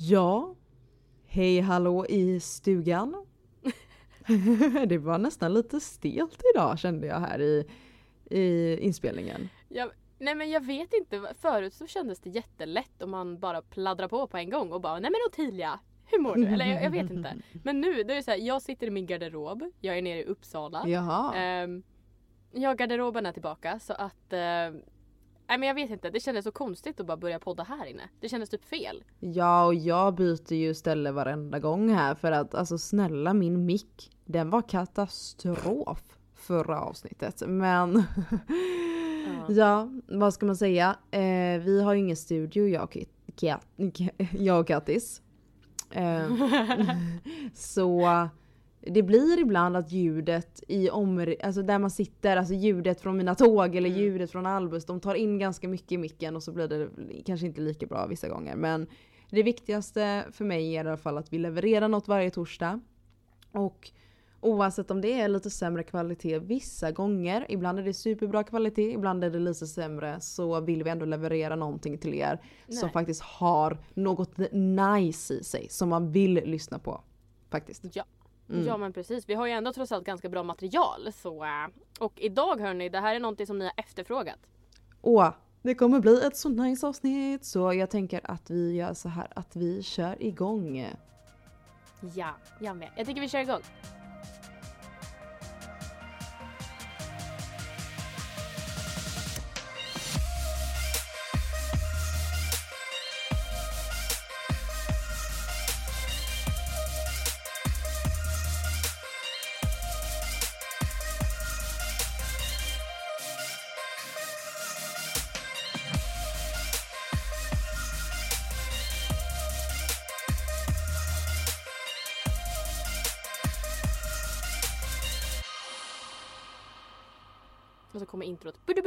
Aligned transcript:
Ja, 0.00 0.54
hej 1.26 1.60
hallå 1.60 2.06
i 2.06 2.40
stugan. 2.40 3.26
det 4.86 4.98
var 4.98 5.18
nästan 5.18 5.54
lite 5.54 5.80
stelt 5.80 6.42
idag 6.54 6.78
kände 6.78 7.06
jag 7.06 7.20
här 7.20 7.40
i, 7.40 7.66
i 8.30 8.76
inspelningen. 8.80 9.48
Jag, 9.68 9.90
nej 10.18 10.34
men 10.34 10.50
jag 10.50 10.66
vet 10.66 10.92
inte, 10.92 11.34
förut 11.40 11.74
så 11.74 11.86
kändes 11.86 12.20
det 12.20 12.30
jättelätt 12.30 13.02
om 13.02 13.10
man 13.10 13.38
bara 13.38 13.62
pladdrar 13.62 14.08
på 14.08 14.26
på 14.26 14.36
en 14.36 14.50
gång 14.50 14.72
och 14.72 14.80
bara 14.80 14.98
nej 14.98 15.10
men 15.10 15.20
Ottilia, 15.26 15.80
hur 16.06 16.18
mår 16.18 16.36
du? 16.36 16.46
Eller 16.46 16.66
jag, 16.66 16.84
jag 16.84 16.90
vet 16.90 17.10
inte. 17.10 17.36
Men 17.64 17.80
nu, 17.80 18.02
det 18.02 18.14
är 18.14 18.22
så 18.22 18.30
här, 18.30 18.38
jag 18.38 18.62
sitter 18.62 18.86
i 18.86 18.90
min 18.90 19.06
garderob, 19.06 19.72
jag 19.80 19.98
är 19.98 20.02
nere 20.02 20.18
i 20.18 20.24
Uppsala. 20.24 20.88
Jaha. 20.88 21.64
Um, 21.64 21.82
ja, 22.52 22.74
garderoben 22.74 23.26
är 23.26 23.32
tillbaka 23.32 23.78
så 23.78 23.92
att 23.92 24.32
uh, 24.32 24.80
Nej 25.48 25.58
men 25.58 25.68
jag 25.68 25.74
vet 25.74 25.90
inte, 25.90 26.10
det 26.10 26.20
kändes 26.20 26.44
så 26.44 26.52
konstigt 26.52 27.00
att 27.00 27.06
bara 27.06 27.16
börja 27.16 27.38
podda 27.38 27.62
här 27.62 27.86
inne. 27.86 28.02
Det 28.20 28.28
kändes 28.28 28.50
typ 28.50 28.64
fel. 28.64 29.04
Ja 29.20 29.66
och 29.66 29.74
jag 29.74 30.14
byter 30.14 30.52
ju 30.52 30.74
ställe 30.74 31.12
varenda 31.12 31.58
gång 31.58 31.88
här 31.94 32.14
för 32.14 32.32
att 32.32 32.54
alltså 32.54 32.78
snälla 32.78 33.34
min 33.34 33.66
mick, 33.66 34.10
den 34.24 34.50
var 34.50 34.68
katastrof 34.68 36.02
förra 36.34 36.80
avsnittet. 36.80 37.42
Men 37.46 38.02
ja. 39.48 39.90
vad 40.08 40.34
ska 40.34 40.46
man 40.46 40.56
säga? 40.56 40.96
Eh, 41.10 41.60
vi 41.60 41.82
har 41.82 41.94
ju 41.94 42.00
ingen 42.00 42.16
studio 42.16 42.68
jag 42.68 42.82
och, 42.82 42.96
Kat, 43.36 43.66
jag 44.38 44.60
och 44.60 44.66
Kattis. 44.66 45.22
Eh, 45.90 46.22
så 47.54 48.28
det 48.80 49.02
blir 49.02 49.40
ibland 49.40 49.76
att 49.76 49.92
ljudet 49.92 50.64
i 50.68 50.90
omr 50.90 51.36
alltså 51.42 51.62
där 51.62 51.78
man 51.78 51.90
sitter, 51.90 52.36
alltså 52.36 52.54
ljudet 52.54 53.00
från 53.00 53.16
mina 53.16 53.34
tåg 53.34 53.76
eller 53.76 53.88
mm. 53.88 54.00
ljudet 54.00 54.30
från 54.30 54.46
Albus, 54.46 54.86
de 54.86 55.00
tar 55.00 55.14
in 55.14 55.38
ganska 55.38 55.68
mycket 55.68 55.92
i 55.92 55.98
micken 55.98 56.36
och 56.36 56.42
så 56.42 56.52
blir 56.52 56.68
det 56.68 56.88
kanske 57.26 57.46
inte 57.46 57.60
lika 57.60 57.86
bra 57.86 58.06
vissa 58.06 58.28
gånger. 58.28 58.56
Men 58.56 58.86
det 59.30 59.42
viktigaste 59.42 60.24
för 60.32 60.44
mig 60.44 60.76
är 60.76 60.84
i 60.84 60.88
alla 60.88 60.96
fall 60.96 61.18
att 61.18 61.32
vi 61.32 61.38
levererar 61.38 61.88
något 61.88 62.08
varje 62.08 62.30
torsdag. 62.30 62.80
Och 63.52 63.90
oavsett 64.40 64.90
om 64.90 65.00
det 65.00 65.20
är 65.20 65.28
lite 65.28 65.50
sämre 65.50 65.82
kvalitet 65.82 66.38
vissa 66.38 66.92
gånger, 66.92 67.46
ibland 67.48 67.78
är 67.78 67.82
det 67.82 67.94
superbra 67.94 68.44
kvalitet, 68.44 68.92
ibland 68.92 69.24
är 69.24 69.30
det 69.30 69.38
lite 69.38 69.66
sämre, 69.66 70.20
så 70.20 70.60
vill 70.60 70.82
vi 70.82 70.90
ändå 70.90 71.04
leverera 71.04 71.56
någonting 71.56 71.98
till 71.98 72.14
er 72.14 72.40
Nej. 72.66 72.76
som 72.76 72.90
faktiskt 72.90 73.22
har 73.22 73.78
något 73.94 74.38
nice 74.52 75.34
i 75.34 75.44
sig 75.44 75.66
som 75.70 75.88
man 75.88 76.12
vill 76.12 76.34
lyssna 76.34 76.78
på. 76.78 77.00
Faktiskt. 77.50 77.84
Ja. 77.96 78.04
Mm. 78.50 78.66
Ja 78.66 78.76
men 78.76 78.92
precis, 78.92 79.28
vi 79.28 79.34
har 79.34 79.46
ju 79.46 79.52
ändå 79.52 79.72
trots 79.72 79.92
allt 79.92 80.04
ganska 80.04 80.28
bra 80.28 80.42
material. 80.42 81.12
Så, 81.12 81.44
äh, 81.44 81.50
och 82.00 82.12
idag 82.16 82.60
hörni, 82.60 82.88
det 82.88 83.00
här 83.00 83.14
är 83.14 83.20
någonting 83.20 83.46
som 83.46 83.58
ni 83.58 83.64
har 83.64 83.72
efterfrågat. 83.76 84.38
Åh, 85.02 85.30
det 85.62 85.74
kommer 85.74 86.00
bli 86.00 86.26
ett 86.26 86.36
så 86.36 86.48
nice 86.48 86.86
avsnitt 86.86 87.44
så 87.44 87.74
jag 87.74 87.90
tänker 87.90 88.20
att 88.24 88.50
vi 88.50 88.76
gör 88.76 88.94
så 88.94 89.08
här 89.08 89.28
att 89.34 89.56
vi 89.56 89.82
kör 89.82 90.22
igång. 90.22 90.86
Ja, 92.14 92.34
jag 92.60 92.76
med. 92.76 92.90
Jag 92.96 93.06
tycker 93.06 93.20
vi 93.20 93.28
kör 93.28 93.40
igång. 93.40 93.60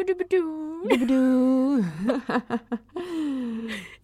Introt. 0.10 1.86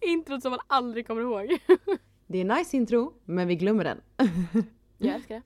introt 0.00 0.42
som 0.42 0.50
man 0.50 0.60
aldrig 0.66 1.06
kommer 1.06 1.22
ihåg. 1.22 1.58
det 2.26 2.38
är 2.38 2.44
nice 2.44 2.76
intro, 2.76 3.12
men 3.24 3.48
vi 3.48 3.56
glömmer 3.56 3.84
den. 3.84 4.00
Jag 4.98 5.14
älskar 5.14 5.34
det. 5.34 5.42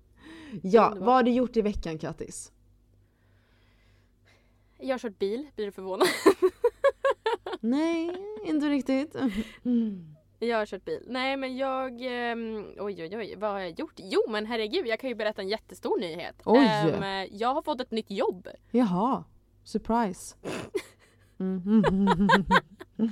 Ja, 0.68 0.94
vad 0.98 1.14
har 1.14 1.22
du 1.22 1.30
gjort 1.30 1.56
i 1.56 1.62
veckan 1.62 1.98
Kattis? 1.98 2.52
Jag 4.78 4.94
har 4.94 4.98
kört 4.98 5.18
bil, 5.18 5.46
blir 5.56 5.66
du 5.66 5.72
förvånad? 5.72 6.08
Nej, 7.60 8.16
inte 8.44 8.68
riktigt. 8.68 9.16
Jag 10.38 10.58
har 10.58 10.66
kört 10.66 10.84
bil. 10.84 11.04
Nej 11.06 11.36
men 11.36 11.56
jag, 11.56 11.92
um, 11.92 12.66
oj 12.78 13.02
oj 13.02 13.16
oj, 13.16 13.34
vad 13.36 13.50
har 13.50 13.60
jag 13.60 13.80
gjort? 13.80 13.94
Jo 13.96 14.20
men 14.28 14.46
herregud, 14.46 14.86
jag 14.86 15.00
kan 15.00 15.10
ju 15.10 15.14
berätta 15.14 15.42
en 15.42 15.48
jättestor 15.48 16.00
nyhet. 16.00 16.42
Oj! 16.44 16.68
Um, 16.94 17.28
jag 17.30 17.54
har 17.54 17.62
fått 17.62 17.80
ett 17.80 17.90
nytt 17.90 18.10
jobb. 18.10 18.48
Jaha. 18.70 19.24
Surprise. 19.64 20.36
Mm. 21.40 21.62
uh, 22.98 23.08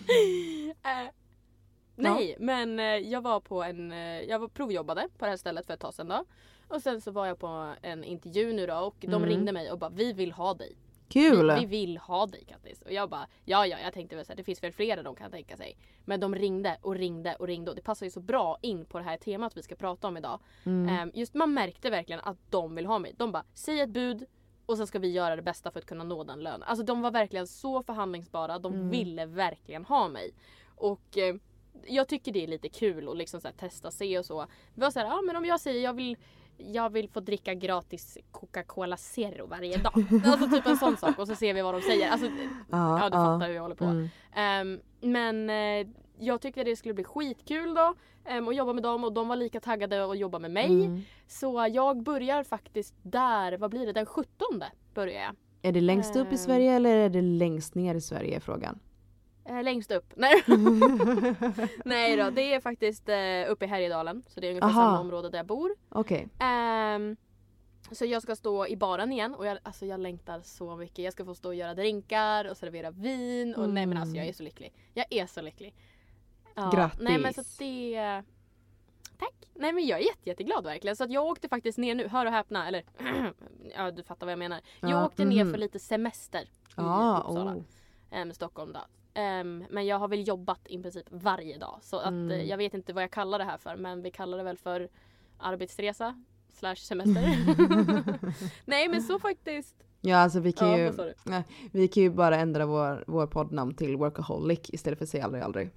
nej, 1.97 2.37
men 2.38 2.81
uh, 2.81 2.84
jag 2.84 3.21
var 3.22 3.41
på 3.41 3.62
en, 3.62 3.93
uh, 3.93 4.22
jag 4.22 4.38
var 4.38 4.49
provjobbade 4.49 5.09
på 5.19 5.25
det 5.25 5.31
här 5.31 5.37
stället 5.37 5.66
för 5.66 5.75
ett 5.75 5.81
tag 5.81 5.94
sedan 5.94 6.09
då. 6.09 6.25
Och 6.69 6.83
sen 6.83 7.00
så 7.00 7.11
var 7.11 7.27
jag 7.27 7.38
på 7.38 7.75
en 7.83 8.05
intervju 8.05 8.53
nu 8.53 8.66
då 8.66 8.75
och 8.75 9.05
mm. 9.05 9.21
de 9.21 9.28
ringde 9.28 9.53
mig 9.53 9.72
och 9.72 9.78
bara 9.78 9.91
vi 9.91 10.12
vill 10.12 10.33
ha 10.33 10.55
dig. 10.55 10.77
Kul! 11.09 11.50
Vi, 11.50 11.61
vi 11.61 11.66
vill 11.66 11.99
ha 11.99 12.27
dig 12.27 12.44
Kattis. 12.44 12.82
Och 12.82 12.93
jag 12.93 13.11
bara 13.11 13.27
ja 13.44 13.67
ja 13.67 13.78
jag 13.84 13.93
tänkte 13.93 14.17
väl 14.17 14.25
såhär 14.25 14.37
det 14.37 14.44
finns 14.44 14.62
väl 14.62 14.72
flera 14.72 15.03
de 15.03 15.15
kan 15.15 15.31
tänka 15.31 15.56
sig. 15.56 15.77
Men 16.05 16.21
de 16.21 16.34
ringde 16.34 16.78
och 16.81 16.94
ringde 16.94 17.34
och 17.34 17.47
ringde 17.47 17.71
och 17.71 17.77
det 17.77 17.82
passar 17.82 18.06
ju 18.06 18.11
så 18.11 18.21
bra 18.21 18.59
in 18.62 18.84
på 18.84 18.99
det 18.99 19.05
här 19.05 19.17
temat 19.17 19.56
vi 19.56 19.62
ska 19.62 19.75
prata 19.75 20.09
om 20.09 20.17
idag. 20.17 20.41
Mm. 20.65 21.03
Um, 21.03 21.11
just 21.15 21.34
man 21.34 21.55
märkte 21.55 21.91
verkligen 21.91 22.21
att 22.21 22.38
de 22.50 22.75
vill 22.75 22.87
ha 22.87 22.99
mig. 22.99 23.15
De 23.17 23.32
bara 23.32 23.44
säg 23.55 23.81
ett 23.81 23.91
bud 23.91 24.27
och 24.70 24.76
sen 24.76 24.86
ska 24.86 24.98
vi 24.98 25.08
göra 25.08 25.36
det 25.36 25.42
bästa 25.42 25.70
för 25.70 25.78
att 25.78 25.86
kunna 25.86 26.04
nå 26.04 26.25
den 26.25 26.41
lönen. 26.41 26.62
Alltså 26.62 26.84
de 26.84 27.00
var 27.00 27.10
verkligen 27.10 27.47
så 27.47 27.82
förhandlingsbara. 27.82 28.58
De 28.58 28.75
mm. 28.75 28.91
ville 28.91 29.26
verkligen 29.26 29.84
ha 29.84 30.08
mig. 30.08 30.34
Och 30.76 31.19
eh, 31.19 31.34
jag 31.86 32.08
tycker 32.08 32.32
det 32.32 32.44
är 32.44 32.47
lite 32.47 32.69
kul 32.69 33.08
att 33.08 33.16
liksom 33.16 33.41
så 33.41 33.48
testa 33.56 33.91
se 33.91 34.19
och 34.19 34.26
så. 34.26 34.47
Det 34.75 34.81
var 34.81 34.91
så 34.91 34.98
ja 34.98 35.19
ah, 35.19 35.22
men 35.22 35.36
om 35.36 35.44
jag 35.44 35.60
säger 35.60 35.84
jag 35.84 35.92
vill 35.94 36.16
jag 36.56 36.91
vill 36.91 37.08
få 37.08 37.20
dricka 37.20 37.54
gratis 37.54 38.19
Coca-Cola 38.31 38.97
Zero 38.97 39.47
varje 39.47 39.76
dag. 39.76 39.92
Alltså 40.25 40.50
typ 40.50 40.66
en 40.66 40.76
sån 40.76 40.97
sak 40.97 41.19
och 41.19 41.26
så 41.28 41.34
ser 41.34 41.54
vi 41.54 41.62
vad 41.62 41.75
de 41.75 41.82
säger. 41.82 42.10
Alltså, 42.10 42.26
ah, 42.70 42.98
ja 42.98 43.10
du 43.10 43.16
ah, 43.16 43.25
fattar 43.25 43.47
hur 43.47 43.54
jag 43.54 43.62
håller 43.62 43.75
på. 43.75 43.84
Mm. 43.84 44.72
Um, 44.72 44.81
men 45.00 45.50
uh, 45.50 45.94
jag 46.20 46.41
tyckte 46.41 46.64
det 46.64 46.76
skulle 46.76 46.94
bli 46.94 47.04
skitkul 47.04 47.75
då 47.75 47.94
um, 48.36 48.48
att 48.48 48.56
jobba 48.56 48.72
med 48.72 48.82
dem 48.82 49.04
och 49.04 49.12
de 49.12 49.28
var 49.28 49.36
lika 49.36 49.60
taggade 49.60 50.10
att 50.10 50.19
jobba 50.19 50.38
med 50.38 50.50
mig. 50.50 50.66
Mm. 50.66 51.03
Så 51.26 51.69
jag 51.72 52.03
börjar 52.03 52.44
faktiskt 52.44 52.94
där, 53.03 53.58
vad 53.58 53.70
blir 53.70 53.86
det, 53.86 53.92
den 53.92 54.06
17 54.06 54.64
börjar 54.94 55.22
jag. 55.22 55.34
Är 55.62 55.72
det 55.72 55.81
längst 55.81 56.16
upp 56.16 56.26
i 56.26 56.31
ehm. 56.31 56.38
Sverige 56.38 56.72
eller 56.72 56.97
är 56.97 57.08
det 57.08 57.22
längst 57.22 57.75
ner 57.75 57.94
i 57.94 58.00
Sverige 58.00 58.36
är 58.36 58.41
frågan? 58.41 58.78
Eh, 59.44 59.62
längst 59.62 59.91
upp. 59.91 60.12
Nej. 60.16 60.42
Nej 61.84 62.16
då, 62.16 62.31
det 62.31 62.54
är 62.54 62.60
faktiskt 62.60 63.08
eh, 63.08 63.52
uppe 63.52 63.64
i 63.64 63.69
Härjedalen. 63.69 64.22
Så 64.28 64.41
det 64.41 64.47
är 64.47 64.50
ungefär 64.50 64.69
Aha. 64.69 64.81
samma 64.81 65.00
område 65.00 65.31
där 65.31 65.38
jag 65.38 65.47
bor. 65.47 65.70
Okej. 65.88 66.28
Okay. 66.37 66.97
Um, 66.97 67.16
så 67.92 68.04
jag 68.04 68.22
ska 68.22 68.37
stå 68.37 68.66
i 68.66 68.76
baren 68.76 69.12
igen 69.12 69.34
och 69.34 69.47
jag, 69.47 69.58
alltså 69.62 69.87
jag 69.87 70.00
längtar 70.00 70.41
så 70.41 70.76
mycket. 70.76 70.98
Jag 70.98 71.12
ska 71.12 71.25
få 71.25 71.34
stå 71.34 71.48
och 71.48 71.54
göra 71.54 71.75
drinkar 71.75 72.50
och 72.50 72.56
servera 72.56 72.91
vin 72.91 73.54
och 73.54 73.64
mm. 73.64 73.75
nej 73.75 73.87
men 73.87 73.98
alltså 73.98 74.16
jag 74.16 74.26
är 74.26 74.32
så 74.32 74.42
lycklig. 74.42 74.72
Jag 74.94 75.06
är 75.10 75.26
så 75.26 75.41
lycklig. 75.41 75.75
Ja, 76.60 76.71
Grattis! 76.71 77.00
Nej 77.00 77.19
men 77.19 77.34
så 77.34 77.43
det... 77.59 78.22
Tack! 79.19 79.34
Nej 79.54 79.72
men 79.72 79.87
jag 79.87 80.00
är 80.00 80.04
jätte, 80.04 80.28
jätteglad 80.28 80.65
verkligen. 80.65 80.97
Så 80.97 81.04
att 81.04 81.10
jag 81.10 81.25
åkte 81.25 81.48
faktiskt 81.48 81.78
ner 81.78 81.94
nu, 81.94 82.09
hör 82.09 82.26
och 82.26 82.32
häpna, 82.32 82.69
eller 82.69 82.84
ja 83.76 83.91
du 83.91 84.03
fattar 84.03 84.26
vad 84.26 84.32
jag 84.32 84.38
menar. 84.38 84.60
Jag 84.81 84.91
ja, 84.91 85.06
åkte 85.06 85.22
mm. 85.22 85.34
ner 85.34 85.53
för 85.53 85.59
lite 85.59 85.78
semester 85.78 86.43
i 86.43 86.47
ah, 86.76 87.19
Uppsala. 87.19 87.54
Oh. 87.54 87.62
Ähm, 88.10 88.32
Stockholm 88.32 88.72
då. 88.72 88.81
Um, 89.20 89.65
men 89.70 89.87
jag 89.87 89.99
har 89.99 90.09
väl 90.09 90.28
jobbat 90.28 90.60
i 90.66 90.82
princip 90.82 91.06
varje 91.10 91.59
dag. 91.59 91.78
Så 91.82 91.99
att, 91.99 92.09
mm. 92.09 92.31
uh, 92.31 92.43
jag 92.43 92.56
vet 92.56 92.75
inte 92.75 92.93
vad 92.93 93.03
jag 93.03 93.10
kallar 93.10 93.38
det 93.38 93.44
här 93.44 93.59
för 93.59 93.76
men 93.76 94.02
vi 94.02 94.11
kallar 94.11 94.38
det 94.38 94.44
väl 94.44 94.58
för 94.58 94.88
arbetsresa 95.38 96.25
slash 96.52 96.75
semester. 96.75 97.23
Nej 98.64 98.88
men 98.88 99.02
så 99.02 99.19
faktiskt. 99.19 99.76
Ja 100.00 100.17
alltså 100.17 100.40
vi 100.40 100.52
kan 100.52 100.70
ja, 100.70 100.79
ju, 100.79 101.14
nej, 101.25 101.44
vi 101.73 101.88
kan 101.88 102.02
ju 102.02 102.11
bara 102.11 102.37
ändra 102.37 102.67
vår, 102.67 103.05
vår 103.06 103.26
poddnamn 103.26 103.75
till 103.75 103.96
Workaholic 103.96 104.61
istället 104.69 104.99
för 104.99 105.06
säga 105.06 105.25
aldrig 105.25 105.43
aldrig. 105.43 105.70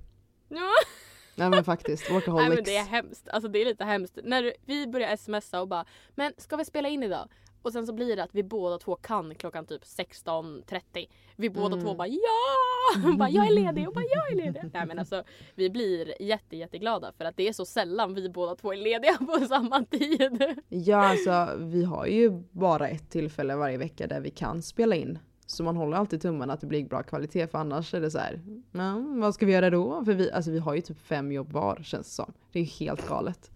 Nej 1.35 1.49
men 1.49 1.63
faktiskt, 1.63 2.11
workaholics. 2.11 2.49
Nej 2.49 2.55
men 2.55 2.63
det 2.63 2.77
är 2.77 2.83
hemskt. 2.83 3.29
Alltså 3.29 3.49
det 3.49 3.61
är 3.61 3.65
lite 3.65 3.83
hemskt. 3.83 4.19
När 4.23 4.53
vi 4.65 4.87
börjar 4.87 5.15
smsa 5.15 5.61
och 5.61 5.67
bara 5.67 5.85
Men 6.15 6.33
ska 6.37 6.55
vi 6.55 6.65
spela 6.65 6.89
in 6.89 7.03
idag? 7.03 7.29
Och 7.63 7.73
sen 7.73 7.85
så 7.85 7.93
blir 7.93 8.15
det 8.15 8.23
att 8.23 8.35
vi 8.35 8.43
båda 8.43 8.77
två 8.77 8.95
kan 8.95 9.35
klockan 9.35 9.65
typ 9.65 9.83
16.30. 9.83 11.07
Vi 11.35 11.49
båda 11.49 11.73
mm. 11.73 11.85
två 11.85 11.95
bara 11.95 12.07
ja! 12.07 13.11
bara, 13.17 13.29
jag 13.29 13.47
är 13.47 13.51
ledig 13.51 13.87
och 13.87 13.93
bara 13.93 14.05
jag 14.05 14.31
är 14.31 14.35
ledig. 14.35 14.61
Nej 14.73 14.85
men 14.85 14.99
alltså 14.99 15.23
vi 15.55 15.69
blir 15.69 16.21
jätte 16.21 16.57
jätteglada 16.57 17.11
för 17.17 17.25
att 17.25 17.37
det 17.37 17.47
är 17.47 17.53
så 17.53 17.65
sällan 17.65 18.13
vi 18.13 18.29
båda 18.29 18.55
två 18.55 18.73
är 18.73 18.77
lediga 18.77 19.17
på 19.17 19.45
samma 19.49 19.85
tid. 19.85 20.61
Ja 20.69 20.97
alltså 20.97 21.55
vi 21.57 21.83
har 21.83 22.05
ju 22.05 22.29
bara 22.51 22.87
ett 22.87 23.09
tillfälle 23.09 23.55
varje 23.55 23.77
vecka 23.77 24.07
där 24.07 24.19
vi 24.21 24.29
kan 24.31 24.61
spela 24.61 24.95
in. 24.95 25.19
Så 25.45 25.63
man 25.63 25.77
håller 25.77 25.97
alltid 25.97 26.21
tummarna 26.21 26.53
att 26.53 26.61
det 26.61 26.67
blir 26.67 26.85
bra 26.85 27.03
kvalitet 27.03 27.47
för 27.47 27.57
annars 27.57 27.93
är 27.93 28.01
det 28.01 28.11
så 28.11 28.17
här, 28.17 28.41
ja, 28.71 29.03
vad 29.07 29.33
ska 29.33 29.45
vi 29.45 29.51
göra 29.51 29.69
då? 29.69 30.05
För 30.05 30.13
vi, 30.13 30.31
alltså 30.31 30.51
vi 30.51 30.59
har 30.59 30.75
ju 30.75 30.81
typ 30.81 30.99
fem 30.99 31.31
jobb 31.31 31.51
var 31.51 31.83
känns 31.83 32.07
det 32.07 32.13
som. 32.13 32.33
Det 32.51 32.59
är 32.59 32.63
helt 32.63 33.07
galet. 33.07 33.51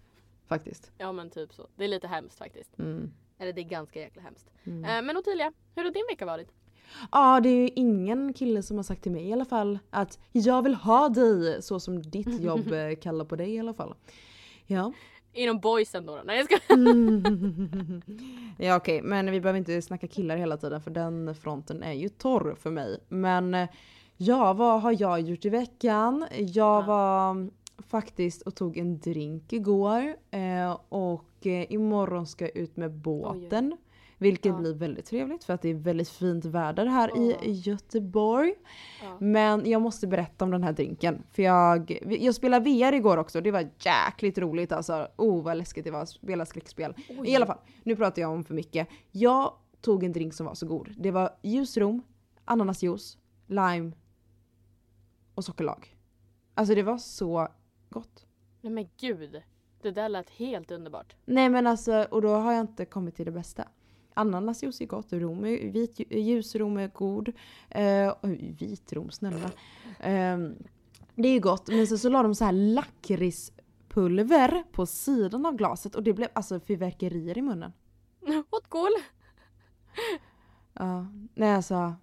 Faktiskt. 0.48 0.92
Ja 0.98 1.12
men 1.12 1.30
typ 1.30 1.54
så. 1.54 1.68
Det 1.75 1.84
är 1.84 1.88
lite 1.88 2.07
hemskt 2.07 2.38
faktiskt. 2.38 2.80
Mm. 2.80 3.12
Eller 3.38 3.54
det 3.54 3.62
är 3.62 3.69
ganska 3.69 4.00
jäkla 4.00 4.22
hemskt. 4.22 4.50
Mm. 4.63 4.84
Eh, 4.84 5.01
men 5.01 5.18
Ottilia, 5.18 5.54
hur 5.75 5.84
har 5.84 5.92
din 5.92 6.06
vecka 6.10 6.25
varit? 6.25 6.51
Ja, 7.12 7.39
det 7.39 7.50
är 7.50 7.62
ju 7.62 7.69
ingen 7.75 8.33
kille 8.33 8.63
som 8.63 8.78
har 8.78 8.83
sagt 8.83 9.04
till 9.04 9.12
mig 9.12 9.30
i 9.30 9.33
alla 9.33 9.45
fall 9.45 9.80
att 9.90 10.19
jag 10.31 10.62
vill 10.62 10.75
ha 10.75 11.10
dig 11.10 11.62
så 11.62 11.80
som 11.80 12.01
ditt 12.01 12.42
jobb 12.42 12.72
eh, 12.72 12.95
kallar 13.01 13.25
på 13.25 13.36
dig 13.36 13.56
i 13.56 13.60
alla 13.60 13.74
fall. 13.74 13.95
Ja. 14.66 14.94
Inom 15.38 15.60
boysen 15.60 16.06
då? 16.06 16.16
då? 16.16 16.22
Nej 16.25 16.38
jag 16.38 16.45
ska. 16.45 16.56
ja 18.66 18.75
okej, 18.75 19.01
men 19.01 19.31
vi 19.31 19.42
behöver 19.42 19.60
inte 19.60 19.81
snacka 19.81 20.07
killar 20.07 20.38
hela 20.38 20.57
tiden 20.57 20.81
för 20.81 20.92
den 20.92 21.36
fronten 21.36 21.84
är 21.84 21.94
ju 21.94 22.10
torr 22.10 22.56
för 22.60 22.69
mig. 22.72 23.00
Men 23.07 23.54
eh, 23.54 23.69
ja, 24.18 24.54
vad 24.54 24.81
har 24.81 25.01
jag 25.01 25.22
gjort 25.22 25.45
i 25.45 25.50
veckan? 25.50 26.25
Jag 26.38 26.48
Ja. 26.48 26.81
var 26.81 27.50
faktiskt 27.88 28.42
och 28.42 28.56
tog 28.56 28.78
en 28.78 29.00
drink 29.00 29.54
igår 29.54 30.16
eh, 30.31 30.78
och 30.89 31.48
eh, 31.48 31.72
imorgon 31.72 32.28
ska 32.28 32.45
jag 32.45 32.57
ut 32.57 32.78
med 32.78 32.92
båten. 32.92 33.78
Vilket 34.19 34.46
Ja. 34.46 34.54
blir 34.60 34.74
väldigt 34.74 35.06
trevligt 35.06 35.44
för 35.44 35.54
att 35.54 35.62
det 35.62 35.69
är 35.69 35.74
väldigt 35.74 36.10
fint 36.10 36.46
väder 36.46 36.86
här 36.86 37.12
Ja. 37.16 37.22
i 37.44 37.52
Göteborg. 37.52 38.54
Ja. 39.04 39.18
Men 39.19 39.69
jag 39.69 39.81
måste 39.81 40.08
berätta 40.08 40.46
om 40.46 40.52
den 40.52 40.64
här 40.64 40.74
drinken. 40.74 41.24
För 41.31 41.44
jag, 41.44 42.00
jag 42.19 42.36
spelade 42.36 42.66
VR 42.69 42.94
igår 42.94 43.18
också, 43.18 43.42
det 43.42 43.52
var 43.52 43.69
jäkligt 43.80 44.38
roligt 44.38 44.72
alltså. 44.72 45.08
Oh 45.18 45.44
vad 45.44 45.58
läskigt 45.58 45.84
det 45.86 45.92
var 45.92 46.02
att 46.02 46.10
spela 46.10 46.46
skräckspel. 46.46 46.94
Oj. 47.10 47.30
I 47.30 47.36
alla 47.36 47.46
fall, 47.46 47.60
nu 47.84 47.96
pratar 47.96 48.22
jag 48.22 48.31
om 48.31 48.44
för 48.44 48.54
mycket. 48.54 48.88
Jag 49.12 49.54
tog 49.81 50.04
en 50.04 50.12
drink 50.12 50.34
som 50.34 50.46
var 50.46 50.54
så 50.54 50.66
god. 50.68 50.94
Det 50.98 51.12
var 51.12 51.30
ljusrom, 51.42 52.04
ananasjuice, 52.46 53.18
lime 53.48 53.92
och 55.36 55.44
sockerlag. 55.46 55.96
Alltså 56.54 56.75
det 56.75 56.84
var 56.84 56.98
så 56.98 57.48
gott. 57.90 58.25
Nej 58.62 58.74
men 58.74 58.90
gud. 59.00 59.42
Det 59.81 59.92
där 59.92 60.10
lät 60.10 60.30
helt 60.30 60.72
underbart. 60.72 61.16
Nej 61.25 61.50
men 61.50 61.68
alltså, 61.68 62.08
och 62.12 62.22
då 62.22 62.30
har 62.36 62.52
jag 62.54 62.62
inte 62.62 62.86
kommit 62.86 63.16
till 63.16 63.25
det 63.25 63.31
bästa. 63.31 63.68
Ananasjuice 64.18 64.81
är 64.81 64.86
gott, 64.86 65.14
rom 65.14 65.46
är, 65.46 65.72
vit, 65.72 66.00
ljusrom 66.10 66.78
är 66.78 66.88
god. 66.88 67.30
Eh, 67.69 68.14
oj, 68.22 68.56
vit 68.60 68.94
rom, 68.94 69.12
snälla. 69.12 69.52
Eh, 70.00 70.38
det 71.16 71.28
är 71.28 71.34
ju 71.34 71.40
gott, 71.40 71.68
men 71.68 71.88
så, 71.88 71.98
så 71.98 72.10
la 72.10 72.24
de 72.24 72.36
så 72.36 72.46
här 72.46 72.52
lakritspulver 72.52 74.64
på 74.72 74.86
sidan 74.86 75.46
av 75.46 75.56
glaset 75.56 75.96
och 75.96 76.04
det 76.04 76.14
blev 76.14 76.30
alltså 76.34 76.60
fyrverkerier 76.60 77.38
i 77.38 77.42
munnen. 77.42 77.74
What 78.52 78.69
cool. 78.69 78.92
Ja, 80.74 81.08
nej 81.34 81.54
alltså. 81.54 81.96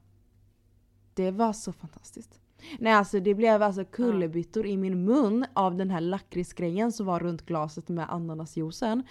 Det 1.15 1.31
var 1.31 1.53
så 1.53 1.73
fantastiskt. 1.73 2.41
Nej 2.79 2.93
alltså 2.93 3.21
det 3.21 3.35
blev 3.35 3.63
alltså 3.63 3.85
kullerbyttor 3.85 4.67
i 4.67 4.77
min 4.77 5.05
mun 5.05 5.47
av 5.53 5.77
den 5.77 5.91
här 5.91 6.01
lakritsgrejen 6.01 6.93
som 6.93 7.07
var 7.07 7.21
runt 7.21 7.47
glaset 7.47 7.89
med 7.89 8.13
ananasjuicen. 8.13 9.03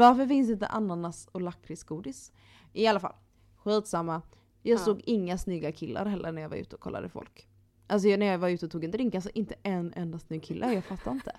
Varför 0.00 0.26
finns 0.26 0.50
inte 0.50 0.66
ananas 0.66 1.28
och 1.32 1.40
lakritsgodis? 1.40 2.32
I 2.72 2.86
alla 2.86 3.00
fall, 3.00 3.14
skitsamma. 3.56 4.22
Jag 4.62 4.74
Ja. 4.78 4.84
såg 4.84 5.00
inga 5.04 5.38
snygga 5.38 5.72
killar 5.72 6.06
heller 6.06 6.32
när 6.32 6.42
jag 6.42 6.48
var 6.48 6.56
ute 6.56 6.76
och 6.76 6.82
kollade 6.82 7.08
folk. 7.08 7.46
Alltså 7.86 8.08
när 8.08 8.26
jag 8.26 8.38
var 8.38 8.48
ute 8.48 8.66
och 8.66 8.72
tog 8.72 8.84
en 8.84 8.90
drink, 8.90 9.14
alltså 9.14 9.30
inte 9.34 9.54
en 9.62 9.92
enda 9.96 10.18
snygg 10.18 10.42
kille, 10.42 10.72
jag 10.72 10.84
fattar 10.84 11.12
inte. 11.12 11.36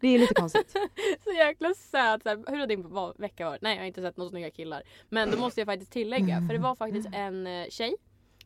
det 0.00 0.08
är 0.08 0.18
lite 0.18 0.34
konstigt. 0.34 0.70
Så 1.24 1.30
jäkla 1.32 1.74
söt. 1.74 2.22
Så 2.22 2.28
hur 2.28 2.58
har 2.58 2.66
din 2.66 3.12
vecka 3.18 3.44
varit? 3.50 3.62
Nej 3.62 3.74
jag 3.74 3.82
har 3.82 3.86
inte 3.86 4.02
sett 4.02 4.16
några 4.16 4.30
snygga 4.30 4.50
killar. 4.50 4.82
Men 5.08 5.30
då 5.30 5.38
måste 5.38 5.60
jag 5.60 5.66
faktiskt 5.66 5.92
tillägga. 5.92 6.44
För 6.46 6.54
det 6.54 6.58
var 6.60 6.74
faktiskt 6.74 7.08
en 7.12 7.46
eh, 7.46 7.66
tjej 7.68 7.94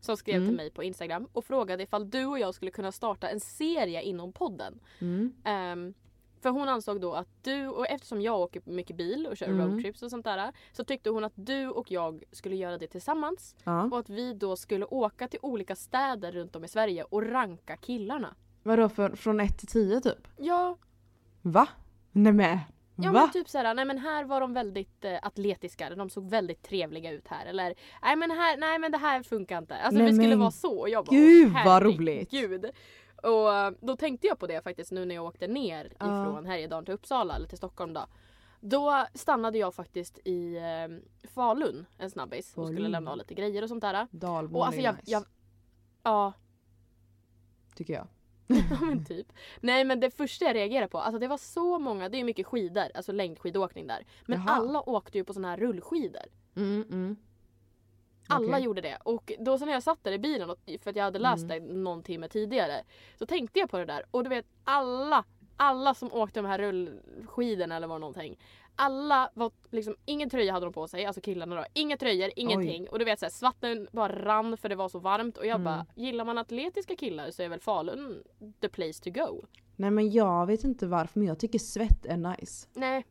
som 0.00 0.16
skrev 0.16 0.36
Mm. 0.36 0.48
till 0.48 0.56
mig 0.56 0.70
på 0.70 0.82
Instagram 0.82 1.28
och 1.32 1.44
frågade 1.44 1.82
ifall 1.82 2.10
du 2.10 2.26
och 2.26 2.38
jag 2.38 2.54
skulle 2.54 2.70
kunna 2.70 2.92
starta 2.92 3.28
en 3.28 3.40
serie 3.40 4.02
inom 4.02 4.32
podden. 4.32 4.80
Mm. 5.00 5.32
Ehm, 5.44 5.94
för 6.44 6.50
hon 6.50 6.68
ansåg 6.68 7.00
då 7.00 7.12
att 7.14 7.28
du, 7.42 7.66
och 7.68 7.86
eftersom 7.88 8.20
jag 8.20 8.40
åker 8.40 8.62
mycket 8.64 8.96
bil 8.96 9.26
och 9.30 9.36
kör 9.36 9.46
Mm. 9.46 9.70
roadtrips 9.70 10.02
och 10.02 10.10
sånt 10.10 10.24
där. 10.24 10.52
Så 10.72 10.84
tyckte 10.84 11.10
hon 11.10 11.24
att 11.24 11.32
du 11.36 11.68
och 11.68 11.90
jag 11.90 12.22
skulle 12.32 12.56
göra 12.56 12.78
det 12.78 12.86
tillsammans. 12.86 13.56
Ja. 13.64 13.82
Och 13.84 13.98
att 13.98 14.08
vi 14.08 14.34
då 14.34 14.56
skulle 14.56 14.84
åka 14.84 15.28
till 15.28 15.38
olika 15.42 15.76
städer 15.76 16.32
runt 16.32 16.56
om 16.56 16.64
i 16.64 16.68
Sverige 16.68 17.04
och 17.04 17.22
ranka 17.30 17.76
killarna. 17.76 18.34
Vadå 18.62 18.88
för, 18.88 19.10
från 19.16 19.40
1 19.40 19.58
till 19.58 19.68
10 19.68 20.00
typ? 20.00 20.28
Ja, 20.36 20.76
Va? 21.42 21.68
Nej 22.12 22.32
men 22.32 22.58
Ja 22.96 23.12
Va? 23.12 23.20
men 23.20 23.30
typ 23.30 23.48
såhär, 23.48 23.74
nej 23.74 23.84
men 23.84 23.98
här 23.98 24.24
var 24.24 24.40
de 24.40 24.54
väldigt 24.54 25.04
eh, 25.04 25.18
atletiska, 25.22 25.94
de 25.94 26.10
såg 26.10 26.30
väldigt 26.30 26.62
trevliga 26.62 27.10
ut 27.10 27.28
här. 27.28 27.46
Eller 27.46 27.74
nej 28.02 28.16
men, 28.16 28.30
här, 28.30 28.56
nej 28.56 28.78
men 28.78 28.92
det 28.92 28.98
här 28.98 29.22
funkar 29.22 29.58
inte. 29.58 29.76
Alltså 29.76 29.98
Nej, 29.98 30.06
vi 30.06 30.14
skulle 30.14 30.28
men 30.28 30.38
vara 30.38 30.50
så. 30.50 30.78
Och 30.80 30.88
jag 30.88 31.04
bara, 31.04 31.16
gud, 31.16 31.52
"Åh, 31.56 31.64
vad 31.64 31.82
roligt." 31.82 32.28
herregud." 32.32 32.66
Och 33.24 33.74
då 33.80 33.96
tänkte 33.96 34.26
jag 34.26 34.38
på 34.38 34.46
det 34.46 34.62
faktiskt 34.64 34.92
nu 34.92 35.04
när 35.04 35.14
jag 35.14 35.24
åkte 35.24 35.46
ner 35.46 35.92
Ja. 35.98 36.22
ifrån 36.22 36.46
Härjedalen 36.46 36.84
till 36.84 36.94
Uppsala 36.94 37.36
eller 37.36 37.46
till 37.48 37.58
Stockholm 37.58 37.92
då. 37.92 38.06
Då 38.60 39.06
stannade 39.14 39.58
jag 39.58 39.74
faktiskt 39.74 40.18
i 40.24 40.56
eh, 40.56 41.28
Falun 41.28 41.86
en 41.98 42.10
snabbis 42.10 42.56
och 42.56 42.66
skulle 42.66 42.76
Falun. 42.78 42.90
lämna 42.92 43.14
lite 43.14 43.34
grejer 43.34 43.62
och 43.62 43.68
sånt 43.68 43.80
där. 43.80 44.06
Dalmål 44.10 44.60
Och 44.60 44.66
alltså 44.66 44.80
är 44.80 44.84
jag, 44.84 44.94
nice, 44.94 45.10
jag 45.10 45.24
ja 46.02 46.32
tycker 47.74 47.92
jag. 47.94 48.06
Ja 48.70 48.80
men 48.80 49.04
typ. 49.04 49.32
Nej 49.60 49.84
men 49.84 50.00
det 50.00 50.10
första 50.10 50.44
jag 50.44 50.54
reagerade 50.56 50.88
på, 50.88 50.98
alltså 50.98 51.18
det 51.18 51.28
var 51.28 51.38
så 51.38 51.78
många, 51.78 52.08
det 52.08 52.16
är 52.16 52.18
ju 52.18 52.24
mycket 52.24 52.46
skidor, 52.46 52.84
alltså 52.94 53.12
längdskidåkning 53.12 53.86
där. 53.86 54.06
Men 54.26 54.38
Jaha. 54.38 54.50
alla 54.56 54.80
åkte 54.88 55.18
ju 55.18 55.24
på 55.24 55.32
såna 55.34 55.48
här 55.50 55.56
rullskidor. 55.56 56.22
Mm, 56.56 56.82
mm. 56.90 57.16
Alla 58.28 58.48
Okej. 58.56 58.64
gjorde 58.64 58.80
det. 58.80 58.98
Och 59.04 59.32
då 59.38 59.58
så 59.58 59.64
när 59.66 59.72
jag 59.72 59.82
satt 59.82 60.04
där 60.04 60.12
i 60.12 60.18
bilen, 60.18 60.48
för 60.80 60.90
att 60.90 60.96
jag 60.96 61.04
hade 61.04 61.18
läst 61.18 61.44
Mm. 61.44 61.68
det 61.68 61.74
någon 61.74 62.02
timme 62.02 62.28
tidigare. 62.28 62.82
Så 63.18 63.26
tänkte 63.26 63.58
jag 63.58 63.70
på 63.70 63.78
det 63.78 63.84
där 63.84 64.04
och 64.10 64.22
du 64.24 64.30
vet 64.30 64.46
alla, 64.64 65.24
alla 65.56 65.94
som 65.94 66.12
åkte 66.12 66.40
de 66.40 66.46
här 66.46 66.58
rullskidorna 66.58 67.76
eller 67.76 67.86
vad 67.86 68.00
någonting. 68.00 68.38
Alla 68.76 69.30
var 69.34 69.50
liksom, 69.70 69.96
ingen 70.04 70.30
tröja 70.30 70.52
hade 70.52 70.66
de 70.66 70.72
på 70.72 70.88
sig, 70.88 71.04
alltså 71.06 71.20
killarna 71.20 71.56
då. 71.56 71.64
Inga 71.72 71.96
tröjor, 71.96 72.30
ingenting. 72.36 72.88
Och 72.88 72.98
du 72.98 73.04
vet 73.04 73.18
så 73.18 73.24
här, 73.24 73.30
svatten 73.30 73.88
bara 73.92 74.24
rann 74.24 74.56
för 74.56 74.68
det 74.68 74.74
var 74.76 74.88
så 74.88 74.98
varmt. 74.98 75.36
Och 75.38 75.46
jag 75.46 75.54
Mm. 75.60 75.64
bara, 75.64 75.86
gillar 75.94 76.24
man 76.24 76.38
atletiska 76.38 76.96
killar 76.96 77.30
så 77.30 77.42
är 77.42 77.48
väl 77.48 77.60
Falun 77.60 78.22
the 78.60 78.68
place 78.68 79.02
to 79.04 79.10
go. 79.10 79.46
Nej 79.76 79.90
men 79.90 80.10
jag 80.10 80.46
vet 80.46 80.64
inte 80.64 80.86
varför 80.86 81.18
men 81.18 81.28
jag 81.28 81.38
tycker 81.38 81.58
svett 81.58 82.06
är 82.06 82.16
nice. 82.16 82.68
Nej, 82.74 83.06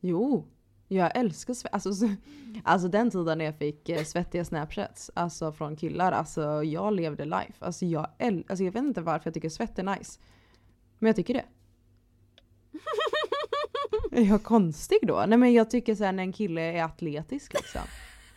Jo. 0.00 0.44
Jag 0.88 1.16
älskar 1.16 1.54
svett. 1.54 1.74
Alltså, 1.74 1.92
så- 1.92 2.14
alltså 2.64 2.88
den 2.88 3.10
tiden 3.10 3.38
när 3.38 3.44
jag 3.44 3.58
fick 3.58 3.88
eh, 3.88 4.04
svettiga 4.04 4.44
snapchats 4.44 5.10
alltså 5.14 5.52
från 5.52 5.76
killar, 5.76 6.12
alltså 6.12 6.62
jag 6.62 6.92
levde 6.94 7.24
life. 7.24 7.52
Alltså 7.58 7.84
jag, 7.86 8.08
äl- 8.18 8.44
alltså 8.48 8.64
jag 8.64 8.72
vet 8.72 8.82
inte 8.84 9.00
varför 9.00 9.26
jag 9.26 9.34
tycker 9.34 9.48
svett 9.48 9.78
är 9.78 9.82
nice. 9.82 10.20
Men 10.98 11.06
jag 11.06 11.16
tycker 11.16 11.34
det. 11.34 11.44
Är 14.20 14.22
jag 14.22 14.42
konstig 14.42 14.98
då? 15.02 15.24
Nej 15.28 15.38
men 15.38 15.52
jag 15.52 15.70
tycker 15.70 15.94
såhär 15.94 16.12
när 16.12 16.22
en 16.22 16.32
kille 16.32 16.60
är 16.60 16.84
atletisk 16.84 17.52
liksom. 17.54 17.80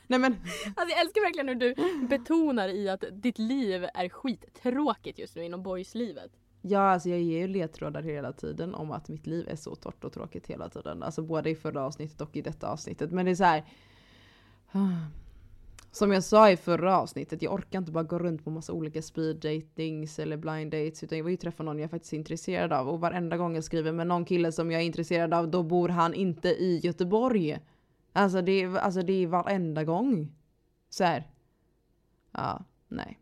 Nej 0.07 0.19
men 0.19 0.33
Alltså 0.75 0.95
jag 0.95 1.01
älskar 1.01 1.21
verkligen 1.21 1.47
hur 1.47 1.55
du 1.55 1.75
betonar 2.07 2.69
i 2.69 2.89
att 2.89 3.03
ditt 3.11 3.37
liv 3.39 3.83
är 3.93 4.09
skittråkigt 4.09 5.19
just 5.19 5.35
nu 5.35 5.43
inom 5.45 5.63
boyslivet. 5.63 6.31
Ja, 6.61 6.79
alltså 6.79 7.09
jag 7.09 7.21
ger 7.21 7.39
ju 7.39 7.47
ledtrådar 7.47 8.01
hela 8.01 8.33
tiden 8.33 8.75
om 8.75 8.91
att 8.91 9.09
mitt 9.09 9.27
liv 9.27 9.47
är 9.49 9.55
så 9.55 9.75
torrt 9.75 10.03
och 10.03 10.13
tråkigt 10.13 10.47
hela 10.47 10.69
tiden. 10.69 11.03
Alltså 11.03 11.21
både 11.21 11.49
i 11.49 11.55
förra 11.55 11.85
avsnittet 11.85 12.21
och 12.21 12.35
i 12.35 12.41
detta 12.41 12.67
avsnittet. 12.67 13.11
Men 13.11 13.25
det 13.25 13.31
är 13.31 13.35
så 13.35 13.43
här. 13.43 13.63
Som 15.91 16.11
jag 16.11 16.23
sa 16.23 16.51
i 16.51 16.57
förra 16.57 16.97
avsnittet, 16.97 17.41
jag 17.41 17.53
orkar 17.53 17.79
inte 17.79 17.91
bara 17.91 18.03
gå 18.03 18.19
runt 18.19 18.43
på 18.43 18.49
massa 18.49 18.73
olika 18.73 19.01
speed 19.01 19.35
datings 19.35 20.19
eller 20.19 20.37
blind 20.37 20.71
dates. 20.71 21.03
Utan 21.03 21.17
jag 21.17 21.25
vill 21.25 21.31
ju 21.31 21.37
träffa 21.37 21.63
någon 21.63 21.79
jag 21.79 21.91
faktiskt 21.91 22.13
är 22.13 22.17
intresserad 22.17 22.73
av. 22.73 22.89
Och 22.89 22.99
varenda 22.99 23.37
gång 23.37 23.55
jag 23.55 23.63
skriver 23.63 23.91
med 23.91 24.07
någon 24.07 24.25
kille 24.25 24.51
som 24.51 24.71
jag 24.71 24.81
är 24.81 24.85
intresserad 24.85 25.33
av, 25.33 25.51
då 25.51 25.63
bor 25.63 25.89
han 25.89 26.13
inte 26.13 26.49
i 26.49 26.79
Göteborg. 26.83 27.59
Alltså 28.13 28.41
det 28.41 28.51
är, 28.51 28.77
alltså 28.77 29.01
det 29.01 29.23
är 29.23 29.27
varenda 29.27 29.83
gång. 29.83 30.31
Så 30.89 31.03
här. 31.03 31.27
Ja, 32.31 32.63
nej. 32.87 33.19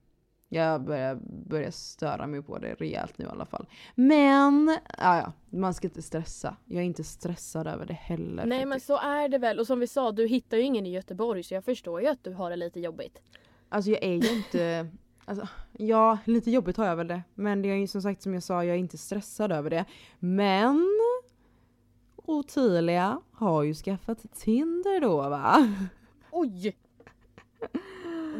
Jag 0.55 0.81
börjar, 0.81 1.19
börjar 1.50 1.71
störa 1.71 2.27
mig 2.27 2.41
på 2.41 2.57
det 2.57 2.74
rejält 2.74 3.17
nu 3.17 3.25
i 3.25 3.27
alla 3.27 3.45
fall. 3.45 3.67
Men, 3.95 4.77
ja, 4.97 5.17
ja, 5.17 5.31
man 5.50 5.74
ska 5.74 5.88
inte 5.88 6.01
stressa. 6.01 6.55
Jag 6.65 6.81
är 6.81 6.85
inte 6.85 7.03
stressad 7.03 7.67
över 7.67 7.85
det 7.85 7.93
heller. 7.93 8.45
Nej 8.45 8.65
men 8.65 8.79
så 8.79 8.97
är 8.97 9.29
det 9.29 9.38
väl 9.38 9.59
och 9.59 9.67
som 9.67 9.79
vi 9.79 9.88
sa, 9.88 10.12
du 10.12 10.27
hittar 10.27 10.57
ju 10.57 10.63
ingen 10.63 10.85
i 10.85 10.91
Göteborg 10.91 11.43
så 11.43 11.53
jag 11.53 11.65
förstår 11.65 12.01
ju 12.01 12.07
att 12.07 12.24
du 12.24 12.33
har 12.33 12.50
det 12.50 12.55
lite 12.55 12.79
jobbigt. 12.79 13.21
Alltså 13.69 13.91
jag 13.91 14.03
är 14.03 14.13
ju 14.13 14.38
inte... 14.38 14.89
Alltså, 15.25 15.47
ja, 15.77 16.17
lite 16.25 16.51
jobbigt 16.51 16.77
har 16.77 16.85
jag 16.85 16.95
väl 16.95 17.07
det. 17.07 17.21
Men 17.33 17.62
det 17.62 17.69
är 17.69 17.75
ju 17.75 17.88
som 17.88 18.01
sagt 18.01 18.21
som 18.21 18.33
jag 18.33 18.43
sa, 18.43 18.63
jag 18.63 18.75
är 18.75 18.79
inte 18.79 18.97
stressad 18.97 19.51
över 19.51 19.69
det. 19.69 19.85
Men... 20.19 20.85
Ottilia 22.27 23.21
har 23.31 23.63
ju 23.63 23.74
skaffat 23.74 24.33
Tinder 24.33 25.01
då 25.01 25.29
va? 25.29 25.77
Oj! 26.31 26.75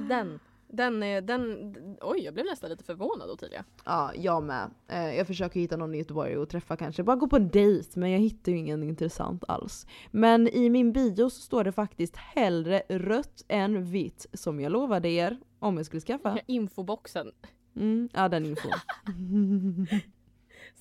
Den, 0.10 0.40
Den 0.76 1.04
är, 1.04 1.22
den, 1.22 1.98
oj 2.02 2.20
jag 2.20 2.34
blev 2.34 2.46
nästan 2.46 2.70
lite 2.70 2.84
förvånad 2.84 3.30
Ottilia. 3.30 3.66
Ja, 3.86 4.12
jag 4.16 4.44
med. 4.44 4.70
Eh, 4.88 5.16
jag 5.16 5.28
försöker 5.28 5.60
hitta 5.60 5.78
någon 5.78 5.96
i 5.96 5.98
Göteborg 5.98 6.36
att 6.36 6.50
träffa 6.50 6.78
kanske. 6.78 7.04
Bara 7.04 7.16
gå 7.16 7.28
på 7.28 7.36
en 7.36 7.50
dejt, 7.50 8.00
men 8.00 8.12
jag 8.12 8.20
hittar 8.20 8.52
ju 8.52 8.58
ingen 8.58 8.84
intressant 8.84 9.44
alls. 9.48 9.88
Men 10.12 10.48
i 10.48 10.70
min 10.70 10.94
bio 10.94 11.30
så 11.30 11.42
står 11.42 11.64
det 11.64 11.72
faktiskt 11.72 12.16
hellre 12.16 12.82
rött 12.90 13.46
än 13.48 13.86
vitt, 13.86 14.26
som 14.34 14.60
jag 14.60 14.72
lovade 14.72 15.10
er 15.10 15.38
om 15.60 15.78
jag 15.78 15.86
skulle 15.86 16.02
skaffa. 16.02 16.40
Infoboxen. 16.46 17.32
Mm, 17.76 18.10
ja, 18.14 18.30
den 18.30 18.46
infon. 18.46 18.72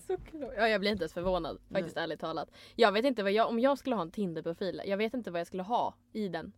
Såklart. 0.07 0.53
Ja, 0.57 0.69
jag 0.69 0.81
blir 0.81 0.91
inte 0.91 1.03
ens 1.03 1.13
förvånad 1.13 1.59
faktiskt 1.73 1.97
ärligt 1.97 2.21
talat. 2.21 2.51
Jag 2.77 2.93
vet 2.93 3.05
inte 3.05 3.23
vad 3.23 3.33
jag, 3.33 3.49
om 3.49 3.61
jag 3.61 3.79
skulle 3.79 3.97
ha 3.97 4.03
en 4.03 4.11
Tinder-profil, 4.11 4.83
jag 4.87 4.97
vet 4.97 5.15
inte 5.15 5.31
vad 5.31 5.41
jag 5.41 5.47
skulle 5.47 5.63
ha 5.63 5.95
i 6.13 6.29
den. 6.29 6.53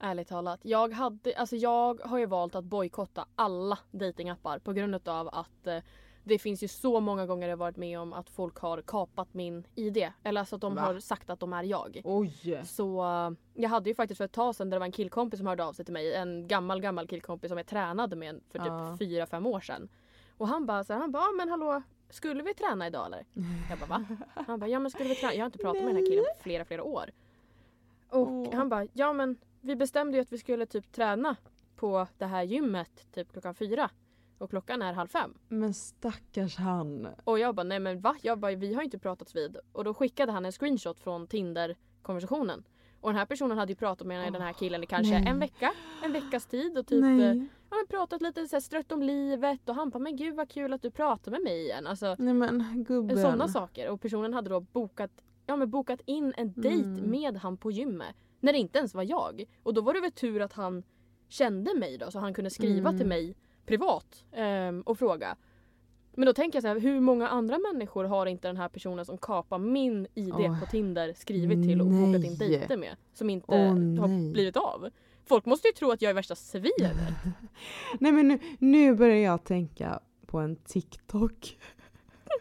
Ärligt 0.00 0.28
talat. 0.28 0.60
Jag, 0.62 0.92
hade, 0.92 1.34
alltså 1.36 1.56
jag 1.56 2.00
har 2.04 2.18
ju 2.18 2.26
valt 2.26 2.54
att 2.54 2.64
bojkotta 2.64 3.26
alla 3.36 3.78
datingappar 3.90 4.58
på 4.58 4.72
grund 4.72 5.08
av 5.08 5.28
att 5.28 5.66
eh, 5.66 5.78
det 6.24 6.38
finns 6.38 6.62
ju 6.62 6.68
så 6.68 7.00
många 7.00 7.26
gånger 7.26 7.48
jag 7.48 7.56
varit 7.56 7.76
med 7.76 8.00
om 8.00 8.12
att 8.12 8.30
folk 8.30 8.58
har 8.58 8.82
kapat 8.82 9.34
min 9.34 9.64
ID. 9.74 10.08
Eller 10.22 10.40
alltså 10.40 10.54
att 10.54 10.60
de 10.60 10.74
Va? 10.74 10.80
har 10.82 11.00
sagt 11.00 11.30
att 11.30 11.40
de 11.40 11.52
är 11.52 11.62
jag. 11.62 12.00
Oj! 12.04 12.62
Så 12.64 13.02
eh, 13.04 13.30
jag 13.54 13.68
hade 13.70 13.90
ju 13.90 13.94
faktiskt 13.94 14.18
för 14.18 14.24
ett 14.24 14.32
tag 14.32 14.54
sedan 14.54 14.70
där 14.70 14.74
det 14.74 14.78
var 14.78 14.86
en 14.86 14.92
killkompis 14.92 15.38
som 15.38 15.46
hörde 15.46 15.64
av 15.64 15.72
sig 15.72 15.84
till 15.84 15.94
mig. 15.94 16.14
En 16.14 16.48
gammal 16.48 16.80
gammal 16.80 17.06
killkompis 17.06 17.48
som 17.48 17.58
jag 17.58 17.66
tränade 17.66 18.16
med 18.16 18.40
för 18.50 18.58
typ 18.58 18.98
fyra 18.98 19.26
fem 19.26 19.46
år 19.46 19.60
sedan. 19.60 19.88
Och 20.36 20.48
han 20.48 20.66
bara 20.66 20.84
så 20.84 20.92
här, 20.92 21.00
han 21.00 21.12
bara, 21.12 21.22
"Ja, 21.22 21.32
men 21.36 21.48
hallå, 21.48 21.82
skulle 22.10 22.42
vi 22.42 22.54
träna 22.54 22.86
idag 22.86 23.06
eller? 23.06 23.24
Jag 23.70 23.78
bara 23.78 23.98
va? 23.98 24.04
Han 24.46 24.60
bara, 24.60 24.68
ja 24.70 24.78
men 24.78 24.90
skulle 24.90 25.08
vi 25.08 25.14
träna? 25.14 25.34
Jag 25.34 25.40
har 25.40 25.46
inte 25.46 25.58
pratat 25.58 25.82
med 25.84 25.94
den 25.94 25.96
här 25.96 26.10
killen 26.10 26.24
på 26.36 26.42
flera 26.42 26.64
flera 26.64 26.82
år. 26.82 27.10
Och 28.10 28.28
Åh. 28.28 28.54
han 28.54 28.68
bara, 28.68 28.86
ja 28.92 29.12
men 29.12 29.36
vi 29.60 29.76
bestämde 29.76 30.16
ju 30.16 30.22
att 30.22 30.32
vi 30.32 30.38
skulle 30.38 30.66
typ 30.66 30.92
träna 30.92 31.36
på 31.76 32.06
det 32.18 32.26
här 32.26 32.42
gymmet 32.42 33.12
typ 33.12 33.32
klockan 33.32 33.54
fyra. 33.54 33.90
Och 34.38 34.50
klockan 34.50 34.82
är 34.82 34.92
halv 34.92 35.08
fem. 35.08 35.34
Men 35.48 35.74
stackars 35.74 36.56
han. 36.56 37.08
Och 37.24 37.38
jag 37.38 37.54
bara, 37.54 37.62
nej 37.62 37.78
men 37.80 38.00
va? 38.00 38.16
Jag 38.22 38.38
bara, 38.38 38.54
vi 38.54 38.74
har 38.74 38.82
inte 38.82 38.98
pratats 38.98 39.36
vid. 39.36 39.56
Och 39.72 39.84
då 39.84 39.94
skickade 39.94 40.32
han 40.32 40.44
en 40.44 40.52
screenshot 40.52 41.00
från 41.00 41.26
Tinder-konversationen. 41.26 42.64
Och 43.00 43.08
den 43.10 43.18
här 43.18 43.26
personen 43.26 43.58
hade 43.58 43.72
ju 43.72 43.76
pratat 43.76 44.06
med 44.06 44.32
den 44.32 44.42
här 44.42 44.52
killen 44.52 44.82
i 44.82 44.86
kanske 44.86 45.18
nej. 45.18 45.28
en 45.28 45.38
vecka. 45.38 45.72
En 46.04 46.12
veckas 46.12 46.46
tid 46.46 46.78
och 46.78 46.86
typ 46.86 47.00
Nej. 47.00 47.48
ja, 47.70 47.76
men 47.76 47.86
pratat 47.88 48.22
lite 48.22 48.48
så 48.48 48.56
här, 48.56 48.60
strött 48.60 48.92
om 48.92 49.02
livet 49.02 49.68
och 49.68 49.74
han 49.74 49.90
bara 49.90 49.98
men 49.98 50.16
gud 50.16 50.34
vad 50.34 50.48
kul 50.50 50.72
att 50.72 50.82
du 50.82 50.90
pratar 50.90 51.30
med 51.32 51.42
mig 51.42 51.60
igen. 51.60 51.86
Alltså 51.86 52.16
Nej 52.18 52.34
men 52.34 52.84
gubben. 52.88 53.16
sådana 53.16 53.48
saker. 53.48 53.88
Och 53.90 54.00
personen 54.00 54.34
hade 54.34 54.50
då 54.50 54.60
bokat, 54.60 55.10
ja, 55.46 55.56
men 55.56 55.70
bokat 55.70 56.00
in 56.04 56.32
en 56.36 56.52
dejt 56.52 56.84
Mm. 56.88 57.10
med 57.10 57.36
han 57.36 57.56
på 57.56 57.70
gymmet. 57.70 58.16
När 58.40 58.52
det 58.52 58.58
inte 58.58 58.78
ens 58.78 58.94
var 58.94 59.02
jag. 59.02 59.44
Och 59.62 59.74
då 59.74 59.80
var 59.80 59.94
det 59.94 60.00
väl 60.00 60.12
tur 60.12 60.40
att 60.40 60.52
han 60.52 60.82
kände 61.28 61.74
mig 61.74 61.98
då 61.98 62.10
så 62.10 62.18
han 62.18 62.34
kunde 62.34 62.50
skriva 62.50 62.88
Mm. 62.88 62.98
till 62.98 63.06
mig 63.06 63.36
privat 63.66 64.24
ehm, 64.32 64.80
och 64.82 64.98
fråga. 64.98 65.36
Men 66.14 66.26
då 66.26 66.32
tänker 66.32 66.56
jag 66.56 66.62
så 66.62 66.68
här, 66.68 66.80
hur 66.80 67.00
många 67.00 67.28
andra 67.28 67.58
människor 67.58 68.04
har 68.04 68.26
inte 68.26 68.48
den 68.48 68.56
här 68.56 68.68
personen 68.68 69.04
som 69.04 69.18
kapar 69.18 69.58
min 69.58 70.06
ID 70.14 70.34
Åh, 70.34 70.60
på 70.60 70.66
Tinder 70.66 71.12
skrivit 71.16 71.68
till 71.68 71.80
och 71.80 71.86
bokat 71.86 72.24
in 72.24 72.36
nej. 72.38 72.48
dejter 72.48 72.76
med? 72.76 72.96
Som 73.14 73.30
inte 73.30 73.46
Åh, 73.48 73.58
har 74.00 74.08
nej. 74.08 74.32
blivit 74.32 74.56
av. 74.56 74.88
Folk 75.24 75.44
måste 75.46 75.68
ju 75.68 75.72
tro 75.72 75.90
att 75.90 76.02
jag 76.02 76.10
är 76.10 76.14
värsta 76.14 76.34
svinet. 76.34 76.96
Nej 78.00 78.12
men 78.12 78.28
nu, 78.28 78.38
nu 78.58 78.94
börjar 78.94 79.16
jag 79.16 79.44
tänka 79.44 80.00
på 80.26 80.38
en 80.38 80.56
TikTok. 80.56 81.58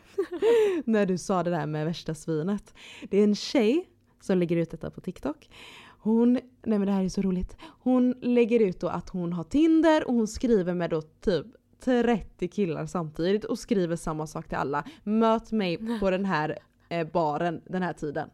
När 0.86 1.06
du 1.06 1.18
sa 1.18 1.44
det 1.44 1.50
där 1.52 1.66
med 1.66 1.86
värsta 1.86 2.16
svinet. 2.16 2.74
Det 3.10 3.18
är 3.18 3.24
en 3.24 3.36
tjej 3.36 3.90
som 4.22 4.38
lägger 4.38 4.58
ut 4.58 4.72
detta 4.72 4.92
på 4.92 5.02
TikTok. 5.02 5.50
Hon, 5.98 6.34
nej 6.34 6.80
men 6.80 6.86
det 6.86 6.92
här 6.92 7.04
är 7.04 7.10
så 7.10 7.22
roligt. 7.22 7.58
Hon 7.80 8.16
lägger 8.22 8.60
ut 8.60 8.80
då 8.80 8.88
att 8.88 9.10
hon 9.10 9.34
har 9.34 9.44
Tinder 9.44 10.08
och 10.08 10.14
hon 10.14 10.28
skriver 10.28 10.74
med 10.74 10.90
då 10.90 11.02
typ 11.02 11.46
30 11.84 12.48
killar 12.48 12.86
samtidigt 12.86 13.44
och 13.44 13.60
skriver 13.60 13.96
samma 13.96 14.28
sak 14.28 14.48
till 14.48 14.58
alla. 14.58 14.84
Möt 15.04 15.52
mig 15.52 16.00
på 16.00 16.10
den 16.10 16.26
här 16.26 16.58
eh, 16.90 17.08
baren 17.08 17.62
den 17.66 17.82
här 17.82 17.94
tiden. 17.94 18.30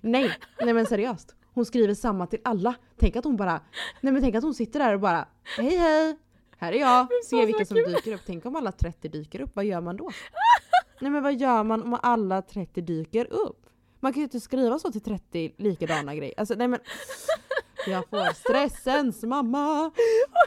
Nej, 0.00 0.30
nej 0.60 0.74
men 0.74 0.86
seriöst. 0.86 1.34
Hon 1.54 1.64
skriver 1.64 1.94
samma 1.94 2.26
till 2.26 2.40
alla. 2.44 2.74
Tänk 2.96 3.16
att 3.16 3.24
hon 3.24 3.36
bara, 3.36 3.60
nej 4.00 4.12
men 4.12 4.22
tänk 4.22 4.34
att 4.34 4.44
hon 4.44 4.54
sitter 4.54 4.78
där 4.78 4.94
och 4.94 5.00
bara 5.00 5.28
hej 5.58 5.76
hej, 5.76 6.16
här 6.58 6.72
är 6.72 6.80
jag, 6.80 7.06
ser 7.24 7.46
vilka 7.46 7.64
som 7.64 7.76
dyker 7.76 8.14
upp. 8.14 8.20
Tänk 8.26 8.46
om 8.46 8.56
alla 8.56 8.72
30 8.72 9.08
dyker 9.08 9.40
upp, 9.40 9.50
vad 9.54 9.64
gör 9.64 9.80
man 9.80 9.96
då? 9.96 10.10
Nej 11.00 11.10
men 11.10 11.22
vad 11.22 11.34
gör 11.34 11.64
man 11.64 11.82
om 11.82 11.98
alla 12.02 12.42
30 12.42 12.80
dyker 12.80 13.32
upp? 13.32 13.65
Man 14.06 14.12
kan 14.12 14.20
ju 14.20 14.24
inte 14.24 14.40
skriva 14.40 14.78
så 14.78 14.92
till 14.92 15.00
30 15.00 15.54
likadana 15.56 16.14
grejer. 16.14 16.34
Alltså 16.36 16.54
nej 16.54 16.68
men 16.68 16.80
jag 17.86 18.08
får 18.08 18.34
stressens 18.34 19.22
mamma. 19.22 19.90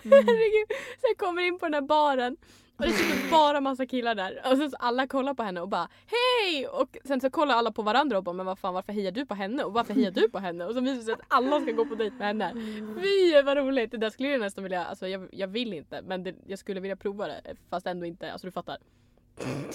Herregud. 0.03 0.67
Så 0.69 1.07
jag 1.09 1.17
kommer 1.17 1.41
in 1.41 1.59
på 1.59 1.65
den 1.65 1.73
här 1.73 1.81
baren 1.81 2.37
och 2.77 2.85
det 2.85 2.91
sitter 2.91 3.31
bara 3.31 3.61
massa 3.61 3.85
killar 3.85 4.15
där. 4.15 4.41
Och 4.51 4.57
sen 4.57 4.71
så 4.71 4.77
alla 4.79 5.07
kollar 5.07 5.33
på 5.33 5.43
henne 5.43 5.61
och 5.61 5.69
bara 5.69 5.89
hej! 6.05 6.67
Och 6.67 6.97
sen 7.05 7.21
så 7.21 7.29
kollar 7.29 7.55
alla 7.55 7.71
på 7.71 7.81
varandra 7.81 8.17
och 8.17 8.23
bara 8.23 8.33
men 8.33 8.45
vad 8.45 8.59
fan 8.59 8.73
varför 8.73 8.93
hejar 8.93 9.11
du 9.11 9.25
på 9.25 9.33
henne? 9.33 9.63
Och 9.63 9.73
varför 9.73 9.93
hejar 9.93 10.11
du 10.11 10.29
på 10.29 10.39
henne? 10.39 10.65
Och 10.65 10.73
så 10.73 10.81
visar 10.81 10.95
det 10.95 11.03
sig 11.03 11.13
att 11.13 11.25
alla 11.27 11.61
ska 11.61 11.71
gå 11.71 11.85
på 11.85 11.95
dejt 11.95 12.15
med 12.15 12.27
henne. 12.27 12.53
Fy 13.01 13.41
vad 13.41 13.57
roligt! 13.57 13.91
Det 13.91 13.97
där 13.97 14.09
skulle 14.09 14.29
jag 14.29 14.41
nästan 14.41 14.63
vilja, 14.63 14.85
alltså 14.85 15.07
jag, 15.07 15.29
jag 15.31 15.47
vill 15.47 15.73
inte 15.73 16.01
men 16.01 16.23
det, 16.23 16.35
jag 16.47 16.59
skulle 16.59 16.79
vilja 16.79 16.95
prova 16.95 17.27
det 17.27 17.55
fast 17.69 17.87
ändå 17.87 18.05
inte, 18.05 18.31
alltså 18.31 18.47
du 18.47 18.51
fattar. 18.51 18.77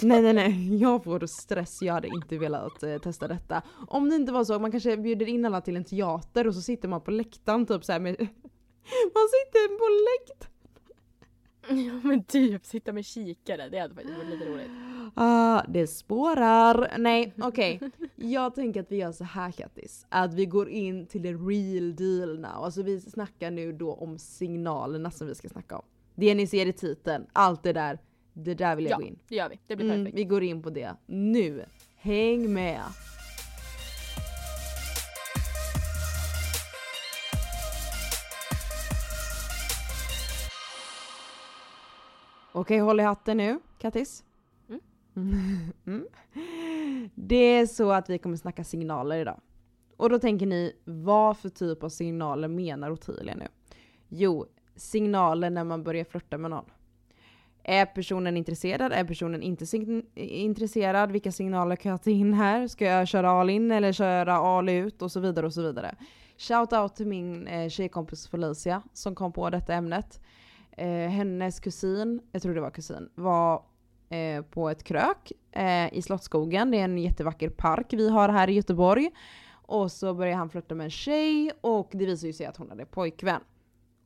Nej 0.01 0.21
nej 0.21 0.33
nej, 0.33 0.77
jag 0.77 1.03
får 1.03 1.25
stress. 1.27 1.81
Jag 1.81 1.93
hade 1.93 2.07
inte 2.07 2.37
velat 2.37 2.83
eh, 2.83 2.97
testa 2.97 3.27
detta. 3.27 3.61
Om 3.87 4.09
det 4.09 4.15
inte 4.15 4.31
var 4.31 4.43
så, 4.43 4.59
man 4.59 4.71
kanske 4.71 4.97
bjuder 4.97 5.29
in 5.29 5.45
alla 5.45 5.61
till 5.61 5.75
en 5.75 5.83
teater 5.83 6.47
och 6.47 6.55
så 6.55 6.61
sitter 6.61 6.87
man 6.87 7.01
på 7.01 7.11
läktaren 7.11 7.65
typ 7.65 7.85
så 7.85 7.91
här 7.91 7.99
med... 7.99 8.15
Man 9.13 9.27
sitter 9.29 9.77
på 9.77 9.85
läktaren. 10.11 10.51
Ja 11.67 11.93
men 12.03 12.23
typ 12.23 12.65
sitta 12.65 12.93
med 12.93 13.05
kikare, 13.05 13.69
det 13.69 13.79
hade 13.79 13.95
faktiskt 13.95 14.17
varit 14.17 14.29
lite 14.29 14.45
roligt. 14.45 14.71
Ah, 15.15 15.63
det 15.67 15.87
spårar. 15.87 16.93
Nej, 16.97 17.33
okej. 17.41 17.79
Jag 18.15 18.55
tänker 18.55 18.81
att 18.81 18.91
vi 18.91 18.95
gör 18.95 19.11
så 19.11 19.23
här 19.23 19.51
Kattis. 19.51 20.05
Att 20.09 20.33
vi 20.33 20.45
går 20.45 20.69
in 20.69 21.07
till 21.07 21.21
the 21.21 21.33
real 21.33 21.95
deal 21.95 22.39
now. 22.39 22.63
Alltså 22.63 22.83
vi 22.83 23.01
snackar 23.01 23.51
nu 23.51 23.73
då 23.73 23.93
om 23.93 24.17
signalerna 24.17 25.11
som 25.11 25.27
vi 25.27 25.35
ska 25.35 25.49
snacka 25.49 25.77
om. 25.77 25.85
Det 26.15 26.35
ni 26.35 26.47
ser 26.47 26.65
i 26.65 26.73
titeln, 26.73 27.25
allt 27.33 27.63
det 27.63 27.73
där. 27.73 27.99
Det 28.37 28.53
där 28.53 28.75
vill 28.75 28.85
jag 28.85 28.91
Ja, 28.91 28.97
gå 28.97 29.03
in. 29.03 29.19
det 29.27 29.35
gör 29.35 29.49
vi. 29.49 29.59
Det 29.67 29.75
blir 29.75 29.85
Mm, 29.85 29.97
perfekt. 30.05 30.17
vi 30.17 30.23
går 30.23 30.43
in 30.43 30.61
på 30.63 30.69
det 30.69 30.95
nu. 31.05 31.65
Häng 31.95 32.53
med! 32.53 32.81
Okej, 42.51 42.79
håll 42.79 42.99
i 42.99 43.03
hatten 43.03 43.37
nu, 43.37 43.59
Kattis. 43.79 44.23
Mm. 44.69 44.81
Mm. 45.85 46.07
Det 47.15 47.35
är 47.35 47.65
så 47.65 47.91
att 47.91 48.09
vi 48.09 48.17
kommer 48.17 48.37
snacka 48.37 48.63
signaler 48.63 49.17
idag. 49.19 49.41
Och 49.97 50.09
då 50.09 50.19
tänker 50.19 50.45
ni, 50.45 50.75
vad 50.85 51.37
för 51.37 51.49
typ 51.49 51.83
av 51.83 51.89
signaler 51.89 52.47
menar 52.47 52.89
Ottilia 52.91 53.35
nu? 53.35 53.47
Jo, 54.09 54.45
signaler 54.75 55.49
när 55.49 55.63
man 55.63 55.83
börjar 55.83 56.03
flirta 56.05 56.37
med 56.37 56.51
någon. 56.51 56.65
Är 57.67 57.85
personen 57.85 58.37
intresserad? 58.37 58.91
Är 58.91 59.03
personen 59.03 59.41
inte 59.41 59.65
intresserad? 60.15 61.11
Vilka 61.11 61.31
signaler 61.31 61.75
kan 61.75 61.91
jag 61.91 62.03
ta 62.03 62.09
in 62.09 62.33
här? 62.33 62.67
Ska 62.67 62.85
jag 62.85 63.07
köra 63.07 63.29
all 63.29 63.49
in 63.49 63.71
eller 63.71 63.91
köra 63.91 64.33
all 64.33 64.69
ut? 64.69 65.01
Och 65.01 65.11
så 65.11 65.19
vidare 65.19 65.45
och 65.45 65.53
så 65.53 65.61
vidare. 65.61 65.95
Shout 66.37 66.73
out 66.73 66.95
till 66.95 67.07
min 67.07 67.47
eh, 67.47 67.69
tjejkompis 67.69 68.27
Felicia 68.27 68.81
som 68.93 69.15
kom 69.15 69.31
på 69.31 69.49
detta 69.49 69.73
ämnet. 69.73 70.21
Eh, 70.71 70.87
hennes 70.87 71.59
kusin, 71.59 72.21
jag 72.31 72.41
tror 72.41 72.55
det 72.55 72.61
var 72.61 72.71
kusin, 72.71 73.09
var 73.15 73.63
eh, 74.09 74.41
på 74.41 74.69
ett 74.69 74.83
krök 74.83 75.31
eh, 75.51 75.93
i 75.93 76.01
Slottsskogen. 76.01 76.71
Det 76.71 76.79
är 76.79 76.83
en 76.83 76.97
jättevacker 76.97 77.49
park 77.49 77.93
vi 77.93 78.09
har 78.09 78.29
här 78.29 78.49
i 78.49 78.53
Göteborg. 78.53 79.11
Och 79.51 79.91
så 79.91 80.13
börjar 80.13 80.35
han 80.35 80.49
flirta 80.49 80.75
med 80.75 80.83
en 80.83 80.91
tjej 80.91 81.51
och 81.61 81.89
det 81.91 82.05
visar 82.05 82.27
ju 82.27 82.33
sig 82.33 82.45
att 82.45 82.57
hon 82.57 82.69
hade 82.69 82.85
pojkvän. 82.85 83.41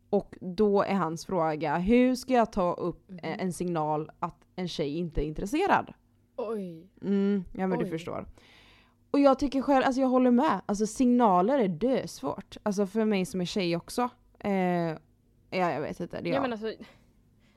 Och 0.09 0.35
då 0.41 0.81
är 0.83 0.93
hans 0.95 1.25
fråga, 1.25 1.77
hur 1.77 2.15
ska 2.15 2.33
jag 2.33 2.51
ta 2.51 2.73
upp 2.73 3.11
eh, 3.11 3.41
en 3.41 3.53
signal 3.53 4.11
att 4.19 4.45
en 4.55 4.67
tjej 4.67 4.97
inte 4.97 5.21
är 5.21 5.25
intresserad? 5.25 5.93
Oj. 6.35 6.87
Mm, 7.01 7.43
ja 7.53 7.67
men 7.67 7.79
Oj. 7.79 7.83
du 7.83 7.89
förstår. 7.89 8.25
Och 9.11 9.19
jag 9.19 9.39
tycker 9.39 9.61
själv, 9.61 9.85
alltså 9.85 10.01
jag 10.01 10.07
håller 10.07 10.31
med. 10.31 10.61
Alltså 10.65 10.87
signaler 10.87 11.59
är 11.59 11.67
dösvårt. 11.67 12.57
Alltså 12.63 12.85
för 12.87 13.05
mig 13.05 13.25
som 13.25 13.41
är 13.41 13.45
tjej 13.45 13.75
också. 13.77 14.09
Eh, 14.39 14.51
ja 14.51 14.97
jag 15.49 15.81
vet 15.81 15.99
inte. 15.99 16.21
Det 16.21 16.29
är 16.29 16.33
Ja, 16.33 16.35
jag. 16.35 16.41
men 16.41 16.51
alltså, 16.51 16.73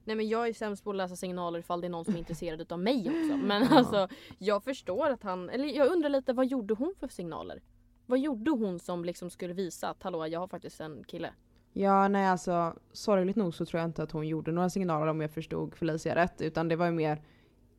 nej 0.05 0.17
men 0.17 0.29
jag 0.29 0.49
är 0.49 0.53
sämst 0.53 0.85
på 0.85 0.91
att 0.91 0.97
läsa 0.97 1.17
signaler 1.17 1.59
ifall 1.59 1.81
det 1.81 1.87
är 1.87 1.91
någon 1.91 2.05
som 2.05 2.15
är 2.15 2.19
intresserad 2.25 2.73
av 2.73 2.79
mig 2.79 2.99
också. 3.09 3.37
Men 3.47 3.63
Ja. 3.63 3.69
alltså 3.79 4.09
jag 4.39 4.65
förstår 4.65 5.11
att 5.11 5.23
han, 5.23 5.51
eller 5.51 5.65
jag 5.69 5.93
undrar 5.93 6.09
lite 6.09 6.33
vad 6.33 6.47
gjorde 6.47 6.75
hon 6.75 6.95
för 7.01 7.09
signaler? 7.09 7.63
Vad 8.07 8.19
gjorde 8.19 8.51
hon 8.51 8.79
som 8.79 9.05
liksom 9.05 9.31
skulle 9.31 9.53
visa 9.55 9.89
att 9.89 10.03
hallå 10.03 10.27
jag 10.27 10.41
har 10.41 10.49
faktiskt 10.49 10.81
en 10.81 11.05
kille? 11.05 11.31
Ja 11.73 12.09
nej 12.09 12.27
alltså 12.27 12.75
sorgligt 12.93 13.37
nog 13.37 13.55
så 13.55 13.67
tror 13.67 13.81
jag 13.81 13.89
inte 13.89 14.03
att 14.03 14.13
hon 14.13 14.29
gjorde 14.29 14.53
några 14.53 14.71
signaler 14.71 15.07
om 15.07 15.21
jag 15.21 15.31
förstod 15.31 15.75
Felicia 15.75 16.15
rätt. 16.15 16.41
Utan 16.41 16.69
det 16.69 16.77
var 16.77 16.87
ju 16.87 16.93
mer 16.93 17.23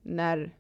när 0.02 0.56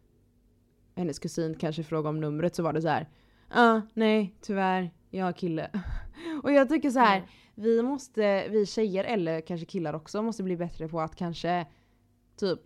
hennes 0.95 1.19
kusin 1.19 1.55
kanske 1.55 1.83
frågade 1.83 2.09
om 2.09 2.19
numret 2.19 2.55
så 2.55 2.63
var 2.63 2.73
det 2.73 2.81
så 2.81 2.87
här. 2.87 3.09
ah, 3.49 3.81
nej 3.93 4.35
tyvärr, 4.41 4.91
jag 5.09 5.25
har 5.25 5.31
kille. 5.31 5.69
Och 6.43 6.51
jag 6.51 6.69
tycker 6.69 6.89
så 6.89 6.99
här. 6.99 7.17
Mm. 7.17 7.29
vi 7.55 7.81
måste, 7.81 8.47
vi 8.49 8.65
tjejer 8.65 9.03
eller 9.03 9.41
kanske 9.41 9.65
killar 9.65 9.93
också 9.93 10.21
måste 10.21 10.43
bli 10.43 10.57
bättre 10.57 10.87
på 10.87 11.01
att 11.01 11.15
kanske 11.15 11.67
typ 12.35 12.59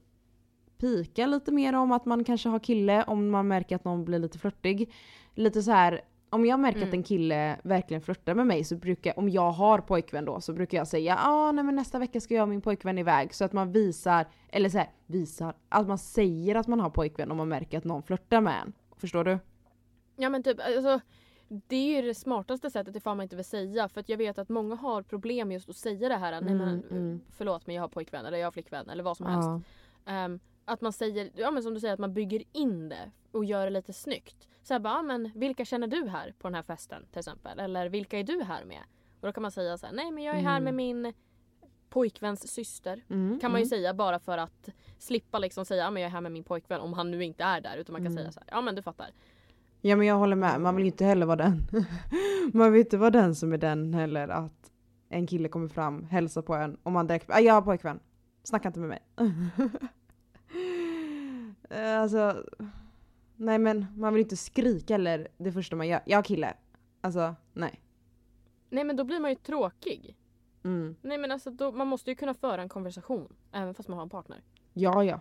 pika 0.78 1.26
lite 1.26 1.52
mer 1.52 1.74
om 1.74 1.92
att 1.92 2.06
man 2.06 2.24
kanske 2.24 2.50
har 2.50 2.60
kille 2.60 3.04
om 3.04 3.30
man 3.30 3.48
märker 3.48 3.76
att 3.76 3.86
någon 3.86 4.06
blir 4.06 4.20
lite 4.20 4.40
flörtig. 4.40 4.94
Lite 5.36 5.62
så 5.62 5.72
här 5.72 6.02
om 6.38 6.46
jag 6.46 6.60
märker 6.60 6.78
mm. 6.78 6.90
att 6.90 6.94
en 6.94 7.04
kille 7.04 7.60
verkligen 7.64 8.02
flörtar 8.02 8.36
med 8.36 8.48
mig 8.48 8.64
så 8.64 8.76
brukar, 8.76 9.20
om 9.20 9.30
jag 9.30 9.52
har 9.52 9.80
pojkvän 9.80 10.26
då, 10.26 10.42
så 10.42 10.54
brukar 10.54 10.78
jag 10.78 10.88
säga 10.88 11.14
ja 11.14 11.30
ah, 11.30 11.52
nej 11.52 11.64
men 11.64 11.76
nästa 11.76 12.00
vecka 12.00 12.22
ska 12.22 12.34
jag 12.34 12.44
och 12.44 12.50
min 12.50 12.62
pojkvän 12.62 12.98
iväg. 12.98 13.34
Så 13.34 13.46
att 13.46 13.54
man 13.54 13.72
visar, 13.72 14.26
eller 14.50 14.70
så 14.70 14.78
här, 14.78 14.90
visar, 15.06 15.54
att 15.70 15.88
man 15.88 15.98
säger 15.98 16.56
att 16.56 16.68
man 16.68 16.80
har 16.80 16.90
pojkvän 16.90 17.32
om 17.32 17.38
man 17.38 17.50
märker 17.50 17.78
att 17.78 17.84
någon 17.84 18.04
flörtar 18.04 18.42
med 18.42 18.62
en. 18.62 18.74
Förstår 18.98 19.24
du? 19.24 19.40
Ja 20.16 20.30
men 20.30 20.44
typ 20.44 20.60
alltså 20.60 21.00
det 21.48 21.76
är 21.76 22.02
ju 22.02 22.08
det 22.08 22.16
smartaste 22.16 22.72
sättet 22.72 22.96
ifall 22.96 23.18
man 23.18 23.24
inte 23.24 23.36
vill 23.36 23.46
säga 23.46 23.90
för 23.90 24.00
att 24.00 24.10
jag 24.10 24.18
vet 24.18 24.38
att 24.38 24.50
många 24.50 24.76
har 24.76 25.02
problem 25.02 25.52
just 25.52 25.70
att 25.70 25.76
säga 25.76 26.10
det 26.10 26.16
här. 26.16 26.34
Mm, 26.34 26.46
nej 26.46 26.56
men 26.56 26.84
mm. 26.92 27.22
förlåt 27.30 27.68
men 27.68 27.76
jag 27.76 27.84
har 27.84 27.88
pojkvän 27.88 28.26
eller 28.26 28.38
jag 28.38 28.46
har 28.46 28.52
flickvän 28.52 28.90
eller 28.90 29.04
vad 29.04 29.18
som 29.18 29.26
helst. 29.26 29.68
Um, 30.06 30.40
att 30.68 30.82
man 30.82 30.94
säger, 30.94 31.32
ja 31.36 31.52
men 31.52 31.64
som 31.64 31.74
du 31.74 31.80
säger 31.80 31.94
att 31.94 32.00
man 32.00 32.14
bygger 32.14 32.44
in 32.52 32.90
det 32.90 33.12
och 33.32 33.46
gör 33.46 33.64
det 33.64 33.70
lite 33.70 33.94
snyggt. 33.94 34.48
Så 34.64 34.74
här 34.74 34.80
bara, 34.80 35.02
men 35.02 35.32
vilka 35.36 35.66
känner 35.66 35.88
du 35.88 36.08
här 36.08 36.34
på 36.40 36.48
den 36.48 36.56
här 36.56 36.64
festen 36.64 37.06
till 37.12 37.20
exempel? 37.20 37.60
Eller 37.60 37.90
vilka 37.90 38.20
är 38.20 38.24
du 38.24 38.44
här 38.44 38.66
med? 38.66 38.82
Och 39.22 39.28
då 39.28 39.34
kan 39.34 39.42
man 39.42 39.52
säga 39.52 39.78
så 39.78 39.86
här, 39.86 39.94
nej 39.94 40.12
men 40.12 40.24
jag 40.24 40.38
är 40.38 40.42
här 40.42 40.60
med 40.60 40.74
mm. 40.74 40.76
min 40.76 41.14
pojkväns 41.90 42.48
syster. 42.48 43.04
Mm, 43.10 43.40
kan 43.40 43.52
man 43.52 43.62
ju 43.62 43.64
mm. 43.64 43.70
säga 43.70 43.94
bara 43.94 44.20
för 44.20 44.38
att 44.38 44.70
slippa 44.98 45.40
liksom 45.40 45.66
säga 45.66 45.84
ja, 45.84 45.92
men 45.92 46.02
jag 46.02 46.10
är 46.10 46.14
här 46.14 46.22
med 46.22 46.32
min 46.32 46.44
pojkvän 46.44 46.82
om 46.82 46.94
han 46.94 47.12
nu 47.12 47.24
inte 47.24 47.44
är 47.44 47.62
där. 47.62 47.78
Utan 47.78 47.94
man 47.94 48.02
kan 48.02 48.12
mm. 48.12 48.18
säga 48.18 48.32
så 48.32 48.40
här, 48.40 48.50
ja 48.52 48.62
men 48.62 48.76
du 48.76 48.82
fattar. 48.82 49.08
Ja 49.82 49.96
men 49.96 50.08
jag 50.08 50.16
håller 50.16 50.36
med, 50.36 50.62
man 50.62 50.76
vill 50.76 50.86
inte 50.86 51.06
heller 51.06 51.26
vara 51.26 51.36
den. 51.36 51.68
man 52.54 52.72
vill 52.72 52.80
inte 52.80 52.98
vara 52.98 53.12
den 53.12 53.36
som 53.36 53.54
är 53.54 53.58
den 53.58 53.94
heller 53.94 54.28
att 54.28 54.72
en 55.10 55.28
kille 55.28 55.50
kommer 55.50 55.68
fram, 55.68 56.04
hälsar 56.06 56.42
på 56.42 56.56
en 56.56 56.78
och 56.84 56.92
man 56.92 57.08
direkt 57.08 57.30
ah, 57.30 57.40
jag 57.40 57.54
har 57.54 57.62
pojkvän. 57.62 58.00
Snacka 58.44 58.68
inte 58.68 58.80
med 58.80 58.90
mig. 58.90 59.02
Eh, 61.70 62.00
alltså, 62.00 62.44
nej 63.36 63.60
men 63.60 63.86
man 63.96 64.14
vill 64.14 64.24
inte 64.24 64.38
skrika 64.38 64.96
eller 64.96 65.28
det 65.38 65.52
första 65.52 65.76
man 65.76 65.88
gör. 65.88 66.02
Jag 66.06 66.26
kille. 66.26 66.54
Alltså, 67.02 67.36
nej. 67.54 67.82
Nej 68.70 68.84
men 68.84 68.96
då 68.96 69.04
blir 69.04 69.20
man 69.20 69.30
ju 69.30 69.36
tråkig. 69.36 70.18
Mm. 70.64 70.96
Nej 71.02 71.18
men 71.18 71.32
alltså 71.32 71.52
då, 71.52 71.72
man 71.72 71.88
måste 71.88 72.10
ju 72.10 72.16
kunna 72.16 72.34
föra 72.34 72.62
en 72.62 72.70
konversation 72.70 73.36
även 73.52 73.74
fast 73.74 73.90
man 73.90 73.98
har 73.98 74.04
en 74.04 74.10
partner. 74.10 74.42
Ja, 74.74 75.04
ja. 75.04 75.20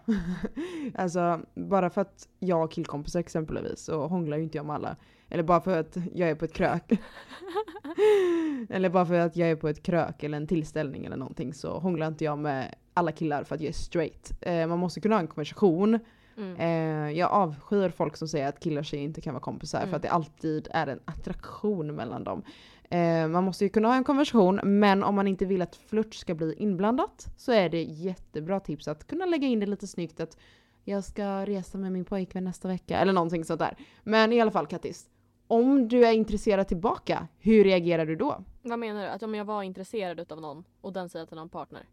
alltså 0.94 1.40
bara 1.54 1.90
för 1.90 2.00
att 2.00 2.28
jag 2.38 2.56
har 2.56 2.68
killkompisar 2.68 3.20
exempelvis 3.20 3.80
så 3.80 4.06
hånglar 4.06 4.36
ju 4.36 4.42
inte 4.42 4.58
jag 4.58 4.66
med 4.66 4.74
alla. 4.74 4.96
Eller 5.28 5.42
bara 5.42 5.60
för 5.60 5.80
att 5.80 5.96
jag 6.14 6.30
är 6.30 6.34
på 6.34 6.44
ett 6.44 6.52
krök. 6.52 6.92
eller 8.68 8.88
bara 8.88 9.06
för 9.06 9.14
att 9.14 9.36
jag 9.36 9.50
är 9.50 9.56
på 9.56 9.68
ett 9.68 9.82
krök 9.82 10.22
eller 10.22 10.36
en 10.36 10.46
tillställning 10.46 11.04
eller 11.04 11.16
någonting 11.16 11.54
så 11.54 11.78
hånglar 11.78 12.06
inte 12.06 12.24
jag 12.24 12.38
med 12.38 12.74
alla 12.94 13.12
killar 13.12 13.44
för 13.44 13.54
att 13.54 13.60
jag 13.60 13.68
är 13.68 13.72
straight. 13.72 14.32
Eh, 14.40 14.66
man 14.66 14.78
måste 14.78 15.00
kunna 15.00 15.14
ha 15.14 15.20
en 15.20 15.26
konversation. 15.26 15.98
Mm. 16.36 16.56
Eh, 16.56 17.18
jag 17.18 17.30
avskyr 17.30 17.88
folk 17.88 18.16
som 18.16 18.28
säger 18.28 18.48
att 18.48 18.60
killar 18.60 18.80
och 18.80 18.84
tjejer 18.84 19.04
inte 19.04 19.20
kan 19.20 19.34
vara 19.34 19.42
kompisar 19.42 19.78
mm. 19.78 19.90
för 19.90 19.96
att 19.96 20.02
det 20.02 20.08
alltid 20.08 20.68
är 20.70 20.86
en 20.86 21.00
attraktion 21.04 21.94
mellan 21.94 22.24
dem. 22.24 22.42
Eh, 22.90 23.28
man 23.28 23.44
måste 23.44 23.64
ju 23.64 23.68
kunna 23.68 23.88
ha 23.88 23.94
en 23.94 24.04
konversation 24.04 24.60
men 24.64 25.02
om 25.02 25.14
man 25.14 25.28
inte 25.28 25.44
vill 25.44 25.62
att 25.62 25.76
flört 25.76 26.14
ska 26.14 26.34
bli 26.34 26.54
inblandat 26.54 27.26
så 27.36 27.52
är 27.52 27.68
det 27.68 27.82
jättebra 27.82 28.60
tips 28.60 28.88
att 28.88 29.06
kunna 29.06 29.26
lägga 29.26 29.48
in 29.48 29.60
det 29.60 29.66
lite 29.66 29.86
snyggt 29.86 30.20
att 30.20 30.36
jag 30.84 31.04
ska 31.04 31.46
resa 31.46 31.78
med 31.78 31.92
min 31.92 32.04
pojkvän 32.04 32.44
nästa 32.44 32.68
vecka 32.68 32.98
eller 32.98 33.12
någonting 33.12 33.44
sånt 33.44 33.58
där. 33.58 33.76
Men 34.02 34.32
i 34.32 34.40
alla 34.40 34.50
fall 34.50 34.66
Kattis, 34.66 35.08
om 35.46 35.88
du 35.88 36.06
är 36.06 36.12
intresserad 36.12 36.68
tillbaka, 36.68 37.28
hur 37.38 37.64
reagerar 37.64 38.06
du 38.06 38.16
då? 38.16 38.44
Vad 38.62 38.78
menar 38.78 39.02
du? 39.02 39.08
Att 39.08 39.22
om 39.22 39.34
jag 39.34 39.44
var 39.44 39.62
intresserad 39.62 40.32
av 40.32 40.40
någon 40.40 40.64
och 40.80 40.92
den 40.92 41.08
säger 41.08 41.22
att 41.22 41.30
den 41.30 41.38
har 41.38 41.44
en 41.44 41.48
partner? 41.48 41.88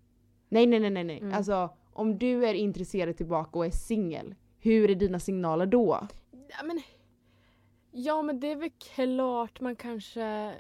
Nej 0.50 0.66
nej 0.66 0.80
nej 0.80 0.90
nej. 0.90 1.04
nej. 1.04 1.20
Mm. 1.20 1.34
Alltså 1.34 1.70
om 1.94 2.18
du 2.18 2.46
är 2.46 2.54
intresserad 2.54 3.18
tillbaka 3.18 3.60
och 3.60 3.66
är 3.66 3.72
singel, 3.72 4.36
hur 4.60 4.92
är 4.92 4.96
dina 4.96 5.20
signaler 5.20 5.66
då? 5.66 6.08
Ja 6.32 6.64
men, 6.64 6.82
ja 7.92 8.22
men 8.22 8.40
det 8.40 8.52
är 8.52 8.56
väl 8.56 8.70
klart 8.70 9.60
man 9.60 9.76
kanske, 9.76 10.54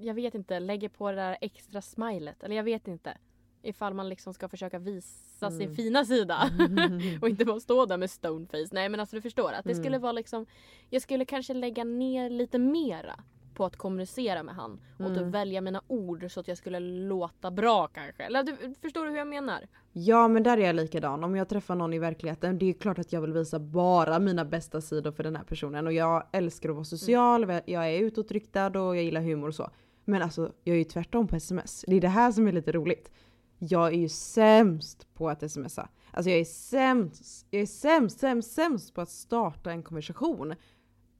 jag 0.00 0.14
vet 0.14 0.34
inte, 0.34 0.60
lägger 0.60 0.88
på 0.88 1.10
det 1.10 1.16
där 1.16 1.36
extra 1.40 1.82
smilet. 1.82 2.42
Eller 2.42 2.56
jag 2.56 2.64
vet 2.64 2.88
inte. 2.88 3.18
Ifall 3.62 3.94
man 3.94 4.08
liksom 4.08 4.34
ska 4.34 4.48
försöka 4.48 4.78
visa 4.78 5.46
mm. 5.46 5.58
sin 5.58 5.76
fina 5.76 6.04
sida. 6.04 6.50
och 7.22 7.28
inte 7.28 7.44
bara 7.44 7.60
stå 7.60 7.86
där 7.86 7.96
med 7.96 8.10
stoneface. 8.10 8.68
Nej 8.72 8.88
men 8.88 9.00
alltså 9.00 9.16
du 9.16 9.22
förstår 9.22 9.52
att 9.52 9.64
det 9.64 9.72
mm. 9.72 9.82
skulle 9.82 9.98
vara 9.98 10.12
liksom, 10.12 10.46
jag 10.90 11.02
skulle 11.02 11.24
kanske 11.24 11.54
lägga 11.54 11.84
ner 11.84 12.30
lite 12.30 12.58
mera 12.58 13.24
på 13.54 13.64
att 13.64 13.76
kommunicera 13.76 14.42
med 14.42 14.54
han 14.54 14.72
och 14.72 14.98
typ 14.98 15.06
mm. 15.06 15.24
typ 15.24 15.34
välja 15.34 15.60
mina 15.60 15.82
ord 15.86 16.26
så 16.30 16.40
att 16.40 16.48
jag 16.48 16.58
skulle 16.58 16.80
låta 16.80 17.50
bra 17.50 17.86
kanske. 17.86 18.22
Eller 18.22 18.42
du, 18.42 18.74
förstår 18.82 19.04
du 19.04 19.10
hur 19.10 19.18
jag 19.18 19.26
menar? 19.26 19.66
Ja 19.92 20.28
men 20.28 20.42
där 20.42 20.58
är 20.58 20.66
jag 20.66 20.76
likadan. 20.76 21.24
Om 21.24 21.36
jag 21.36 21.48
träffar 21.48 21.74
någon 21.74 21.92
i 21.92 21.98
verkligheten, 21.98 22.58
det 22.58 22.66
är 22.66 22.72
klart 22.72 22.98
att 22.98 23.12
jag 23.12 23.20
vill 23.20 23.32
visa 23.32 23.58
bara 23.58 24.18
mina 24.18 24.44
bästa 24.44 24.80
sidor 24.80 25.12
för 25.12 25.22
den 25.22 25.36
här 25.36 25.44
personen. 25.44 25.86
Och 25.86 25.92
jag 25.92 26.26
älskar 26.32 26.68
att 26.68 26.74
vara 26.74 26.84
social, 26.84 27.44
mm. 27.44 27.62
jag 27.66 27.90
är 27.90 27.98
utåtriktad 27.98 28.66
och 28.66 28.96
jag 28.96 29.04
gillar 29.04 29.20
humor 29.20 29.48
och 29.48 29.54
så. 29.54 29.70
Men 30.04 30.22
alltså 30.22 30.52
jag 30.64 30.74
är 30.74 30.78
ju 30.78 30.84
tvärtom 30.84 31.28
på 31.28 31.36
sms. 31.36 31.84
Det 31.88 31.96
är 31.96 32.00
det 32.00 32.08
här 32.08 32.32
som 32.32 32.48
är 32.48 32.52
lite 32.52 32.72
roligt. 32.72 33.10
Jag 33.58 33.86
är 33.86 33.98
ju 33.98 34.08
sämst 34.08 35.14
på 35.14 35.28
att 35.30 35.50
smsa. 35.50 35.88
Alltså 36.10 36.30
jag 36.30 36.40
är 36.40 36.44
sämst, 36.44 37.46
jag 37.50 37.62
är 37.62 37.66
sämst, 37.66 38.18
sämst, 38.18 38.52
sämst 38.52 38.94
på 38.94 39.00
att 39.00 39.08
starta 39.08 39.70
en 39.70 39.82
konversation. 39.82 40.54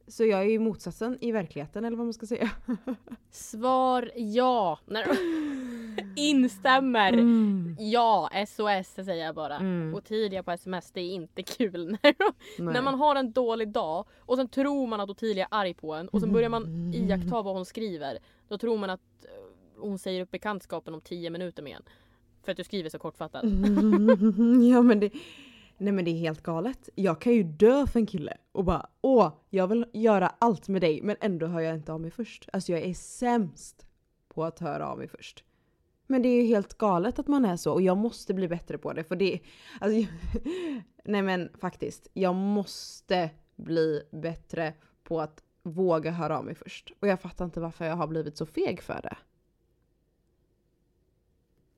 Så 0.07 0.25
jag 0.25 0.41
är 0.41 0.45
ju 0.45 0.59
motsatsen 0.59 1.19
i 1.21 1.33
verkligheten 1.33 1.85
eller 1.85 1.97
vad 1.97 2.07
man 2.07 2.13
ska 2.13 2.27
säga. 2.27 2.51
Svar 3.31 4.11
ja. 4.17 4.79
Instämmer. 6.17 7.13
Mm. 7.13 7.77
Ja, 7.79 8.31
SOS 8.49 9.05
säger 9.05 9.25
jag 9.25 9.35
bara. 9.35 9.57
Mm. 9.57 9.95
Ottilia 9.95 10.43
på 10.43 10.51
sms, 10.51 10.91
det 10.91 11.01
är 11.01 11.15
inte 11.15 11.43
kul. 11.43 11.99
när 12.59 12.83
man 12.83 12.95
har 12.95 13.17
en 13.17 13.33
dålig 13.33 13.69
dag 13.69 14.07
och 14.19 14.37
sen 14.37 14.49
tror 14.49 14.87
man 14.87 15.01
att 15.01 15.11
Ottilia 15.11 15.45
är 15.51 15.59
arg 15.59 15.75
på 15.75 15.95
en 15.95 16.09
och 16.09 16.21
sen 16.21 16.33
börjar 16.33 16.49
man 16.49 16.95
iaktta 16.95 17.43
vad 17.43 17.55
hon 17.55 17.65
skriver. 17.65 18.19
Då 18.49 18.59
tror 18.59 18.79
man 18.79 18.91
att 18.91 19.01
eh, 19.23 19.31
hon 19.77 19.99
säger 19.99 20.23
upp 20.23 20.31
bekantskapen 20.31 20.95
om 20.95 21.01
tio 21.01 21.31
minuter 21.31 21.63
med 21.63 21.77
en. 21.77 21.83
För 22.43 22.53
att 22.53 22.57
du 22.57 22.65
skriver 22.65 22.91
så 22.91 22.99
kortfattat. 22.99 23.45
ja 24.73 24.83
men 24.83 25.01
det 25.01 25.11
Nej 25.79 25.93
men 25.93 26.05
det 26.05 26.11
är 26.11 26.19
helt 26.19 26.43
galet. 26.43 26.89
Jag 26.95 27.21
kan 27.21 27.33
ju 27.33 27.43
dö 27.43 27.87
för 27.87 28.01
en 28.01 28.07
kille 28.07 28.37
och 28.53 28.65
bara 28.65 28.87
åh, 29.01 29.33
jag 29.51 29.67
vill 29.67 29.87
göra 29.93 30.33
allt 30.39 30.69
med 30.69 30.81
dig 30.83 31.03
men 31.03 31.17
ändå 31.21 31.47
hör 31.47 31.61
jag 31.61 31.75
inte 31.75 31.93
av 31.93 32.01
mig 32.01 32.11
först. 32.11 32.49
Alltså 32.53 32.73
jag 32.73 32.83
är 32.83 32.95
sämst 32.95 33.87
på 34.29 34.45
att 34.45 34.61
höra 34.61 34.89
av 34.89 34.99
mig 34.99 35.09
först. 35.09 35.45
Men 36.07 36.23
det 36.23 36.29
är 36.29 36.43
ju 36.43 36.47
helt 36.47 36.79
galet 36.79 37.19
att 37.19 37.29
man 37.29 37.45
är 37.45 37.57
så 37.57 37.73
och 37.73 37.83
jag 37.83 37.97
måste 37.97 38.35
bli 38.35 38.49
bättre 38.49 38.79
på 38.79 38.93
det 38.93 39.05
för 39.05 39.17
det... 39.17 39.41
Alltså, 39.81 40.13
nej 41.05 41.23
men 41.23 41.51
faktiskt, 41.61 42.09
jag 42.13 42.35
måste 42.35 43.31
bli 43.57 44.03
bättre 44.11 44.75
på 45.05 45.21
att 45.21 45.43
våga 45.63 46.11
höra 46.11 46.39
av 46.39 46.45
mig 46.45 46.55
först. 46.55 46.93
Och 47.01 47.09
jag 47.09 47.21
fattar 47.21 47.45
inte 47.45 47.61
varför 47.61 47.85
jag 47.85 47.97
har 47.97 48.07
blivit 48.07 48.37
så 48.37 48.47
feg 48.47 48.83
för 48.83 49.01
det. 49.03 49.17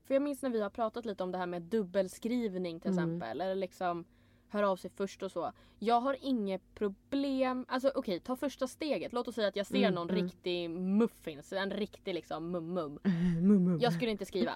För 0.06 0.14
jag 0.14 0.22
minns 0.22 0.42
när 0.42 0.50
vi 0.50 0.60
har 0.60 0.70
pratat 0.70 1.04
lite 1.04 1.22
om 1.22 1.32
det 1.32 1.38
här 1.38 1.46
med 1.46 1.62
dubbelskrivning 1.62 2.80
till 2.80 2.90
mm. 2.90 3.04
exempel. 3.04 3.40
Eller 3.40 3.54
liksom 3.54 4.04
höra 4.48 4.70
av 4.70 4.76
sig 4.76 4.90
först 4.90 5.22
och 5.22 5.32
så. 5.32 5.52
Jag 5.78 6.00
har 6.00 6.16
inget 6.20 6.74
problem. 6.74 7.64
Alltså 7.68 7.88
okej, 7.88 8.00
okay, 8.00 8.20
ta 8.20 8.36
första 8.36 8.66
steget. 8.66 9.12
Låt 9.12 9.28
oss 9.28 9.34
säga 9.34 9.48
att 9.48 9.56
jag 9.56 9.66
ser 9.66 9.78
mm, 9.78 9.94
någon 9.94 10.10
mm. 10.10 10.24
riktig 10.24 10.70
muffins. 10.70 11.52
En 11.52 11.70
riktig 11.70 12.14
liksom 12.14 12.56
mum-mum. 12.56 12.98
mum 13.42 13.78
jag 13.80 13.92
skulle 13.92 14.10
inte 14.10 14.26
skriva. 14.26 14.52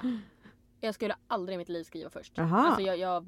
Jag 0.81 0.95
skulle 0.95 1.17
aldrig 1.27 1.55
i 1.55 1.59
mitt 1.59 1.69
liv 1.69 1.85
skriva 1.85 2.11
först. 2.11 2.39
Aha. 2.39 2.59
Alltså 2.59 2.83
jag, 2.83 2.99
jag... 2.99 3.27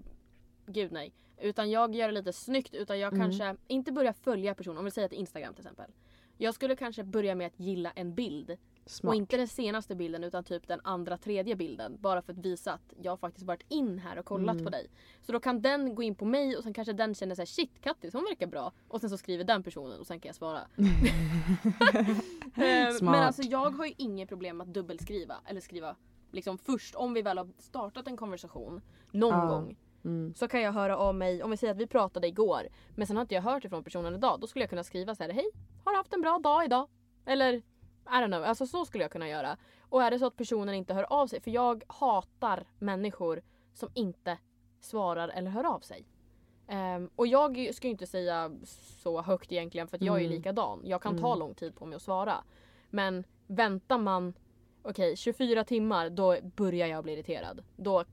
Gud 0.67 0.93
nej. 0.93 1.13
Utan 1.41 1.71
jag 1.71 1.95
gör 1.95 2.09
det 2.09 2.15
lite 2.15 2.33
snyggt. 2.33 2.75
Utan 2.75 2.99
jag 2.99 3.13
mm. 3.13 3.25
kanske 3.25 3.57
inte 3.67 3.93
börjar 3.93 4.13
följa 4.13 4.55
personen. 4.55 4.79
Om 4.79 4.85
vi 4.85 4.91
säger 4.91 5.09
till 5.09 5.19
Instagram 5.19 5.55
till 5.55 5.61
exempel. 5.61 5.91
Jag 6.37 6.55
skulle 6.55 6.77
kanske 6.77 7.05
börja 7.05 7.35
med 7.35 7.47
att 7.47 7.61
gilla 7.61 7.91
en 7.91 8.15
bild. 8.15 8.57
Smart. 8.87 9.11
Och 9.11 9.15
inte 9.15 9.37
den 9.37 9.49
senaste 9.49 9.95
bilden 9.95 10.25
utan 10.25 10.45
typ 10.45 10.69
den 10.69 10.81
andra 10.85 11.19
tredje 11.19 11.57
bilden. 11.57 11.97
Bara 12.01 12.23
för 12.23 12.33
att 12.33 12.39
visa 12.39 12.73
att 12.73 12.95
jag 13.03 13.21
faktiskt 13.21 13.47
varit 13.47 13.65
in 13.69 13.99
här 13.99 14.19
och 14.19 14.25
kollat 14.25 14.55
mm. 14.55 14.65
på 14.65 14.71
dig. 14.71 14.91
Så 15.21 15.33
då 15.33 15.41
kan 15.41 15.63
den 15.63 15.95
gå 15.95 16.03
in 16.03 16.15
på 16.15 16.25
mig 16.25 16.57
och 16.57 16.63
sen 16.63 16.75
kanske 16.75 16.93
den 16.93 17.15
känner 17.15 17.35
såhär 17.35 17.47
shit 17.47 17.81
Kattis 17.81 18.15
hon 18.15 18.25
verkar 18.25 18.47
bra. 18.47 18.73
Och 18.89 19.01
sen 19.01 19.11
så 19.11 19.19
skriver 19.19 19.45
den 19.45 19.63
personen 19.63 20.01
och 20.01 20.07
sen 20.07 20.21
kan 20.21 20.29
jag 20.29 20.37
svara. 20.37 20.61
Eh, 22.57 23.03
men 23.03 23.15
alltså 23.15 23.43
jag 23.43 23.71
har 23.71 23.87
ju 23.87 23.95
inget 23.97 24.29
problem 24.29 24.61
att 24.61 24.69
dubbelskriva. 24.75 25.35
Eller 25.47 25.61
skriva 25.61 25.97
liksom 26.31 26.59
först 26.59 26.95
om 26.95 27.15
vi 27.15 27.23
väl 27.23 27.39
har 27.39 27.49
startat 27.59 28.07
en 28.07 28.17
konversation 28.17 28.81
någon 29.11 29.35
ah. 29.35 29.47
gång. 29.47 29.77
Mm. 30.05 30.35
Så 30.35 30.49
kan 30.49 30.61
jag 30.61 30.73
höra 30.73 30.97
av 30.97 31.15
mig, 31.15 31.43
om 31.43 31.51
vi 31.51 31.57
säger 31.57 31.73
att 31.73 31.81
vi 31.81 31.87
pratade 31.87 32.29
igår 32.29 32.69
men 32.97 33.07
sen 33.07 33.17
har 33.17 33.23
inte 33.23 33.35
jag 33.35 33.43
hört 33.43 33.65
ifrån 33.65 33.85
personen 33.85 34.15
idag. 34.15 34.41
Då 34.41 34.47
skulle 34.47 34.63
jag 34.63 34.71
kunna 34.71 34.85
skriva 34.85 35.15
så 35.15 35.23
här: 35.23 35.31
hej, 35.31 35.51
har 35.85 35.97
haft 35.97 36.13
en 36.13 36.21
bra 36.21 36.39
dag 36.39 36.65
idag? 36.65 36.89
Eller 37.25 37.63
i 38.07 38.15
don't 38.15 38.27
know, 38.27 38.45
alltså 38.45 38.67
så 38.67 38.85
skulle 38.85 39.05
jag 39.05 39.11
kunna 39.11 39.29
göra. 39.29 39.57
Och 39.81 40.03
är 40.03 40.11
det 40.11 40.19
så 40.19 40.27
att 40.27 40.37
personen 40.37 40.75
inte 40.75 40.95
hör 40.95 41.13
av 41.13 41.27
sig, 41.27 41.41
för 41.41 41.51
jag 41.51 41.85
hatar 41.87 42.65
människor 42.79 43.43
som 43.75 43.89
inte 43.95 44.39
svarar 44.81 45.29
eller 45.29 45.51
hör 45.51 45.65
av 45.65 45.81
sig. 45.81 46.07
Um, 46.69 47.11
och 47.17 47.27
jag 47.27 47.75
ska 47.75 47.87
ju 47.87 47.91
inte 47.91 48.07
säga 48.07 48.53
så 49.03 49.23
högt 49.23 49.53
egentligen 49.53 49.89
för 49.89 49.97
att 49.97 50.03
jag 50.03 50.17
är 50.17 50.25
mm. 50.25 50.33
likadan. 50.33 50.81
Jag 50.85 51.03
kan 51.03 51.19
ta 51.19 51.27
mm. 51.27 51.39
lång 51.39 51.55
tid 51.55 51.75
på 51.75 51.87
mig 51.87 51.97
att 51.97 52.03
svara. 52.03 52.45
Men 52.91 53.25
väntar 53.47 53.99
man 53.99 54.35
okej 54.83 55.17
24 55.17 55.65
timmar 55.65 56.11
då 56.11 56.37
börjar 56.57 56.87
jag 56.87 57.05
bli 57.05 57.13
irriterad. 57.13 57.65
Då 57.77 58.05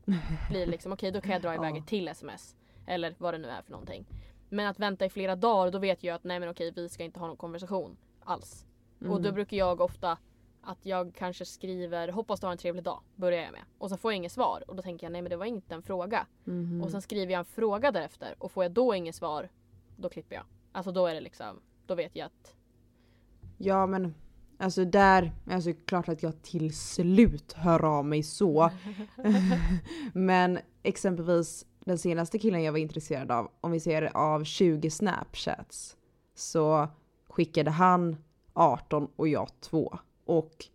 blir 0.50 0.60
det 0.60 0.66
liksom 0.66 0.94
okej 0.94 1.12
då 1.12 1.22
kan 1.22 1.32
jag 1.32 1.42
dra 1.42 1.56
iväg 1.56 1.78
ett 1.78 1.88
till 1.88 2.08
sms. 2.08 2.56
Eller 2.88 3.16
vad 3.18 3.34
det 3.34 3.38
nu 3.38 3.48
är 3.48 3.62
för 3.62 3.72
någonting. 3.72 4.06
Men 4.50 4.68
att 4.68 4.80
vänta 4.80 5.06
i 5.06 5.10
flera 5.10 5.36
dagar 5.36 5.72
då 5.72 5.80
vet 5.80 6.04
jag 6.04 6.16
att 6.16 6.24
nej 6.24 6.40
men 6.40 6.50
okej 6.50 6.72
vi 6.76 6.90
ska 6.90 7.04
inte 7.04 7.20
ha 7.20 7.28
någon 7.28 7.38
konversation 7.38 7.98
alls. 8.24 8.66
Mm. 9.02 9.14
Och 9.14 9.22
då 9.22 9.32
brukar 9.32 9.58
jag 9.58 9.82
ofta 9.82 10.18
att 10.62 10.86
jag 10.86 11.14
kanske 11.16 11.46
skriver 11.46 12.08
hoppas 12.08 12.40
du 12.40 12.48
har 12.48 12.52
en 12.52 12.58
trevlig 12.58 12.84
dag. 12.84 13.02
Börjar 13.16 13.44
jag 13.44 13.52
med. 13.52 13.62
Och 13.78 13.90
så 13.90 13.98
får 13.98 14.12
jag 14.12 14.18
inget 14.18 14.32
svar 14.32 14.64
och 14.68 14.76
då 14.76 14.82
tänker 14.82 15.06
jag 15.06 15.12
nej 15.12 15.22
men 15.22 15.30
det 15.30 15.38
var 15.38 15.46
inte 15.46 15.76
en 15.76 15.82
fråga. 15.82 16.28
Mhm. 16.44 16.84
Och 16.84 16.92
sen 16.92 17.02
skriver 17.02 17.32
jag 17.32 17.40
en 17.40 17.46
fråga 17.46 17.92
därefter 17.92 18.36
och 18.38 18.52
får 18.52 18.64
jag 18.64 18.72
då 18.72 18.96
inget 18.96 19.16
svar 19.16 19.50
då 19.98 20.10
klipper 20.10 20.36
jag. 20.36 20.46
Alltså 20.72 20.92
då 20.92 21.08
är 21.08 21.14
det 21.14 21.22
liksom 21.22 21.60
då 21.86 21.96
vet 21.96 22.16
jag 22.16 22.26
att 22.26 22.56
Ja 23.58 23.86
men 23.86 24.16
alltså 24.58 24.86
där, 24.86 25.32
alltså 25.52 25.74
klart 25.86 26.10
att 26.10 26.24
jag 26.24 26.42
till 26.42 26.76
slut 26.78 27.54
hör 27.54 27.86
av 27.86 28.06
mig 28.06 28.24
så. 28.24 28.72
men 30.14 30.60
exempelvis 30.84 31.66
den 31.86 31.98
senaste 31.98 32.40
killen 32.40 32.64
jag 32.64 32.72
var 32.72 32.80
intresserad 32.80 33.32
av, 33.32 33.52
om 33.62 33.72
vi 33.72 33.80
ser 33.80 34.18
av 34.18 34.44
20 34.44 34.90
snapchats, 34.90 35.98
så 36.36 36.88
skickade 37.30 37.72
han 37.72 38.18
18 38.54 39.08
och 39.16 39.28
jag 39.28 39.50
2. 39.62 39.98
Och 40.26 40.66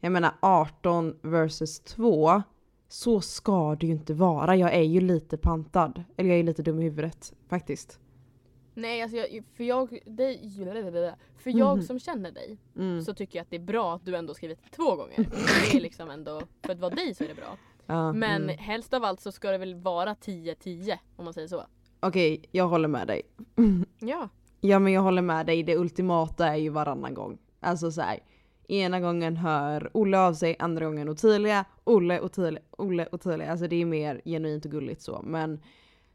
jag 0.00 0.12
menar 0.12 0.34
18 0.40 1.16
versus 1.22 1.80
2, 1.80 2.42
så 2.88 3.20
ska 3.20 3.74
det 3.76 3.86
ju 3.86 3.92
inte 3.92 4.14
vara. 4.14 4.56
Jag 4.56 4.74
är 4.74 4.82
ju 4.82 5.00
lite 5.00 5.36
pantad. 5.36 6.04
Eller 6.16 6.30
jag 6.30 6.38
är 6.38 6.42
lite 6.42 6.62
dum 6.62 6.80
i 6.80 6.82
huvudet 6.84 7.32
faktiskt. 7.48 8.00
Nej 8.74 9.02
alltså 9.02 9.16
jag, 9.18 9.44
för 9.54 9.64
jag, 9.64 9.98
dig, 10.06 10.50
för 11.38 11.50
jag 11.58 11.76
Mhm. 11.76 11.82
som 11.86 11.98
känner 11.98 12.30
dig 12.32 12.58
Mm. 12.76 13.02
så 13.02 13.14
tycker 13.14 13.38
jag 13.38 13.42
att 13.44 13.50
det 13.50 13.56
är 13.56 13.60
bra 13.60 13.94
att 13.94 14.04
du 14.04 14.16
ändå 14.16 14.34
skrivit 14.34 14.58
två 14.70 14.96
gånger. 14.96 15.16
Det 15.70 15.76
är 15.76 15.80
liksom 15.80 16.10
ändå, 16.10 16.42
för 16.62 16.72
att 16.72 16.78
vara 16.80 16.94
dig 16.94 17.14
så 17.14 17.24
är 17.24 17.28
det 17.28 17.34
bra. 17.34 17.56
Ja, 17.86 18.12
Men 18.12 18.42
mm. 18.42 18.58
helst 18.58 18.94
av 18.94 19.04
allt 19.04 19.20
så 19.20 19.32
ska 19.32 19.50
det 19.50 19.58
väl 19.58 19.74
vara 19.74 20.14
10-10 20.14 20.98
om 21.16 21.24
man 21.24 21.34
säger 21.34 21.48
så. 21.48 21.64
Okej, 22.00 22.44
jag 22.50 22.68
håller 22.68 22.88
med 22.88 23.06
dig. 23.06 23.22
Ja. 23.98 24.28
Ja 24.60 24.78
men 24.78 24.92
jag 24.92 25.02
håller 25.02 25.22
med 25.22 25.46
dig, 25.46 25.62
det 25.62 25.76
ultimata 25.76 26.46
är 26.46 26.56
ju 26.56 26.68
varannan 26.68 27.14
gång. 27.14 27.38
Alltså 27.60 27.90
så 27.90 28.00
här. 28.00 28.18
Ena 28.68 29.00
gången 29.00 29.36
hör 29.36 29.90
Olle 29.94 30.18
av 30.18 30.34
sig, 30.34 30.56
andra 30.58 30.84
gången 30.84 31.08
Ottilia, 31.08 31.64
Olle, 31.84 32.20
Ottilia, 32.20 32.60
Olle, 32.70 33.08
Ottilia. 33.12 33.50
Alltså 33.50 33.66
det 33.68 33.76
är 33.76 33.84
mer 33.84 34.20
genuint 34.24 34.64
och 34.64 34.70
gulligt 34.70 35.02
så. 35.02 35.22
Men 35.24 35.60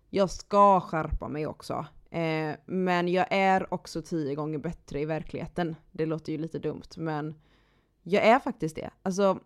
jag 0.10 0.30
ska 0.30 0.82
skärpa 0.82 1.27
mig 1.27 1.47
också. 1.47 1.86
Eh, 2.10 2.56
men 2.65 3.08
jag 3.08 3.27
är 3.30 3.73
också 3.73 4.01
tio 4.01 4.36
gånger 4.36 4.58
bättre 4.58 4.99
i 4.99 5.06
verkligheten. 5.06 5.75
Det 5.91 6.06
låter 6.06 6.32
ju 6.32 6.38
lite 6.38 6.60
dumt 6.60 6.97
men 6.97 7.36
jag 8.04 8.25
är 8.25 8.39
faktiskt 8.39 8.75
det. 8.75 8.89
Alltså 9.04 9.39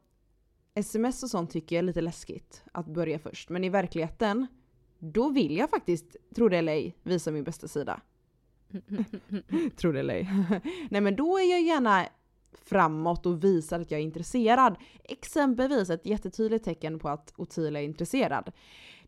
sms 0.75 1.23
och 1.23 1.29
sånt 1.29 1.51
tycker 1.51 1.75
jag 1.75 1.83
är 1.83 1.87
lite 1.87 2.01
läskigt 2.01 2.63
att 2.71 2.85
börja 2.85 3.19
först. 3.19 3.49
Men 3.49 3.63
i 3.63 3.69
verkligheten, 3.69 4.47
då 4.99 5.29
vill 5.29 5.57
jag 5.57 5.69
faktiskt, 5.69 6.15
tro 6.35 6.49
det 6.49 6.57
eller 6.57 6.73
ej, 6.73 6.95
visa 7.03 7.31
min 7.31 7.43
bästa 7.43 7.67
sida. 7.67 8.01
Tror 9.75 9.93
det 9.93 9.99
eller 9.99 10.13
ej. 10.13 10.29
Nej 10.89 11.01
men 11.01 11.15
då 11.15 11.39
är 11.39 11.51
jag 11.51 11.61
gärna 11.61 12.05
framåt 12.65 13.25
och 13.25 13.43
visar 13.43 13.79
att 13.79 13.91
jag 13.91 13.99
är 13.99 14.03
intresserad. 14.03 14.75
Exempelvis 15.03 15.89
ett 15.89 16.05
jättetydligt 16.05 16.65
tecken 16.65 16.99
på 16.99 17.09
att 17.09 17.33
Ottilia 17.35 17.81
är 17.81 17.85
intresserad. 17.85 18.51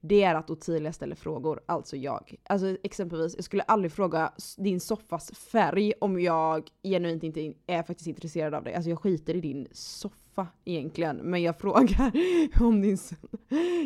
Det 0.01 0.23
är 0.23 0.35
att 0.35 0.49
Ottilia 0.49 0.93
ställer 0.93 1.15
frågor, 1.15 1.61
alltså 1.65 1.97
jag. 1.97 2.35
Alltså 2.43 2.77
exempelvis, 2.83 3.35
jag 3.35 3.43
skulle 3.43 3.63
aldrig 3.63 3.91
fråga 3.91 4.33
din 4.57 4.79
soffas 4.79 5.31
färg 5.31 5.93
om 6.01 6.21
jag 6.21 6.69
genuint 6.83 7.23
inte 7.23 7.53
är 7.67 7.83
faktiskt 7.83 8.07
intresserad 8.07 8.53
av 8.53 8.63
dig. 8.63 8.73
Alltså 8.73 8.89
jag 8.89 8.99
skiter 8.99 9.35
i 9.35 9.41
din 9.41 9.67
soffa 9.71 10.47
egentligen. 10.65 11.17
Men 11.17 11.43
jag 11.43 11.59
frågar 11.59 12.11
om 12.61 12.81
din, 12.81 12.97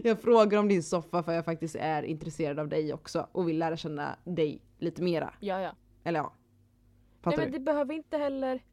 jag 0.04 0.22
frågar 0.22 0.60
om 0.60 0.68
din 0.68 0.84
soffa 0.84 1.24
för 1.24 1.34
jag 1.34 1.46
faktiskt 1.46 1.76
är 1.76 2.04
intresserad 2.04 2.60
av 2.60 2.68
dig 2.68 2.94
också 2.94 3.28
och 3.32 3.50
vill 3.50 3.60
lära 3.60 3.78
känna 3.78 4.16
dig 4.24 4.62
lite 4.82 5.02
mera. 5.02 5.34
Ja 5.40 5.62
ja. 5.62 5.72
Eller 6.04 6.20
ja. 6.20 6.34
Nej 6.34 7.22
Fattar 7.22 7.38
men 7.38 7.52
det 7.52 7.60
behöver 7.60 7.94
inte 7.94 8.18
heller 8.18 8.64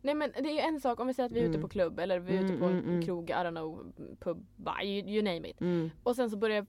Nej 0.00 0.14
men 0.14 0.32
det 0.32 0.60
är 0.60 0.68
en 0.68 0.80
sak 0.80 1.00
om 1.00 1.06
vi 1.06 1.14
säger 1.14 1.26
att 1.26 1.32
vi 1.32 1.38
är 1.40 1.44
ute 1.44 1.48
Mm. 1.50 1.62
på 1.62 1.68
klubb 1.68 1.98
eller 1.98 2.18
vi 2.18 2.36
är 2.36 2.42
ute 2.42 2.52
Mm, 2.54 2.58
på 2.60 2.66
mm, 2.66 2.84
mm. 2.84 3.02
krog, 3.02 3.30
I 3.30 3.32
don't 3.32 3.50
know, 3.50 3.92
pub, 4.20 4.46
you, 4.82 5.08
you 5.08 5.22
name 5.22 5.48
it. 5.48 5.56
du? 5.58 5.64
Mm. 5.64 5.90
Och 6.02 6.16
sen 6.16 6.30
så 6.30 6.36
börjar, 6.36 6.66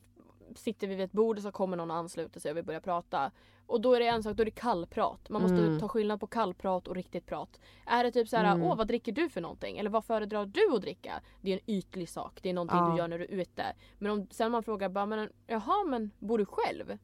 sitter 0.56 0.88
vi 0.88 0.96
vid 0.96 1.06
ett 1.06 1.12
bord 1.12 1.38
och 1.38 1.44
så 1.44 1.52
kommer 1.52 1.78
någon 1.78 1.92
och 1.92 1.98
ansluter 1.98 2.40
sig 2.40 2.52
och 2.52 2.58
vi 2.58 2.64
börjar 2.64 2.80
prata. 2.82 3.32
Och 3.68 3.82
då 3.82 3.94
är 3.94 4.00
det 4.00 4.08
en 4.08 4.24
sak, 4.24 4.36
då 4.38 4.42
är 4.44 4.46
det 4.46 4.52
kallprat. 4.52 5.30
Man 5.30 5.42
måste 5.42 5.80
ta 5.80 5.88
skillnad 5.88 6.20
på 6.20 6.28
kallprat 6.28 6.88
och 6.88 6.96
riktigt 6.96 7.26
prat. 7.26 7.60
Är 7.86 8.04
det 8.04 8.12
typ 8.12 8.30
så 8.30 8.38
här, 8.38 8.56
Mm. 8.56 8.68
åh 8.68 8.76
vad 8.78 8.88
dricker 8.88 9.12
du 9.12 9.30
för 9.30 9.42
någonting? 9.42 9.78
Eller 9.78 9.90
vad 9.90 10.06
föredrar 10.06 10.46
du 10.46 10.76
att 10.76 10.82
dricka? 10.82 11.14
Det 11.42 11.52
är 11.54 11.58
en 11.58 11.70
ytlig 11.70 12.10
sak, 12.10 12.40
det 12.42 12.50
är 12.50 12.54
någonting 12.54 12.78
Ja. 12.78 12.90
du 12.92 12.98
gör 12.98 13.08
när 13.08 13.20
du 13.20 13.26
är 13.26 13.30
ute. 13.42 13.64
Men 13.98 14.12
om 14.12 14.28
sen 14.32 14.52
man 14.52 14.64
frågar 14.64 14.90
bara, 14.90 15.06
men 15.06 15.30
jaha 15.48 15.84
men 15.88 16.12
bor 16.20 16.38
du 16.38 16.46
själv? 16.46 16.98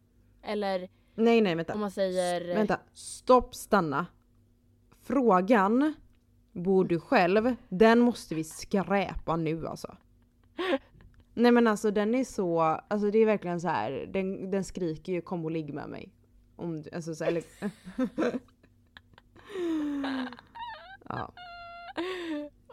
Eller 0.43 0.89
Nej 1.15 1.41
nej 1.41 1.55
vänta. 1.55 1.73
om 1.73 1.79
man 1.79 1.91
säger... 1.91 2.41
S- 2.51 2.57
Vänta. 2.57 2.79
Stopp, 2.93 3.55
stanna. 3.55 4.05
Frågan, 5.03 5.93
bor 6.51 6.85
du 6.85 6.99
själv? 6.99 7.55
Den 7.69 7.99
måste 7.99 8.35
vi 8.35 8.43
skräpa 8.43 9.35
nu 9.35 9.67
alltså. 9.67 9.95
Nej 11.33 11.51
men 11.51 11.67
alltså 11.67 11.91
den 11.91 12.15
är 12.15 12.23
så, 12.23 12.59
alltså 12.61 13.11
det 13.11 13.17
är 13.19 13.25
verkligen 13.25 13.61
så 13.61 13.67
här. 13.67 14.09
den, 14.13 14.51
den 14.51 14.63
skriker 14.63 15.13
ju 15.13 15.21
kom 15.21 15.45
och 15.45 15.51
ligg 15.51 15.73
med 15.73 15.89
mig. 15.89 16.13
Om, 16.55 16.81
du- 16.81 16.89
alltså 16.95 17.15
så, 17.15 17.23
eller, 17.23 17.43
ja. 21.09 21.33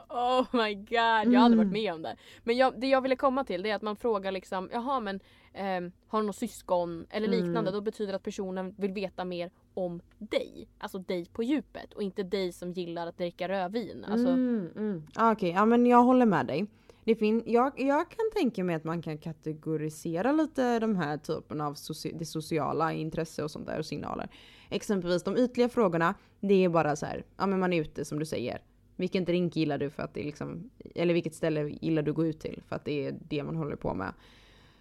Oh 0.09 0.46
my 0.52 0.74
god, 0.74 0.92
jag 0.92 1.40
har 1.40 1.44
aldrig 1.44 1.59
varit 1.59 1.68
Mm. 1.68 1.72
med 1.72 1.94
om 1.94 2.02
det. 2.02 2.16
Men 2.44 2.57
jag, 2.57 2.81
det 2.81 2.87
jag 2.87 3.00
ville 3.00 3.16
komma 3.16 3.44
till 3.44 3.62
det 3.62 3.70
är 3.70 3.74
att 3.74 3.83
man 3.83 3.96
frågar 3.96 4.33
liksom, 4.33 4.70
jaha 4.72 5.00
men 5.00 5.20
ehm, 5.52 5.92
har 6.08 6.22
något 6.22 6.37
syskon 6.37 7.06
eller 7.11 7.28
Mm. 7.28 7.44
liknande. 7.44 7.70
Då 7.70 7.80
betyder 7.80 8.12
det 8.12 8.16
att 8.16 8.22
personen 8.22 8.74
vill 8.78 8.92
veta 8.92 9.24
mer 9.24 9.50
om 9.74 10.00
dig. 10.18 10.68
Alltså 10.78 10.98
dig 10.98 11.26
på 11.32 11.42
djupet 11.42 11.92
och 11.92 12.02
inte 12.02 12.22
dig 12.22 12.52
som 12.52 12.72
gillar 12.72 13.06
att 13.06 13.18
dricka 13.18 13.48
rödvin. 13.48 14.04
Alltså, 14.04 14.28
Mm, 14.28 14.68
mm. 14.76 15.02
Ah, 15.14 15.32
Okej, 15.32 15.50
ja 15.50 15.64
men 15.64 15.87
jag 15.87 16.02
håller 16.02 16.26
med 16.26 16.46
dig. 16.46 16.66
Det 17.04 17.14
fin- 17.14 17.42
jag, 17.46 17.72
jag 17.80 18.11
kan 18.11 18.30
tänka 18.34 18.64
mig 18.64 18.74
att 18.76 18.84
man 18.84 19.02
kan 19.02 19.18
kategorisera 19.18 20.32
lite 20.32 20.78
de 20.78 20.96
här 20.96 21.16
typen 21.18 21.61
av 21.61 21.74
soci- 21.74 22.18
det 22.18 22.24
sociala 22.26 22.92
intresse 22.92 23.42
och 23.44 23.50
sånt 23.50 23.66
där 23.66 23.78
och 23.78 23.87
signaler. 23.87 24.28
Exempelvis 24.70 25.22
de 25.22 25.37
ytliga 25.37 25.68
frågorna, 25.68 26.14
det 26.40 26.64
är 26.64 26.68
bara 26.68 26.96
så 26.96 27.06
här, 27.06 27.24
ja 27.37 27.46
men 27.46 27.61
man 27.61 27.72
är 27.72 27.80
ute 27.80 28.04
som 28.04 28.18
du 28.18 28.24
säger. 28.26 28.62
Vilken 28.96 29.24
drink 29.24 29.56
gillar 29.56 29.78
du 29.78 29.90
för 29.90 30.02
att 30.02 30.14
det 30.14 30.20
är 30.20 30.24
liksom, 30.24 30.70
eller 30.94 31.14
vilket 31.14 31.34
ställe 31.34 31.68
gillar 31.68 32.02
du 32.02 32.11
att 32.11 32.16
gå 32.16 32.26
ut 32.26 32.40
till 32.40 32.62
för 32.68 32.76
att 32.76 32.84
det 32.84 33.06
är 33.06 33.16
det 33.28 33.42
man 33.42 33.56
håller 33.56 33.76
på 33.76 33.94
med. 33.94 34.12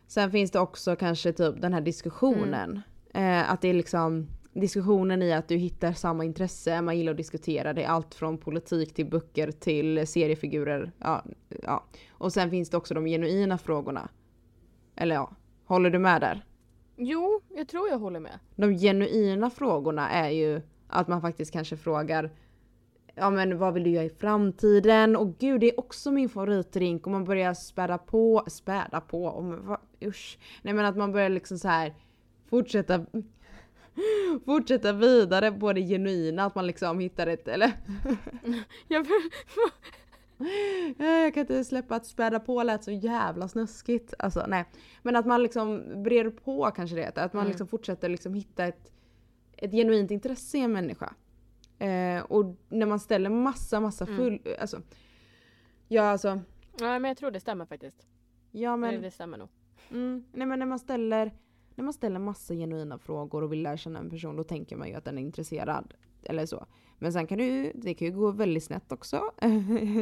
Sen 0.08 0.32
finns 0.32 0.52
det 0.52 0.60
också 0.60 0.96
kanske 0.96 1.34
typ 1.34 1.62
den 1.62 1.74
här 1.74 1.82
diskussionen. 1.82 2.82
Eh, 3.13 3.52
att 3.52 3.62
det 3.62 3.67
är 3.67 3.74
liksom 3.74 4.28
diskussionen 4.54 5.22
i 5.22 5.34
att 5.34 5.48
du 5.48 5.56
hittar 5.56 5.93
samma 5.93 6.24
intresse, 6.24 6.82
man 6.82 6.98
gillar 6.98 7.12
att 7.12 7.17
diskutera. 7.17 7.74
Det 7.74 7.84
är 7.84 7.88
allt 7.88 8.15
från 8.15 8.38
politik 8.38 8.93
till 8.93 9.06
böcker 9.06 9.52
till 9.52 10.08
seriefigurer. 10.08 10.91
Ja, 11.00 11.24
ja. 11.63 11.86
Och 12.10 12.34
sen 12.34 12.50
finns 12.50 12.70
det 12.70 12.78
också 12.78 12.93
de 12.93 13.06
genuina 13.06 13.58
frågorna. 13.58 14.10
Eller 14.96 15.15
ja, 15.15 15.32
håller 15.65 15.89
du 15.89 16.00
med 16.00 16.22
där? 16.22 16.43
jo, 16.98 17.41
jag 17.50 17.67
tror 17.67 17.89
jag 17.89 18.00
håller 18.00 18.20
med. 18.20 18.39
De 18.56 18.78
genuina 18.78 19.50
frågorna 19.50 20.10
är 20.10 20.30
ju 20.30 20.62
att 20.88 21.08
man 21.08 21.22
faktiskt 21.22 21.54
kanske 21.54 21.78
frågar 21.78 22.32
Ja 23.19 23.30
men 23.30 23.58
vad 23.58 23.73
vill 23.73 23.84
du 23.84 23.89
göra 23.89 24.06
i 24.06 24.10
framtiden? 24.10 25.15
Och 25.15 25.38
gud 25.38 25.62
det 25.62 25.69
är 25.69 25.80
också 25.80 26.12
min 26.12 26.30
favoritdrink 26.30 27.06
och 27.06 27.12
man 27.12 27.25
börjar 27.25 27.53
späda 27.53 27.97
på, 27.97 28.43
späda 28.47 29.01
på, 29.01 29.25
och 29.25 29.43
man, 29.43 29.67
va, 29.67 29.82
usch. 30.06 30.39
Nej 30.62 30.73
men 30.73 30.86
att 30.86 30.97
man 30.97 31.12
börjar 31.12 31.30
liksom 31.30 31.58
så 31.60 31.67
här 31.67 31.93
fortsätta 32.49 33.06
fortsätta 34.45 34.93
vidare 34.93 35.51
på 35.51 35.73
det 35.73 35.82
genuina, 35.82 36.45
att 36.45 36.56
man 36.56 36.67
liksom 36.67 36.99
hittar 36.99 37.27
ett, 37.27 37.47
eller 37.47 37.71
Jag, 38.88 39.06
jag 40.97 41.34
kan 41.34 41.41
inte 41.41 41.63
släppa 41.65 41.95
att 41.95 42.06
späda 42.06 42.39
på 42.39 42.63
lät 42.63 42.84
så 42.84 42.91
jävla 42.91 43.47
snuskigt. 43.47 44.13
Alltså 44.19 44.45
nej. 44.47 44.65
Men 45.01 45.15
att 45.15 45.25
man 45.25 45.43
liksom 45.43 45.84
breder 46.03 46.30
på 46.30 46.71
kanske 46.75 46.95
det. 46.95 47.08
Att 47.08 47.34
man 47.34 47.41
Mm. 47.41 47.51
liksom 47.51 47.67
fortsätter 47.67 48.10
liksom 48.10 48.34
hitta 48.34 48.65
ett, 48.65 48.91
ett 49.58 49.71
genuint 49.71 50.12
intresse 50.12 50.58
i 50.58 50.62
en 50.62 50.71
människa. 50.71 51.13
Eh, 51.79 52.21
och 52.23 52.55
när 52.69 52.85
man 52.85 52.99
ställer 52.99 53.29
massa, 53.29 53.79
massa 53.79 54.05
Mm. 54.05 54.17
full... 54.17 54.39
Alltså, 54.59 54.81
ja 55.87 56.03
alltså. 56.03 56.33
nej 56.79 56.99
men 56.99 57.03
jag 57.09 57.17
tror 57.17 57.31
det 57.31 57.39
stämmer 57.39 57.65
faktiskt. 57.65 58.07
Ja 58.51 58.77
men, 58.77 59.01
det 59.01 59.11
stämmer 59.11 59.37
nog. 59.37 59.49
mm, 59.91 60.23
nej, 60.33 60.47
men 60.47 60.59
när 60.59 60.65
man 60.65 60.79
ställer 60.79 61.31
när 61.75 61.83
man 61.83 61.93
ställer 61.93 62.19
massa 62.19 62.53
genuina 62.53 62.97
frågor 62.97 63.43
och 63.43 63.51
vill 63.51 63.61
lära 63.63 63.77
känna 63.77 63.99
en 63.99 64.09
person 64.09 64.35
då 64.35 64.43
tänker 64.43 64.75
man 64.75 64.87
ju 64.87 64.93
att 64.93 65.05
den 65.05 65.17
är 65.17 65.21
intresserad. 65.21 65.93
Eller 66.23 66.45
så. 66.45 66.65
Men 66.99 67.13
sen 67.13 67.27
kan 67.27 67.37
det 67.37 67.45
ju, 67.45 67.71
det 67.75 67.93
kan 67.93 68.07
ju 68.07 68.13
gå 68.13 68.31
väldigt 68.31 68.63
snett 68.63 68.91
också. 68.91 69.21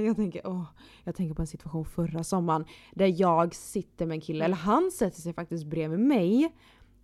jag, 0.06 0.16
tänker, 0.16 0.48
åh, 0.48 0.64
jag 1.04 1.16
tänker 1.16 1.36
på 1.36 1.42
en 1.42 1.48
situation 1.48 1.86
förra 1.86 2.24
sommaren 2.24 2.66
där 2.94 3.22
jag 3.22 3.56
sitter 3.56 4.06
med 4.06 4.16
en 4.16 4.22
kille, 4.22 4.40
Mm. 4.40 4.46
eller 4.46 4.56
han 4.64 4.92
sätter 4.92 5.22
sig 5.22 5.34
faktiskt 5.34 5.66
bredvid 5.66 6.00
mig. 6.00 6.56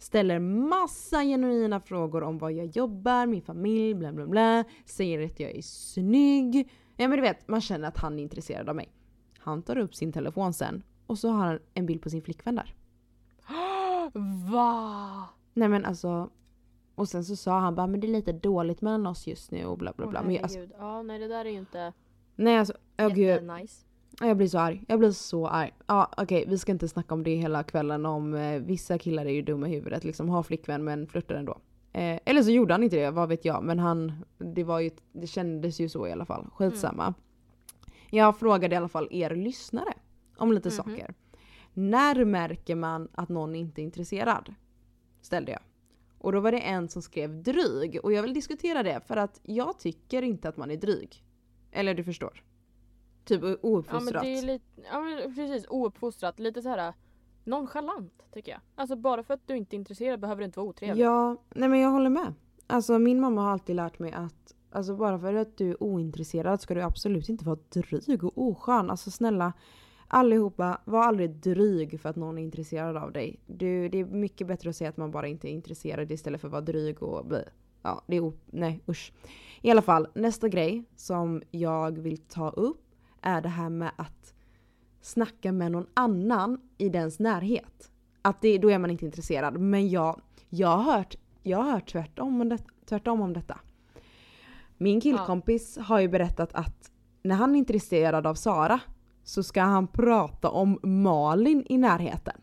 Ställer 0.02 0.40
massa 0.40 1.24
genuina 1.24 1.80
frågor 1.80 2.24
om 2.24 2.38
vad 2.38 2.52
jag 2.52 2.66
jobbar, 2.66 3.26
min 3.26 3.42
familj, 3.42 3.94
bla 3.94 4.12
bla 4.14 4.28
bla. 4.28 4.64
Säger 4.86 5.26
att 5.26 5.40
jag 5.40 5.52
är 5.52 5.62
snygg. 5.62 6.70
Ja 6.98 7.08
men 7.08 7.18
du 7.18 7.22
vet, 7.22 7.48
man 7.48 7.62
känner 7.62 7.88
att 7.88 7.98
han 7.98 8.20
är 8.20 8.24
intresserad 8.24 8.70
av 8.70 8.76
mig. 8.76 8.92
Han 9.38 9.62
tar 9.62 9.78
upp 9.78 9.96
sin 9.96 10.12
telefon 10.12 10.54
sen 10.54 10.84
och 11.08 11.18
så 11.18 11.30
har 11.30 11.46
han 11.46 11.60
en 11.74 11.86
bild 11.86 12.02
på 12.02 12.10
sin 12.10 12.22
flickvän 12.22 12.56
där. 12.56 12.76
Va? 14.52 15.30
Nej 15.54 15.70
men 15.70 15.86
alltså. 15.86 16.30
Och 16.96 17.10
sen 17.10 17.26
så 17.26 17.36
sa 17.36 17.60
han 17.60 17.76
bara 17.76 17.88
men 17.88 18.00
det 18.00 18.08
är 18.08 18.12
lite 18.12 18.34
dåligt 18.34 18.82
mellan 18.82 19.08
oss 19.08 19.28
just 19.28 19.52
nu 19.52 19.66
och 19.66 19.78
bla 19.78 19.94
bla 19.98 20.08
bla. 20.08 20.20
Åh, 20.20 20.28
men 20.28 20.44
alltså. 20.44 20.60
Ja 20.60 21.02
nej 21.02 21.20
det 21.20 21.28
där 21.28 21.46
är 21.46 21.50
ju 21.50 21.58
inte 21.58 21.94
nej 22.36 22.58
alltså, 22.58 22.74
oh, 22.98 23.08
gud, 23.08 23.18
jättenice. 23.18 23.86
Jag 24.20 24.38
blir 24.38 24.48
så 24.48 24.60
arg. 24.60 24.84
Jag 24.88 25.00
blir 25.00 25.12
så 25.12 25.48
arg. 25.48 25.72
Ja 25.88 26.10
okej 26.18 26.46
vi 26.48 26.58
ska 26.58 26.72
inte 26.72 26.88
snacka 26.88 27.14
om 27.14 27.24
det 27.24 27.36
hela 27.36 27.64
kvällen 27.64 28.06
om 28.06 28.34
eh, 28.34 28.62
vissa 28.62 28.98
killar 28.98 29.26
är 29.26 29.30
ju 29.30 29.42
dumma 29.42 29.68
i 29.68 29.72
huvudet 29.72 30.04
liksom. 30.04 30.30
Har 30.30 30.44
flickvän 30.44 30.84
men 30.84 31.08
flörtar 31.08 31.36
ändå. 31.36 31.58
Eh, 31.94 32.20
eller 32.26 32.44
så 32.44 32.52
gjorde 32.52 32.74
han 32.74 32.84
inte 32.84 32.96
det, 32.96 33.12
vad 33.12 33.30
vet 33.30 33.46
jag. 33.46 33.64
Men 33.64 33.80
han, 33.80 34.12
det 34.38 34.64
var 34.64 34.80
ju, 34.80 34.90
det 35.14 35.28
kändes 35.28 35.80
ju 35.80 35.90
så 35.90 36.08
i 36.08 36.12
alla 36.12 36.26
fall. 36.26 36.46
Skitsamma. 36.54 37.14
Jag 38.10 38.40
frågade 38.40 38.76
i 38.76 38.78
alla 38.78 38.88
fall 38.88 39.08
er 39.12 39.36
lyssnare 39.36 39.94
om 40.38 40.52
lite 40.52 40.70
Mhm. 40.70 40.76
saker. 40.76 41.14
När 41.74 42.26
märker 42.26 42.76
man 42.76 43.08
att 43.14 43.30
någon 43.30 43.56
inte 43.56 43.82
är 43.82 43.84
intresserad? 43.84 44.54
Ställde 45.22 45.52
jag. 45.52 45.62
Och 46.18 46.32
då 46.32 46.40
var 46.40 46.52
det 46.52 46.60
en 46.60 46.90
som 46.90 47.02
skrev 47.02 47.44
dryg. 47.44 48.00
Och 48.04 48.14
jag 48.14 48.22
vill 48.22 48.34
diskutera 48.34 48.84
det 48.84 49.02
för 49.08 49.18
att 49.18 49.40
jag 49.44 49.80
tycker 49.80 50.22
inte 50.22 50.50
att 50.50 50.58
man 50.58 50.72
är 50.72 50.78
dryg. 50.78 51.24
Eller 51.72 51.94
du 51.94 52.04
förstår. 52.04 52.44
Typ 53.36 53.44
Ja 53.44 53.56
ouppfostrat. 53.70 54.24
det 54.24 54.38
är 54.38 54.42
lite, 54.42 54.66
ja 54.92 55.04
precis 55.36 55.66
ouppfostrat. 55.70 56.40
Lite 56.40 56.62
så 56.62 56.70
här 56.70 56.94
nonchalant 57.44 58.14
tycker 58.34 58.52
jag. 58.52 58.62
Alltså 58.76 58.96
bara 58.96 59.24
för 59.24 59.34
att 59.34 59.48
du 59.48 59.58
inte 59.58 59.76
är 59.76 59.78
intresserad 59.78 60.20
behöver 60.20 60.40
du 60.42 60.46
inte 60.46 60.60
vara 60.60 60.70
otrevlig. 60.70 61.04
Ja, 61.04 61.38
nej 61.56 61.70
men 61.70 61.80
jag 61.80 61.90
håller 61.90 62.10
med. 62.10 62.34
Alltså 62.68 63.00
min 63.00 63.20
mamma 63.20 63.42
har 63.42 63.50
alltid 63.52 63.76
lärt 63.76 64.00
mig 64.00 64.12
att 64.12 64.56
alltså 64.72 64.96
bara 64.96 65.20
för 65.20 65.34
att 65.34 65.58
du 65.58 65.70
är 65.70 65.84
ointresserad 65.84 66.62
ska 66.62 66.74
du 66.74 66.82
absolut 66.82 67.30
inte 67.30 67.46
vara 67.46 67.60
dryg 67.70 68.24
och 68.24 68.38
oskön. 68.48 68.90
Alltså 68.90 69.12
snälla 69.12 69.54
allihopa, 70.08 70.82
var 70.86 71.04
aldrig 71.04 71.30
dryg 71.30 72.02
för 72.02 72.10
att 72.10 72.16
någon 72.16 72.38
är 72.38 72.42
intresserad 72.44 72.98
av 72.98 73.12
dig. 73.12 73.40
Du, 73.48 73.90
det 73.90 74.00
är 74.00 74.06
mycket 74.06 74.48
bättre 74.48 74.70
att 74.70 74.76
säga 74.76 74.90
att 74.90 74.98
man 74.98 75.12
bara 75.12 75.28
inte 75.28 75.48
är 75.50 75.52
intresserad 75.52 76.12
istället 76.12 76.42
för 76.42 76.48
att 76.48 76.52
vara 76.52 76.62
dryg 76.62 77.04
och 77.04 77.26
bli. 77.26 77.44
Ja, 77.82 78.02
det 78.08 78.16
är 78.16 78.20
o- 78.20 78.34
nej 78.46 78.84
usch. 78.88 79.14
I 79.62 79.72
alla 79.72 79.82
fall, 79.82 80.08
nästa 80.16 80.50
grej 80.50 80.84
som 80.96 81.42
jag 81.52 82.00
vill 82.00 82.18
ta 82.18 82.50
upp 82.50 82.82
är 83.22 83.42
det 83.42 83.50
här 83.50 83.70
med 83.70 83.92
att 83.96 84.34
snacka 85.02 85.52
med 85.52 85.72
någon 85.72 85.88
annan 85.94 86.62
i 86.78 86.90
dens 86.90 87.20
närhet. 87.20 87.92
Att 88.22 88.42
det, 88.42 88.58
då 88.58 88.72
är 88.72 88.80
man 88.80 88.92
inte 88.92 89.06
intresserad. 89.06 89.60
Men 89.60 89.90
jag, 89.90 90.22
jag, 90.50 90.78
har 90.78 90.98
hört, 90.98 91.16
jag 91.44 91.58
har 91.58 91.72
hört 91.72 91.92
tvärtom 91.92 92.42
om, 92.42 92.50
det, 92.50 92.58
tvärtom 92.86 93.22
om 93.22 93.34
detta. 93.34 93.60
Min 94.78 95.02
killkompis 95.02 95.78
har 95.78 96.00
ju 96.00 96.08
berättat 96.08 96.54
att 96.54 96.92
när 97.24 97.36
han 97.36 97.56
är 97.56 97.60
intresserad 97.60 98.28
av 98.28 98.36
Sara 98.36 98.80
så 99.24 99.44
ska 99.44 99.62
han 99.62 99.88
prata 99.88 100.50
om 100.50 100.80
Malin 100.84 101.66
i 101.70 101.78
närheten. 101.78 102.42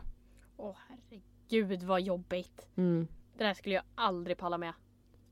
Åh 0.57 0.77
herregud 0.89 1.83
vad 1.83 2.01
jobbigt. 2.01 2.67
Mm. 2.77 3.09
Det 3.37 3.45
där 3.45 3.55
skulle 3.55 3.75
jag 3.75 3.85
aldrig 3.95 4.39
palla 4.39 4.59
med. 4.59 4.73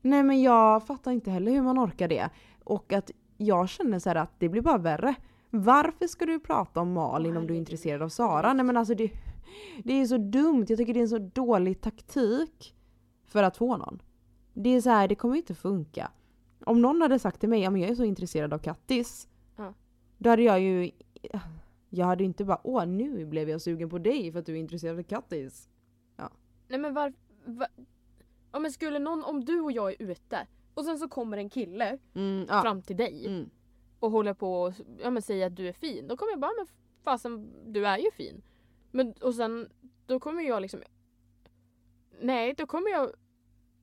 Nej 0.01 0.23
men 0.23 0.41
jag 0.41 0.87
fattar 0.87 1.11
inte 1.11 1.31
heller 1.31 1.51
hur 1.51 1.61
man 1.61 1.79
orkar 1.79 2.07
det. 2.07 2.29
Och 2.63 2.93
att 2.93 3.11
jag 3.37 3.69
känner 3.69 3.99
så 3.99 4.09
här 4.09 4.15
att 4.15 4.39
det 4.39 4.49
blir 4.49 4.61
bara 4.61 4.77
värre. 4.77 5.15
Varför 5.57 6.07
ska 6.07 6.25
du 6.25 6.39
prata 6.39 6.81
om 6.81 6.93
Malin 6.93 7.37
om 7.37 7.47
du 7.47 7.53
är 7.53 7.57
intresserad 7.57 8.01
av 8.01 8.09
Sara? 8.09 8.53
Nej 8.53 8.65
men 8.65 8.77
alltså 8.77 8.95
det, 8.95 9.11
det 9.83 9.93
är 9.93 10.05
så 10.05 10.17
dumt. 10.17 10.65
Jag 10.69 10.77
tycker 10.77 10.93
det 10.93 10.99
är 10.99 11.01
en 11.01 11.09
så 11.09 11.17
dålig 11.33 11.81
taktik 11.81 12.75
för 13.25 13.43
att 13.43 13.57
få 13.57 13.77
någon. 13.77 14.01
Det 14.53 14.69
är 14.69 14.81
så 14.81 14.89
här, 14.89 15.07
det 15.07 15.15
kommer 15.15 15.35
inte 15.35 15.55
funka. 15.55 16.11
Om 16.65 16.81
någon 16.81 17.01
hade 17.01 17.19
sagt 17.19 17.39
till 17.39 17.49
mig, 17.49 17.61
ja 17.61 17.69
men 17.69 17.81
jag 17.81 17.89
är 17.89 17.95
så 17.95 18.03
intresserad 18.03 18.53
av 18.53 18.57
Kattis. 18.59 19.27
Ja. 19.55 19.73
Då 20.17 20.29
hade 20.29 20.41
jag 20.43 20.59
ju, 20.59 20.91
jag 21.89 22.05
hade 22.05 22.23
inte 22.23 22.45
bara, 22.45 22.59
åh 22.63 22.85
nu 22.85 23.25
blev 23.25 23.49
jag 23.49 23.61
sugen 23.61 23.89
på 23.89 23.97
dig 23.97 24.31
för 24.31 24.39
att 24.39 24.45
du 24.45 24.53
är 24.53 24.59
intresserad 24.59 24.99
av 24.99 25.03
Kattis. 25.03 25.69
Nej 26.67 26.79
men 26.79 26.93
var, 26.93 27.13
var 27.45 27.67
Ja 28.51 28.59
men 28.59 28.71
skulle 28.71 28.99
någon, 28.99 29.23
om 29.23 29.45
du 29.45 29.61
och 29.61 29.71
jag 29.71 29.89
är 29.91 29.95
ute 30.11 30.47
och 30.73 30.85
sen 30.85 30.97
så 30.99 31.07
kommer 31.07 31.37
en 31.37 31.49
kille 31.49 31.97
Mm, 32.15 32.45
ja. 32.49 32.61
fram 32.61 32.81
till 32.81 32.97
dig 32.97 33.25
Mm. 33.27 33.49
Och 33.99 34.11
håller 34.11 34.33
på 34.33 34.61
och 34.61 34.73
ja, 35.01 35.09
men 35.09 35.21
säger 35.21 35.47
att 35.47 35.55
du 35.55 35.67
är 35.67 35.73
fin. 35.73 36.07
Då 36.07 36.17
kommer 36.17 36.31
jag 36.31 36.39
bara, 36.39 36.51
men 36.57 36.67
fasen 37.03 37.53
du 37.73 37.87
är 37.87 37.97
ju 37.97 38.11
fin. 38.11 38.41
Men 38.91 39.13
och 39.21 39.35
sen 39.35 39.69
då 40.05 40.19
kommer 40.19 40.41
jag 40.41 40.61
liksom 40.61 40.81
Nej 42.21 42.53
då 42.57 42.65
kommer 42.65 42.91
jag 42.91 43.11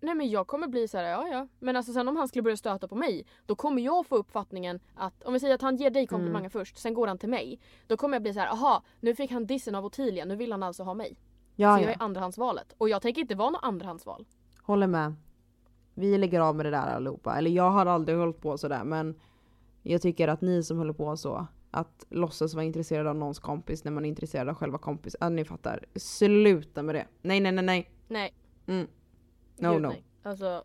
Nej 0.00 0.14
men 0.14 0.30
jag 0.30 0.46
kommer 0.46 0.68
bli 0.68 0.88
så 0.88 0.98
här, 0.98 1.04
ja 1.04 1.28
ja. 1.28 1.48
Men 1.58 1.76
alltså 1.76 1.92
sen 1.92 2.08
om 2.08 2.16
han 2.16 2.28
skulle 2.28 2.42
börja 2.42 2.56
stöta 2.56 2.88
på 2.88 2.94
mig 2.94 3.26
Då 3.46 3.56
kommer 3.56 3.82
jag 3.82 4.06
få 4.06 4.16
uppfattningen 4.16 4.80
att 4.94 5.22
Om 5.22 5.32
vi 5.32 5.40
säger 5.40 5.54
att 5.54 5.62
han 5.62 5.76
ger 5.76 5.90
dig 5.90 6.06
komplimanger 6.06 6.48
först, 6.48 6.78
sen 6.78 6.94
går 6.94 7.06
han 7.06 7.18
till 7.18 7.28
mig. 7.28 7.60
Då 7.86 7.96
kommer 7.96 8.14
jag 8.14 8.22
bli 8.22 8.34
så 8.34 8.40
här, 8.40 8.48
aha 8.48 8.82
nu 9.00 9.14
fick 9.14 9.30
han 9.30 9.46
dissen 9.46 9.74
av 9.74 9.84
Ottilia, 9.84 10.24
nu 10.24 10.36
vill 10.36 10.52
han 10.52 10.62
alltså 10.62 10.82
ha 10.82 10.94
mig. 10.94 11.16
Ja, 11.56 11.76
så 11.76 11.82
ja. 11.82 11.86
jag 11.86 11.92
är 11.92 12.02
andrahandsvalet. 12.02 12.74
Och 12.78 12.88
jag 12.88 13.02
tänker 13.02 13.20
inte 13.20 13.34
vara 13.34 13.50
något 13.50 13.64
andrahandsval. 13.64 14.26
Håller 14.62 14.86
med. 14.86 15.14
Vi 15.94 16.18
lägger 16.18 16.40
av 16.40 16.56
med 16.56 16.66
det 16.66 16.70
där 16.70 16.94
allihopa. 16.96 17.38
Eller 17.38 17.50
jag 17.50 17.70
har 17.70 17.86
aldrig 17.86 18.18
hållit 18.18 18.40
på 18.40 18.58
sådär 18.58 18.84
men 18.84 19.20
jag 19.86 20.02
tycker 20.02 20.28
att 20.28 20.40
ni 20.40 20.62
som 20.62 20.78
håller 20.78 20.92
på 20.92 21.16
så, 21.16 21.46
att 21.70 22.06
låtsas 22.10 22.54
vara 22.54 22.64
intresserad 22.64 23.06
av 23.06 23.16
någons 23.16 23.38
kompis 23.38 23.84
när 23.84 23.92
man 23.92 24.04
är 24.04 24.08
intresserad 24.08 24.48
av 24.48 24.54
själva 24.54 24.78
kompis. 24.78 25.16
Ja, 25.20 25.28
ni 25.28 25.44
fattar. 25.44 25.84
Sluta 25.96 26.82
med 26.82 26.94
det. 26.94 27.06
Nej, 27.22 27.40
nej, 27.40 27.52
nej, 27.52 27.64
nej. 27.64 27.90
Nej. 28.08 28.34
Mm. 28.66 28.86
No, 29.56 29.72
gud, 29.72 29.82
no. 29.82 29.88
Nej. 29.88 30.04
Alltså, 30.22 30.64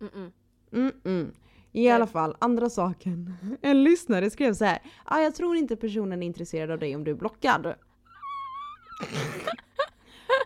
mm 0.00 0.12
-mm. 0.14 0.32
Mm, 0.72 0.92
mm. 1.04 1.32
I 1.72 1.88
alla 1.88 2.06
fall, 2.06 2.36
andra 2.38 2.70
saken. 2.70 3.34
En 3.62 3.84
lyssnare 3.84 4.30
skrev 4.30 4.54
så 4.54 4.64
här. 4.64 4.78
Ah, 5.04 5.20
jag 5.20 5.34
tror 5.34 5.56
inte 5.56 5.76
personen 5.76 6.22
är 6.22 6.26
intresserad 6.26 6.70
av 6.70 6.78
dig 6.78 6.96
om 6.96 7.04
du 7.04 7.10
är 7.10 7.14
blockad. 7.14 7.66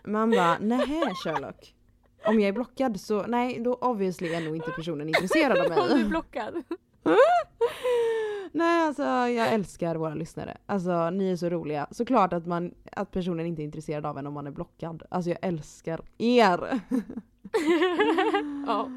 Man 0.05 0.31
bara, 0.31 0.57
nej 0.59 1.15
Sherlock. 1.23 1.75
Om 2.25 2.39
jag 2.39 2.47
är 2.47 2.53
blockad 2.53 2.99
så 2.99 3.21
nej, 3.27 3.59
då 3.59 3.73
obviously 3.75 4.33
är 4.33 4.41
nog 4.41 4.55
inte 4.55 4.71
personen 4.71 5.07
intresserad 5.07 5.57
av 5.57 5.65
Om 5.79 5.87
du 5.87 5.93
är 5.93 5.95
mig. 5.95 6.09
blockad. 6.09 6.63
Nej 8.51 8.87
alltså 8.87 9.03
jag 9.03 9.53
älskar 9.53 9.95
våra 9.95 10.15
lyssnare. 10.15 10.57
Alltså 10.65 11.09
ni 11.09 11.31
är 11.31 11.35
så 11.35 11.49
roliga. 11.49 11.87
Såklart 11.91 12.33
att, 12.33 12.45
man, 12.45 12.73
att 12.91 13.11
personen 13.11 13.45
inte 13.45 13.61
är 13.61 13.63
intresserad 13.63 14.05
av 14.05 14.17
en 14.17 14.27
om 14.27 14.33
man 14.33 14.47
är 14.47 14.51
blockad. 14.51 15.03
Alltså 15.09 15.29
jag 15.29 15.39
älskar 15.41 16.01
er. 16.17 16.79
ja, 18.67 18.89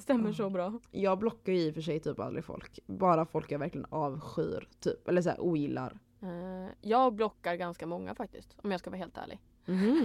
stämmer 0.00 0.32
så 0.32 0.50
bra. 0.50 0.80
Jag 0.90 1.18
blockar 1.18 1.52
ju 1.52 1.58
i 1.58 1.70
och 1.70 1.74
för 1.74 1.82
sig 1.82 2.00
typ 2.00 2.20
aldrig 2.20 2.44
folk. 2.44 2.78
Bara 2.86 3.26
folk 3.26 3.52
jag 3.52 3.58
verkligen 3.58 3.86
avskyr 3.90 4.68
typ. 4.80 5.08
Eller 5.08 5.22
såhär 5.22 5.40
ogillar. 5.40 5.98
Eh, 6.22 6.72
jag 6.80 7.14
blockar 7.14 7.54
ganska 7.54 7.86
många 7.86 8.14
faktiskt. 8.14 8.56
Om 8.62 8.70
jag 8.70 8.80
ska 8.80 8.90
vara 8.90 8.98
helt 8.98 9.18
ärlig. 9.18 9.40
Mhm. 9.64 10.04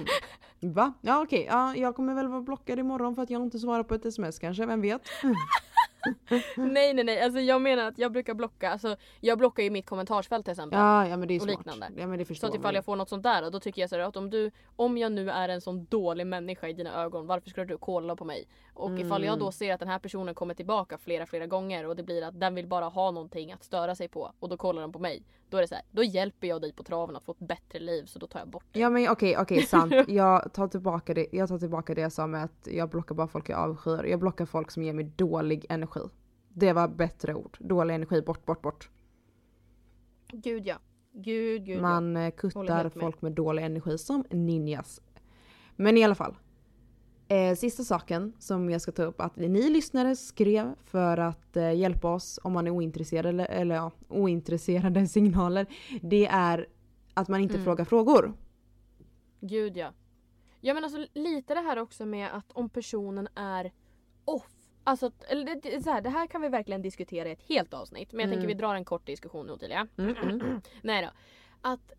Va? 0.74 0.94
Ja 1.02 1.24
okej, 1.24 1.46
ja, 1.50 1.76
jag 1.76 1.96
kommer 1.96 2.14
väl 2.14 2.28
vara 2.28 2.42
blockad 2.42 2.80
imorgon 2.80 3.16
för 3.16 3.22
att 3.22 3.30
jag 3.30 3.42
inte 3.42 3.60
svarar 3.60 3.84
på 3.84 3.96
ett 3.96 4.06
sms 4.06 4.40
kanske, 4.40 4.66
vem 4.66 4.82
vet? 4.82 5.02
nej 6.58 6.94
nej 6.94 7.04
nej, 7.04 7.22
alltså 7.22 7.40
jag 7.40 7.62
menar 7.62 7.86
att 7.88 7.98
jag 7.98 8.12
brukar 8.12 8.34
blocka. 8.34 8.70
Alltså, 8.72 8.96
jag 9.20 9.38
blockar 9.38 9.64
ju 9.64 9.70
mitt 9.70 9.86
kommentarsfält 9.86 10.46
till 10.46 10.52
exempel. 10.52 10.80
Ja, 10.80 11.08
ja 11.08 11.18
men 11.18 11.28
det 11.28 11.34
är 11.34 11.38
Och 11.38 11.42
smart. 11.44 11.58
liknande. 11.58 12.02
Ja 12.02 12.08
men 12.08 12.20
det 12.20 12.26
Så 12.26 12.28
förstår 12.28 12.48
att 12.48 12.56
ifall 12.56 12.76
jag 12.76 12.86
får 12.86 12.96
något 12.96 13.10
sånt 13.10 13.24
där 13.24 13.52
då 13.52 13.60
tycker 13.60 13.82
jag 13.82 13.90
så 13.90 13.96
här 13.96 14.04
att 14.04 14.18
om 14.18 14.30
du 14.30 14.52
Om 14.76 14.98
jag 14.98 15.12
nu 15.12 15.30
är 15.30 15.50
en 15.50 15.62
sån 15.62 15.86
dålig 15.86 16.28
människa 16.28 16.68
i 16.68 16.74
dina 16.74 17.04
ögon 17.04 17.28
varför 17.28 17.50
skulle 17.50 17.66
du 17.66 17.78
kolla 17.78 18.16
på 18.16 18.26
mig? 18.26 18.48
Och 18.74 19.00
ifall 19.00 19.24
jag 19.24 19.34
Mm. 19.34 19.40
då 19.46 19.52
ser 19.52 19.74
att 19.74 19.80
den 19.80 19.90
här 19.90 20.00
personen 20.00 20.36
kommer 20.36 20.54
tillbaka 20.54 20.98
flera 20.98 21.26
flera 21.26 21.48
gånger 21.48 21.86
och 21.88 21.96
det 21.96 22.04
blir 22.04 22.24
att 22.24 22.40
den 22.40 22.56
vill 22.56 22.68
bara 22.68 22.86
ha 22.86 23.12
någonting 23.12 23.52
att 23.52 23.64
störa 23.64 23.96
sig 23.96 24.08
på 24.08 24.32
och 24.40 24.50
då 24.50 24.58
kollar 24.58 24.82
den 24.82 24.92
på 24.92 25.00
mig. 25.00 25.24
Då 25.50 25.58
är 25.58 25.62
det 25.62 25.68
så 25.68 25.76
här, 25.76 25.84
då 25.92 26.04
hjälper 26.04 26.48
jag 26.48 26.62
dig 26.62 26.74
på 26.74 26.84
traven 26.84 27.16
att 27.16 27.24
få 27.24 27.32
ett 27.32 27.40
bättre 27.40 27.80
liv 27.80 28.06
så 28.06 28.20
då 28.20 28.28
tar 28.28 28.40
jag 28.40 28.48
bort 28.50 28.64
det. 28.72 28.80
Ja 28.80 28.90
men 28.90 29.10
okej, 29.10 29.38
okej 29.38 29.62
sant. 29.66 29.94
Jag 30.08 30.54
tar, 30.54 30.68
tillbaka 30.68 31.14
det, 31.14 31.28
jag 31.32 31.50
tar 31.50 31.58
tillbaka 31.60 31.94
det 31.96 32.02
jag 32.02 32.12
sa 32.12 32.28
med 32.28 32.44
att 32.44 32.68
jag 32.72 32.90
blockar 32.90 33.16
bara 33.16 33.28
folk 33.28 33.50
jag 33.50 33.60
avskyr. 33.60 34.04
Jag 34.04 34.20
blockar 34.20 34.46
folk 34.46 34.72
som 34.72 34.84
ger 34.84 34.94
mig 34.94 35.06
dålig 35.06 35.66
energi. 35.70 35.89
Det 36.54 36.74
var 36.74 36.88
bättre 36.88 37.34
ord. 37.36 37.58
Dålig 37.60 37.96
energi, 37.96 38.22
bort, 38.22 38.46
bort, 38.46 38.62
bort. 38.62 38.90
Gud 40.32 40.66
ja. 40.68 40.76
Gud 41.14 41.66
gud 41.66 41.76
ja. 41.78 41.82
Man 41.82 42.16
eh, 42.18 42.22
Håller 42.22 42.32
kuttar 42.32 42.76
helt 42.84 42.96
med. 42.96 43.02
folk 43.02 43.22
med 43.22 43.32
dålig 43.32 43.64
energi 43.64 43.98
som 43.98 44.24
ninjas. 44.32 45.02
Men 45.76 45.98
i 45.98 46.04
alla 46.04 46.16
fall. 46.16 46.36
Eh, 47.28 47.56
sista 47.56 47.84
saken 47.84 48.34
som 48.40 48.70
jag 48.70 48.82
ska 48.82 48.92
ta 48.92 49.04
upp 49.04 49.22
att 49.22 49.36
ni 49.36 49.70
lyssnare 49.70 50.16
skrev 50.16 50.76
för 50.84 51.18
att 51.18 51.58
eh, 51.58 51.74
hjälpa 51.74 52.14
oss 52.14 52.40
om 52.44 52.54
man 52.54 52.68
är 52.68 52.72
ointresserad 52.72 53.26
eller, 53.26 53.46
eller 53.46 53.76
ja, 53.76 53.92
ointresserade 54.08 55.08
signaler. 55.18 55.66
Det 56.02 56.26
är 56.26 56.68
att 57.14 57.28
man 57.28 57.42
inte 57.42 57.54
Mm. 57.54 57.66
frågar 57.66 57.86
frågor. 57.86 58.34
Gud 59.42 59.78
ja. 59.78 59.94
Ja 60.62 60.74
men 60.74 60.84
alltså 60.84 61.06
lite 61.14 61.54
det 61.54 61.60
här 61.60 61.80
också 61.80 62.06
med 62.06 62.36
att 62.36 62.52
om 62.52 62.70
personen 62.70 63.28
är 63.36 63.72
off. 64.26 64.59
Alltså, 64.90 65.12
eller 65.28 65.56
det, 65.62 65.84
så 65.84 65.90
här, 65.90 66.02
det 66.02 66.10
här 66.10 66.28
kan 66.28 66.42
vi 66.42 66.50
verkligen 66.50 66.82
diskutera 66.82 67.30
i 67.30 67.32
ett 67.32 67.42
helt 67.48 67.74
avsnitt. 67.74 68.12
Men 68.12 68.20
jag 68.20 68.30
tänker 68.30 68.44
Mm. 68.46 68.48
vi 68.48 68.54
drar 68.54 68.76
en 68.76 68.86
kort 68.86 69.06
diskussion 69.06 69.46
nu 69.48 69.54
Ottilia. 69.54 69.88
Mm, 69.98 70.16
mm. 70.18 70.62
Nej 70.82 71.02
då. 71.06 71.10
Att 71.62 71.92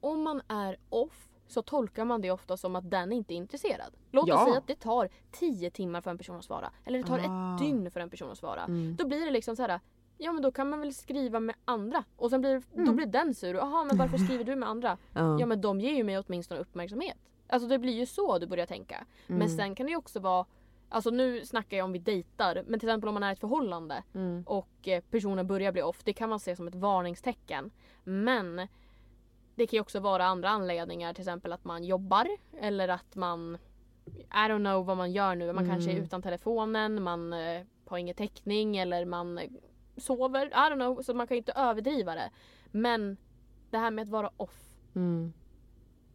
om 0.00 0.22
man 0.22 0.42
är 0.48 0.76
off 0.88 1.28
så 1.48 1.62
tolkar 1.62 2.04
man 2.04 2.20
det 2.20 2.30
ofta 2.30 2.56
som 2.56 2.76
att 2.76 2.90
den 2.90 3.12
inte 3.12 3.34
är 3.34 3.36
intresserad. 3.36 3.94
Låt 4.10 4.28
Ja. 4.28 4.34
oss 4.34 4.44
säga 4.48 4.58
att 4.58 4.66
det 4.66 4.74
tar 4.80 5.08
10 5.30 5.70
timmar 5.70 6.00
för 6.00 6.10
en 6.10 6.18
person 6.18 6.36
att 6.36 6.44
svara. 6.44 6.70
Eller 6.84 6.98
det 6.98 7.04
tar 7.04 7.18
Ah. 7.18 7.54
ett 7.54 7.60
dygn 7.60 7.90
för 7.90 8.00
en 8.00 8.10
person 8.10 8.30
att 8.30 8.38
svara. 8.38 8.64
Mm. 8.64 8.96
Då 8.96 9.06
blir 9.06 9.24
det 9.24 9.30
liksom 9.30 9.56
så 9.56 9.62
här. 9.62 9.80
Ja 10.18 10.32
men 10.32 10.42
då 10.42 10.52
kan 10.52 10.70
man 10.70 10.80
väl 10.80 10.94
skriva 10.94 11.40
med 11.40 11.54
andra. 11.64 12.04
Och 12.16 12.30
sen 12.30 12.40
blir, 12.40 12.62
då 12.74 12.82
Mm. 12.82 12.96
blir 12.96 13.06
den 13.06 13.34
sur. 13.34 13.54
Jaha 13.54 13.84
men 13.84 13.96
varför 13.96 14.18
skriver 14.18 14.44
du 14.44 14.56
med 14.56 14.68
andra? 14.68 14.98
Ja. 15.14 15.46
Men 15.46 15.60
de 15.60 15.80
ger 15.80 15.92
ju 15.92 16.04
mig 16.04 16.18
åtminstone 16.18 16.60
uppmärksamhet. 16.60 17.16
Alltså 17.48 17.68
det 17.68 17.78
blir 17.78 17.92
ju 17.92 18.06
så 18.06 18.38
du 18.38 18.46
börjar 18.46 18.66
tänka. 18.66 19.04
Men 19.26 19.36
Mm. 19.36 19.48
sen 19.48 19.74
kan 19.74 19.86
det 19.86 19.90
ju 19.90 19.96
också 19.96 20.20
vara 20.20 20.46
Alltså 20.92 21.10
nu 21.10 21.44
snackar 21.46 21.76
jag 21.76 21.84
om 21.84 21.92
vi 21.92 21.98
dejtar 21.98 22.64
men 22.66 22.80
till 22.80 22.88
exempel 22.88 23.08
om 23.08 23.14
man 23.14 23.22
är 23.22 23.30
i 23.30 23.32
ett 23.32 23.38
förhållande 23.40 24.02
Mm. 24.14 24.42
och 24.46 24.88
eh, 24.88 25.02
personen 25.10 25.46
börjar 25.46 25.72
bli 25.72 25.82
off. 25.82 26.04
Det 26.04 26.12
kan 26.12 26.28
man 26.28 26.40
se 26.40 26.56
som 26.56 26.68
ett 26.68 26.74
varningstecken. 26.74 27.70
Men 28.04 28.56
det 29.54 29.66
kan 29.66 29.76
ju 29.76 29.80
också 29.80 30.00
vara 30.00 30.24
andra 30.24 30.48
anledningar. 30.48 31.12
Till 31.14 31.22
exempel 31.22 31.52
att 31.52 31.64
man 31.64 31.84
jobbar 31.84 32.28
eller 32.60 32.88
att 32.88 33.16
man 33.16 33.58
I 34.14 34.48
don't 34.48 34.58
know 34.58 34.86
vad 34.86 34.96
man 34.96 35.12
gör 35.12 35.34
nu. 35.34 35.52
Man 35.52 35.68
kanske 35.68 35.90
är 35.90 35.94
Mm. 35.94 36.04
utan 36.04 36.22
telefonen, 36.22 37.02
man 37.02 37.32
eh, 37.32 37.62
har 37.86 37.98
ingen 37.98 38.14
täckning 38.14 38.76
eller 38.76 39.04
man 39.04 39.38
eh, 39.38 39.50
sover. 39.96 40.46
I 40.46 40.50
don't 40.50 40.74
know. 40.74 41.02
Så 41.02 41.14
man 41.14 41.26
kan 41.26 41.34
ju 41.34 41.38
inte 41.38 41.52
överdriva 41.52 42.14
det. 42.14 42.30
Men 42.70 43.16
det 43.70 43.78
här 43.78 43.90
med 43.90 44.02
att 44.02 44.08
vara 44.08 44.30
off. 44.36 44.60
Mm. 44.94 45.32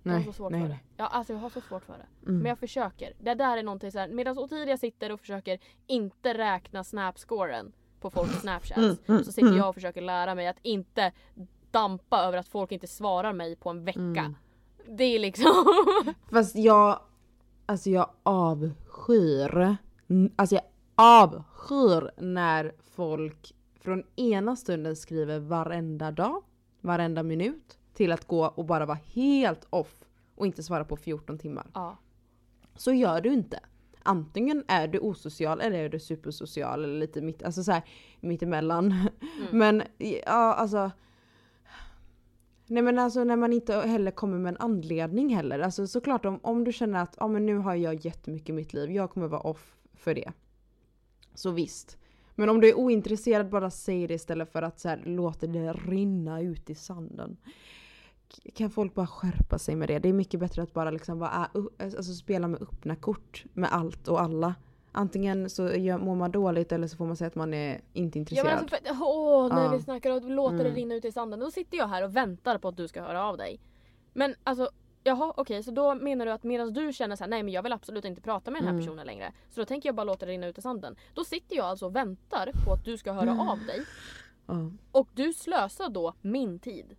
Jag 0.05 0.11
har 0.11 0.19
Nej, 0.19 0.25
så 0.25 0.33
svårt 0.33 0.51
nej, 0.51 0.61
för 0.61 0.67
det. 0.67 0.73
nej. 0.73 0.83
Ja, 0.97 1.07
alltså 1.07 1.33
jag 1.33 1.39
har 1.39 1.49
så 1.49 1.61
svårt 1.61 1.85
för 1.85 1.93
det. 1.93 2.29
Mm. 2.29 2.41
Men 2.41 2.49
jag 2.49 2.59
försöker. 2.59 3.13
Det 3.19 3.33
där 3.33 3.57
är 3.57 3.63
någonting 3.63 3.91
så 3.91 3.99
här, 3.99 4.07
medan 4.07 4.37
Ottilia 4.37 4.77
sitter 4.77 5.11
och 5.11 5.19
försöker 5.19 5.59
inte 5.87 6.33
räkna 6.33 6.83
snapscoren 6.83 7.71
på 7.99 8.09
folks 8.09 8.41
snapchats. 8.41 8.77
Mm, 8.77 8.97
mm, 9.07 9.23
så 9.23 9.31
sitter 9.31 9.47
mm. 9.47 9.57
jag 9.57 9.69
och 9.69 9.75
försöker 9.75 10.01
lära 10.01 10.35
mig 10.35 10.47
att 10.47 10.59
inte 10.61 11.11
dampa 11.71 12.19
över 12.19 12.37
att 12.37 12.47
folk 12.47 12.71
inte 12.71 12.87
svarar 12.87 13.33
mig 13.33 13.55
på 13.55 13.69
en 13.69 13.85
vecka. 13.85 13.99
Mm. 13.99 14.35
Det 14.87 15.03
är 15.03 15.19
liksom... 15.19 15.51
Fast 16.31 16.55
jag, 16.55 16.99
alltså 17.65 17.89
jag 17.89 18.09
avskyr, 18.23 19.75
alltså 20.35 20.55
jag 20.55 20.63
avskyr 20.95 22.21
när 22.21 22.71
folk 22.95 23.55
från 23.79 24.03
ena 24.15 24.55
stunden 24.55 24.95
skriver 24.95 25.39
varenda 25.39 26.11
dag, 26.11 26.43
varenda 26.81 27.23
minut 27.23 27.77
till 27.95 28.11
att 28.11 28.25
gå 28.25 28.45
och 28.45 28.65
bara 28.65 28.85
vara 28.85 28.99
helt 29.13 29.67
off 29.69 30.05
och 30.35 30.45
inte 30.45 30.63
svara 30.63 30.85
på 30.85 30.97
14 30.97 31.37
timmar. 31.37 31.67
ja. 31.73 31.97
Så 32.77 32.93
gör 32.93 33.21
du 33.21 33.33
inte. 33.33 33.59
Antingen 34.03 34.63
är 34.67 34.87
du 34.87 34.99
osocial 34.99 35.61
eller 35.61 35.79
är 35.79 35.89
du 35.89 35.99
supersocial 35.99 36.83
eller 36.83 36.99
lite 36.99 37.21
mitt, 37.21 37.43
alltså 37.43 37.63
så 37.63 37.71
här, 37.71 37.83
mittemellan. 38.19 39.09
Men 39.51 39.83
ja 39.99 40.53
alltså. 40.53 40.91
Nej 42.67 42.83
men 42.83 42.99
alltså 42.99 43.23
när 43.23 43.35
man 43.35 43.53
inte 43.53 43.73
heller 43.75 44.11
kommer 44.11 44.37
med 44.37 44.49
en 44.49 44.57
anledning 44.57 45.35
heller. 45.35 45.59
Alltså 45.59 45.87
såklart 45.87 46.25
om, 46.25 46.39
om 46.43 46.63
du 46.63 46.73
känner 46.73 47.01
att 47.01 47.15
ja, 47.19 47.27
men 47.27 47.45
nu 47.45 47.57
har 47.57 47.75
jag 47.75 48.05
jättemycket 48.05 48.49
i 48.49 48.53
mitt 48.53 48.73
liv, 48.73 48.91
jag 48.91 49.11
kommer 49.11 49.27
vara 49.27 49.41
off 49.41 49.75
för 49.93 50.13
det. 50.15 50.31
Så 51.33 51.51
visst. 51.51 51.97
Men 52.35 52.49
om 52.49 52.61
du 52.61 52.69
är 52.69 52.77
ointresserad 52.77 53.49
bara 53.49 53.69
säg 53.69 54.07
det 54.07 54.13
istället 54.13 54.51
för 54.51 54.61
att 54.61 54.79
så 54.79 54.89
här, 54.89 55.01
låta 55.05 55.47
det 55.47 55.73
rinna 55.73 56.41
ut 56.41 56.69
i 56.69 56.75
sanden. 56.75 57.37
Kan 58.53 58.69
folk 58.69 58.93
bara 58.93 59.07
skärpa 59.07 59.59
sig 59.59 59.75
med 59.75 59.89
det? 59.89 59.99
Det 59.99 60.09
är 60.09 60.13
mycket 60.13 60.39
bättre 60.39 60.61
att 60.61 60.73
bara 60.73 60.91
liksom 60.91 61.19
vara, 61.19 61.49
alltså 61.79 62.13
spela 62.13 62.47
med 62.47 62.61
öppna 62.61 62.95
kort 62.95 63.45
med 63.53 63.69
allt 63.73 64.07
och 64.07 64.21
alla. 64.21 64.55
Antingen 64.91 65.49
så 65.49 65.61
mår 65.99 66.15
man 66.15 66.31
dåligt 66.31 66.71
eller 66.71 66.87
så 66.87 66.97
får 66.97 67.05
man 67.05 67.15
säga 67.15 67.27
att 67.27 67.35
man 67.35 67.53
är 67.53 67.81
inte 67.93 68.17
Ja, 68.17 68.21
intresserad. 68.21 68.45
men 68.45 68.57
alltså, 68.59 68.75
för, 68.75 69.03
åh, 69.07 69.49
när 69.55 69.63
Ja. 69.63 69.69
vi 69.71 69.81
snackar 69.81 70.11
och 70.11 70.23
låter 70.29 70.57
det 70.57 70.63
Mm. 70.63 70.75
rinna 70.75 70.95
ut 70.95 71.05
i 71.05 71.11
sanden. 71.11 71.39
Då 71.39 71.51
sitter 71.51 71.77
jag 71.77 71.87
här 71.87 72.03
och 72.03 72.15
väntar 72.15 72.57
på 72.57 72.67
att 72.67 72.77
du 72.77 72.87
ska 72.87 73.01
höra 73.01 73.23
av 73.23 73.37
dig. 73.37 73.59
Men 74.13 74.35
alltså, 74.43 74.69
jaha 75.03 75.33
okej 75.37 75.63
så 75.63 75.71
då 75.71 75.95
menar 75.95 76.25
du 76.25 76.31
att 76.31 76.43
medan 76.43 76.73
du 76.73 76.93
känner 76.93 77.15
så 77.15 77.23
här, 77.23 77.29
nej 77.29 77.43
men 77.43 77.53
jag 77.53 77.63
vill 77.63 77.73
absolut 77.73 78.05
inte 78.05 78.21
prata 78.21 78.51
med 78.51 78.61
den 78.61 78.67
här 78.67 78.73
Mm. 78.73 78.85
personen 78.85 79.05
längre. 79.07 79.33
Så 79.49 79.59
då 79.61 79.65
tänker 79.65 79.89
jag 79.89 79.95
bara 79.95 80.03
låta 80.03 80.25
det 80.25 80.31
rinna 80.31 80.47
ut 80.47 80.57
i 80.57 80.61
sanden. 80.61 80.95
Då 81.13 81.23
sitter 81.23 81.55
jag 81.55 81.65
alltså 81.65 81.85
och 81.85 81.95
väntar 81.95 82.51
på 82.65 82.73
att 82.73 82.85
du 82.85 82.97
ska 82.97 83.11
höra 83.13 83.31
Mm. 83.31 83.39
av 83.39 83.57
dig. 83.59 83.85
Ja. 84.45 84.71
Och 84.91 85.07
du 85.13 85.33
slösar 85.33 85.89
då 85.89 86.13
min 86.21 86.59
tid. 86.59 86.95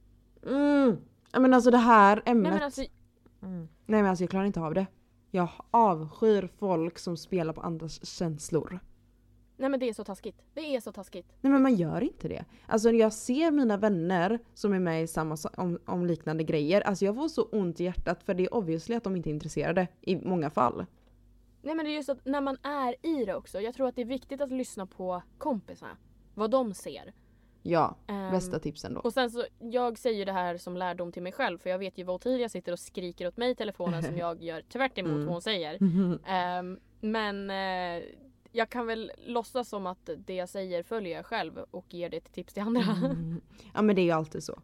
Mm. 0.47 0.97
Ja, 1.37 1.41
Men 1.41 1.55
alltså 1.55 1.71
det 1.71 1.77
här 1.79 2.23
ämnet. 2.27 2.43
Nej 2.43 2.53
men 2.53 2.63
alltså, 2.63 2.83
Mm. 3.43 3.69
Nej 3.87 4.03
men 4.03 4.07
alltså 4.11 4.23
jag 4.25 4.31
klarar 4.31 4.45
inte 4.45 4.61
av 4.61 4.75
det. 4.75 4.87
Jag 5.31 5.49
avskyr 5.71 6.49
folk 6.59 6.99
som 6.99 7.17
spelar 7.17 7.53
på 7.53 7.61
andras 7.61 8.07
känslor. 8.07 8.81
nej 9.57 9.69
men 9.71 9.81
det 9.81 9.89
är 9.89 9.93
så 9.93 10.05
taskigt. 10.05 10.43
Det 10.55 10.61
är 10.77 10.81
så 10.81 10.93
taskigt. 10.93 11.27
Nej 11.41 11.53
men 11.53 11.63
man 11.63 11.75
gör 11.75 12.01
inte 12.01 12.29
det. 12.29 12.45
Alltså 12.67 12.91
jag 12.91 13.13
ser 13.13 13.51
mina 13.51 13.77
vänner 13.77 14.39
som 14.55 14.73
är 14.73 14.79
med 14.79 15.03
i 15.03 15.07
samma 15.07 15.37
sa- 15.37 15.51
om, 15.57 15.79
om 15.87 16.07
liknande 16.07 16.45
grejer. 16.45 16.81
Alltså 16.81 17.05
jag 17.05 17.15
får 17.15 17.29
så 17.29 17.43
ont 17.43 17.81
i 17.81 17.85
hjärtat 17.85 18.23
för 18.23 18.35
det 18.35 18.43
är 18.45 18.55
obviously 18.55 18.95
att 18.97 19.05
de 19.05 19.17
inte 19.17 19.31
är 19.31 19.35
intresserade 19.35 19.89
i 20.01 20.17
många 20.17 20.51
fall. 20.51 20.87
Nej 21.63 21.75
men 21.75 21.85
det 21.85 21.91
är 21.91 21.95
just 21.97 22.09
att 22.09 22.25
när 22.25 22.41
man 22.41 22.57
är 22.63 22.95
i 23.07 23.25
det 23.25 23.35
också. 23.35 23.61
Jag 23.61 23.75
tror 23.75 23.89
att 23.89 23.97
det 23.97 24.03
är 24.03 24.07
viktigt 24.07 24.41
att 24.41 24.51
lyssna 24.53 24.87
på 24.87 25.23
kompisarna. 25.39 25.97
Vad 26.35 26.51
de 26.51 26.75
ser. 26.75 27.13
Ja, 27.71 27.97
Ehm, 28.07 28.31
bästa 28.33 28.59
tipsen 28.59 28.95
då. 28.95 29.01
Och 29.01 29.13
sen 29.13 29.31
så, 29.31 29.45
jag 29.59 29.99
säger 29.99 30.27
det 30.27 30.33
här 30.33 30.57
som 30.57 30.77
lärdom 30.77 31.13
till 31.13 31.23
mig 31.23 31.33
själv 31.33 31.59
för 31.59 31.71
jag 31.71 31.79
vet 31.79 31.99
ju 31.99 32.05
vad 32.05 32.15
Ottilia 32.15 32.49
sitter 32.49 32.73
och 32.73 32.79
skriker 32.79 33.27
åt 33.29 33.37
mig 33.37 33.51
i 33.51 33.55
telefonen 33.55 34.03
som 34.03 34.17
jag 34.17 34.43
gör 34.43 34.61
tvärt 34.63 34.99
emot 34.99 35.11
Mm. 35.13 35.25
vad 35.25 35.33
hon 35.35 35.43
säger. 35.43 35.79
Ehm, 36.27 36.79
men 37.01 37.51
eh, 37.51 38.05
jag 38.53 38.71
kan 38.71 38.87
väl 38.87 39.13
låtsas 39.27 39.69
som 39.69 39.87
att 39.87 40.11
det 40.27 40.35
jag 40.35 40.49
säger 40.49 40.83
följer 40.83 41.17
jag 41.17 41.27
själv 41.27 41.59
och 41.71 41.95
ger 41.95 42.11
det 42.11 42.21
till 42.21 42.33
tips 42.33 42.53
till 42.55 42.63
andra. 42.63 42.83
Mm. 42.83 43.41
Ja 43.75 43.83
men 43.83 43.97
det 43.97 44.03
är 44.03 44.05
ju 44.05 44.11
alltid 44.11 44.43
så. 44.45 44.61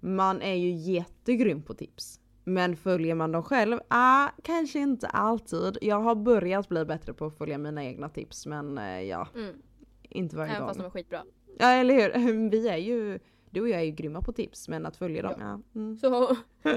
Man 0.00 0.42
är 0.42 0.54
ju 0.54 0.70
jättegrym 0.70 1.62
på 1.62 1.74
tips. 1.74 2.20
Men 2.44 2.76
följer 2.76 3.14
man 3.14 3.32
dem 3.32 3.42
själv? 3.42 3.78
Ah, 3.88 4.28
kanske 4.42 4.78
inte 4.78 5.06
alltid. 5.08 5.78
Jag 5.82 6.00
har 6.00 6.14
börjat 6.14 6.68
bli 6.68 6.84
bättre 6.84 7.12
på 7.14 7.26
att 7.26 7.38
följa 7.38 7.58
mina 7.58 7.84
egna 7.84 8.08
tips 8.08 8.46
men 8.46 8.78
eh, 8.78 9.00
ja, 9.00 9.28
Mm. 9.34 9.54
inte 10.02 10.36
varje 10.36 10.50
Även 10.50 10.60
gång. 10.60 10.68
fast 10.68 10.80
de 10.80 10.86
är 10.86 10.90
skitbra. 10.90 11.22
Ja 11.58 11.66
eller 11.70 11.94
hur? 11.94 12.50
Vi 12.50 12.68
är 12.68 12.76
ju, 12.76 13.18
du 13.50 13.60
och 13.60 13.68
jag 13.68 13.80
är 13.80 13.84
ju 13.84 13.90
grymma 13.90 14.20
på 14.22 14.32
tips 14.32 14.68
men 14.68 14.86
att 14.86 14.96
följa 14.96 15.22
dem, 15.22 15.34
ja. 15.40 15.60
Mm. 15.80 15.96
Så 15.96 16.36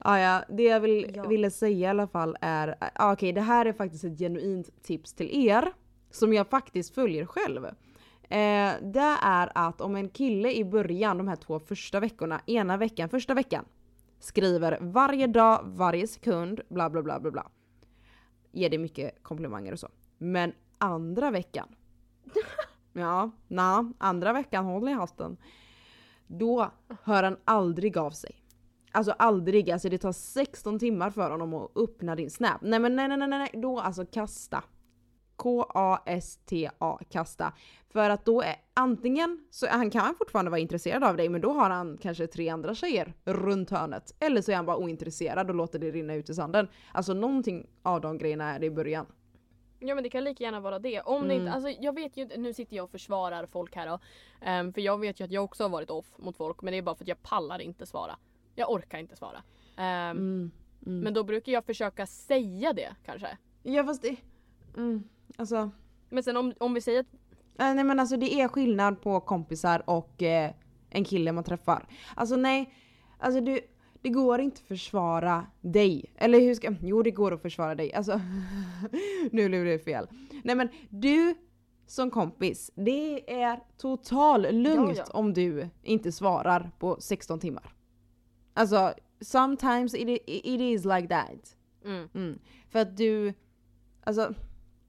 Ah, 0.00 0.18
ja, 0.18 0.44
det 0.48 0.62
jag 0.62 0.80
vill, 0.80 1.12
Ja. 1.14 1.22
ville 1.28 1.50
säga 1.50 1.86
i 1.86 1.90
alla 1.90 2.06
fall 2.06 2.36
är, 2.40 2.74
ah, 2.94 3.12
okej 3.12 3.32
det 3.32 3.40
här 3.40 3.66
är 3.66 3.72
faktiskt 3.72 4.04
ett 4.04 4.18
genuint 4.18 4.82
tips 4.82 5.12
till 5.12 5.46
er 5.48 5.72
som 6.10 6.32
jag 6.32 6.46
faktiskt 6.48 6.94
följer 6.94 7.26
själv. 7.26 7.64
Eh, 7.64 8.72
det 8.82 9.16
är 9.22 9.50
att 9.54 9.80
om 9.80 9.96
en 9.96 10.08
kille 10.08 10.52
i 10.52 10.64
början, 10.64 11.18
de 11.18 11.28
här 11.28 11.36
två 11.36 11.60
första 11.60 12.00
veckorna, 12.00 12.40
ena 12.46 12.76
veckan, 12.76 13.08
första 13.08 13.34
veckan, 13.34 13.64
skriver 14.18 14.78
varje 14.80 15.26
dag, 15.26 15.60
varje 15.64 16.06
sekund, 16.06 16.60
bla 16.68 16.90
bla 16.90 17.02
bla 17.02 17.20
bla 17.20 17.30
bla. 17.30 17.50
Ger 18.52 18.70
det 18.70 18.78
mycket 18.78 19.22
komplimanger 19.22 19.72
och 19.72 19.78
så. 19.78 19.88
Men 20.18 20.52
andra 20.78 21.30
veckan, 21.30 21.68
ja, 22.92 23.30
na, 23.48 23.92
andra 23.98 24.32
veckan, 24.32 24.64
håll 24.64 24.88
i 24.88 24.92
hatten. 24.92 25.36
Då 26.26 26.70
hör 27.02 27.22
han 27.22 27.36
aldrig 27.44 27.98
av 27.98 28.10
sig. 28.10 28.42
Alltså 28.92 29.12
aldrig, 29.12 29.70
alltså 29.70 29.88
det 29.88 29.98
tar 29.98 30.12
16 30.12 30.78
timmar 30.78 31.10
för 31.10 31.30
honom 31.30 31.54
att 31.54 31.76
öppna 31.76 32.16
din 32.16 32.30
snap. 32.30 32.60
Nej 32.62 32.78
men 32.78 32.96
nej 32.96 33.08
nej 33.08 33.18
nej 33.18 33.28
nej, 33.28 33.50
då 33.52 33.80
alltså 33.80 34.06
kasta. 34.06 34.64
K-A-S-T-A, 35.36 36.98
kasta. 37.10 37.52
För 37.88 38.10
att 38.10 38.24
då 38.24 38.42
är 38.42 38.56
antingen 38.74 39.44
så 39.50 39.66
han 39.66 39.90
kan 39.90 40.14
fortfarande 40.14 40.50
vara 40.50 40.60
intresserad 40.60 41.04
av 41.04 41.16
dig 41.16 41.28
men 41.28 41.40
då 41.40 41.52
har 41.52 41.70
han 41.70 41.98
kanske 41.98 42.26
tre 42.26 42.48
andra 42.48 42.74
tjejer 42.74 43.14
runt 43.24 43.70
hörnet. 43.70 44.14
Eller 44.20 44.42
så 44.42 44.52
är 44.52 44.56
han 44.56 44.66
bara 44.66 44.76
ointresserad 44.76 45.50
och 45.50 45.54
låter 45.56 45.78
det 45.78 45.90
rinna 45.90 46.14
ut 46.14 46.30
i 46.30 46.34
sanden. 46.34 46.68
Alltså 46.92 47.14
någonting 47.14 47.66
av 47.82 48.00
de 48.00 48.18
grejerna 48.18 48.54
är 48.54 48.58
det 48.58 48.66
i 48.66 48.70
början. 48.70 49.06
Ja 49.88 49.94
men 49.94 50.04
det 50.04 50.10
kan 50.10 50.24
lika 50.24 50.44
gärna 50.44 50.60
vara 50.60 50.78
det. 50.78 51.00
Om 51.00 51.28
det 51.28 51.34
Mm. 51.34 51.46
inte, 51.46 51.52
alltså 51.52 51.70
jag 51.82 51.94
vet 51.94 52.16
ju 52.16 52.26
nu 52.36 52.52
sitter 52.52 52.76
jag 52.76 52.84
och 52.84 52.90
försvarar 52.90 53.46
folk 53.46 53.76
här 53.76 53.86
då. 53.88 53.98
Ehm, 54.40 54.72
för 54.72 54.80
jag 54.80 55.00
vet 55.00 55.20
ju 55.20 55.24
att 55.24 55.30
jag 55.30 55.44
också 55.44 55.64
har 55.64 55.68
varit 55.68 55.90
off 55.90 56.06
mot 56.18 56.36
folk 56.36 56.62
men 56.62 56.72
det 56.72 56.78
är 56.78 56.82
bara 56.82 56.94
för 56.96 57.04
att 57.04 57.08
jag 57.08 57.22
pallar 57.22 57.58
inte 57.58 57.86
svara. 57.86 58.16
Jag 58.54 58.70
orkar 58.70 58.98
inte 58.98 59.16
svara. 59.16 59.42
Ehm, 59.76 60.16
Mm. 60.16 60.50
Mm. 60.86 61.00
Men 61.00 61.14
då 61.14 61.24
brukar 61.24 61.52
jag 61.52 61.64
försöka 61.64 62.06
säga 62.06 62.72
det 62.72 62.94
kanske. 63.04 63.38
Ja 63.62 63.84
fast 63.84 64.02
det... 64.02 64.16
Mm. 64.76 65.02
Alltså... 65.36 65.70
Men 66.08 66.22
sen 66.22 66.36
om, 66.36 66.52
om 66.58 66.74
vi 66.74 66.80
säger 66.80 67.00
att 67.00 67.06
Eh, 67.58 67.74
nej 67.74 67.84
men 67.84 68.00
alltså 68.00 68.16
det 68.16 68.34
är 68.40 68.48
skillnad 68.48 69.02
på 69.02 69.20
kompisar 69.20 69.82
och 69.90 70.22
eh, 70.22 70.50
en 70.90 71.04
kille 71.04 71.32
man 71.32 71.44
träffar. 71.44 71.88
Alltså 72.14 72.36
nej, 72.36 72.74
alltså 73.18 73.40
du, 73.40 73.60
det 74.02 74.08
går 74.08 74.40
inte 74.40 74.60
att 74.62 74.68
försvara 74.68 75.46
dig. 75.60 76.04
Eller 76.16 76.40
hur 76.40 76.54
ska, 76.54 76.74
jo 76.82 77.02
det 77.02 77.10
går 77.10 77.32
att 77.34 77.42
försvara 77.42 77.74
dig. 77.74 77.92
Alltså, 77.92 78.20
nu 79.32 79.48
blev 79.48 79.64
det 79.64 79.78
fel. 79.78 80.06
Nej 80.44 80.54
men 80.56 80.68
du 80.90 81.34
som 81.86 82.10
kompis, 82.10 82.70
det 82.74 83.32
är 83.42 83.60
total 83.78 84.42
lugnt 84.52 84.96
Ja, 84.96 85.04
ja. 85.06 85.18
om 85.18 85.34
du 85.34 85.68
inte 85.82 86.12
svarar 86.12 86.70
på 86.78 86.96
16 87.00 87.40
timmar. 87.40 87.72
Alltså, 88.54 88.94
sometimes 89.20 89.94
it, 89.94 90.08
it 90.26 90.60
is 90.60 90.84
like 90.84 91.08
that. 91.08 91.56
mm, 91.84 92.08
Mm. 92.14 92.38
För 92.70 92.78
att 92.78 92.96
du, 92.96 93.34
alltså 94.04 94.34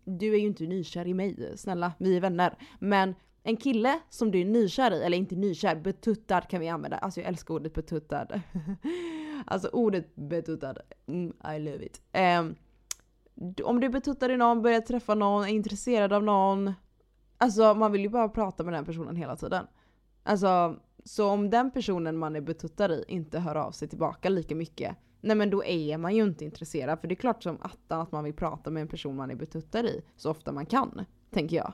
du 0.06 0.34
är 0.34 0.38
ju 0.40 0.48
inte 0.48 0.64
nykär 0.64 1.08
i 1.08 1.14
mig, 1.14 1.54
snälla, 1.58 1.94
vi 2.00 2.18
är 2.18 2.22
vänner. 2.22 2.58
Men 2.80 3.16
en 3.48 3.58
kille 3.58 4.00
som 4.10 4.32
du 4.32 4.42
är 4.42 4.46
nykär 4.46 4.92
i, 4.92 5.04
eller 5.04 5.18
inte 5.18 5.36
nykär, 5.36 5.76
betuttad 5.76 6.42
kan 6.42 6.60
vi 6.60 6.70
använda. 6.70 6.98
Alltså 6.98 7.20
jag 7.20 7.28
älskar 7.28 7.54
ordet 7.54 7.74
betuttad. 7.74 8.42
alltså 9.46 9.68
ordet 9.68 10.16
betuttad, 10.16 10.78
mm, 11.08 11.34
I 11.56 11.60
love 11.60 11.86
it. 11.86 12.02
Um, 12.40 12.56
om 13.66 13.80
du 13.80 13.88
är 13.88 13.92
betuttad 13.92 14.32
i 14.32 14.38
någon, 14.38 14.62
börjar 14.62 14.82
träffa 14.82 15.16
någon, 15.16 15.44
är 15.44 15.48
intresserad 15.48 16.14
av 16.14 16.24
någon, 16.24 16.74
Alltså 17.38 17.74
man 17.74 17.92
vill 17.92 18.02
ju 18.02 18.10
bara 18.10 18.30
prata 18.30 18.64
med 18.64 18.74
den 18.74 18.86
personen 18.86 19.16
hela 19.16 19.36
tiden. 19.36 19.68
Alltså, 20.24 20.80
så 21.04 21.30
om 21.30 21.50
den 21.50 21.72
personen 21.72 22.18
man 22.18 22.36
är 22.36 22.42
betuttad 22.42 22.92
i 22.92 23.04
inte 23.08 23.40
hör 23.40 23.56
av 23.56 23.72
sig 23.72 23.88
tillbaka 23.88 24.30
lika 24.30 24.56
mycket, 24.56 24.96
nej 25.22 25.36
men 25.36 25.50
då 25.50 25.64
är 25.64 25.98
man 25.98 26.16
ju 26.16 26.24
inte 26.24 26.46
intresserad. 26.46 27.00
För 27.00 27.08
det 27.08 27.14
är 27.14 27.16
klart 27.16 27.44
som 27.44 27.58
attan 27.62 28.02
att 28.02 28.12
man 28.12 28.24
vill 28.24 28.34
prata 28.34 28.70
med 28.70 28.82
en 28.82 28.88
person 28.88 29.16
man 29.16 29.32
är 29.32 29.36
betuttad 29.36 29.86
i 29.86 30.02
så 30.16 30.32
ofta 30.32 30.52
man 30.52 30.66
kan, 30.66 31.06
tänker 31.32 31.56
jag. 31.58 31.74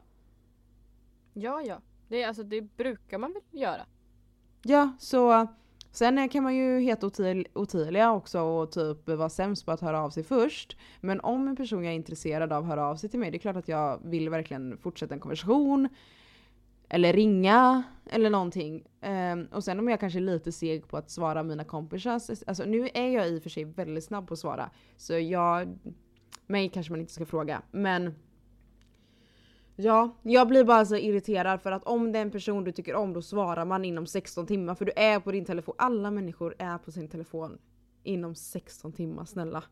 Ja, 1.33 1.61
ja. 1.61 1.81
Det, 2.07 2.23
alltså, 2.23 2.43
det 2.43 2.61
brukar 2.61 3.17
man 3.17 3.33
väl 3.33 3.61
göra. 3.61 3.85
Ja, 4.63 4.91
så 4.99 5.47
sen 5.91 6.29
kan 6.29 6.43
man 6.43 6.55
ju 6.55 6.79
heta 6.79 7.07
otil, 7.07 7.97
också 7.97 8.41
och 8.41 8.71
typ 8.71 9.09
vara 9.09 9.29
sämst 9.29 9.65
på 9.65 9.71
att 9.71 9.81
höra 9.81 10.01
av 10.01 10.09
sig 10.09 10.23
först. 10.23 10.77
Men 11.01 11.19
om 11.19 11.47
en 11.47 11.55
person 11.55 11.83
jag 11.83 11.91
är 11.91 11.95
intresserad 11.95 12.53
av 12.53 12.65
hör 12.65 12.77
av 12.77 12.95
sig 12.95 13.09
till 13.09 13.19
mig, 13.19 13.31
det 13.31 13.37
är 13.37 13.39
klart 13.39 13.55
att 13.55 13.67
jag 13.67 13.99
vill 14.03 14.29
verkligen 14.29 14.77
fortsätta 14.77 15.13
en 15.13 15.19
konversation. 15.19 15.89
Eller 16.89 17.13
ringa 17.13 17.83
eller 18.05 18.29
någonting. 18.29 18.83
Um, 19.01 19.47
och 19.51 19.63
sen 19.63 19.79
om 19.79 19.89
jag 19.89 19.99
kanske 19.99 20.19
är 20.19 20.21
lite 20.21 20.51
seg 20.51 20.87
på 20.87 20.97
att 20.97 21.09
svara 21.09 21.43
mina 21.43 21.63
kompisar. 21.63 22.21
Alltså 22.47 22.63
nu 22.65 22.89
är 22.93 23.07
jag 23.07 23.29
i 23.29 23.39
och 23.39 23.43
för 23.43 23.49
sig 23.49 23.63
väldigt 23.63 24.03
snabb 24.03 24.27
på 24.27 24.33
att 24.33 24.39
svara. 24.39 24.69
Så 24.97 25.13
jag... 25.13 25.77
Mig 26.47 26.69
kanske 26.69 26.93
man 26.93 26.99
inte 26.99 27.13
ska 27.13 27.25
fråga. 27.25 27.61
Men 27.71 28.15
Ja, 29.75 30.15
jag 30.23 30.47
blir 30.47 30.63
bara 30.63 30.85
så 30.85 30.95
irriterad 30.95 31.61
för 31.61 31.71
att 31.71 31.83
om 31.83 32.11
det 32.11 32.19
är 32.19 32.21
en 32.21 32.31
person 32.31 32.63
du 32.63 32.71
tycker 32.71 32.95
om 32.95 33.13
då 33.13 33.21
svarar 33.21 33.65
man 33.65 33.85
inom 33.85 34.07
16 34.07 34.47
timmar 34.47 34.75
för 34.75 34.85
du 34.85 34.91
är 34.95 35.19
på 35.19 35.31
din 35.31 35.45
telefon. 35.45 35.75
Alla 35.77 36.11
människor 36.11 36.55
är 36.57 36.77
på 36.77 36.91
sin 36.91 37.07
telefon 37.07 37.57
inom 38.03 38.35
16 38.35 38.91
timmar, 38.93 39.25
snälla. 39.25 39.63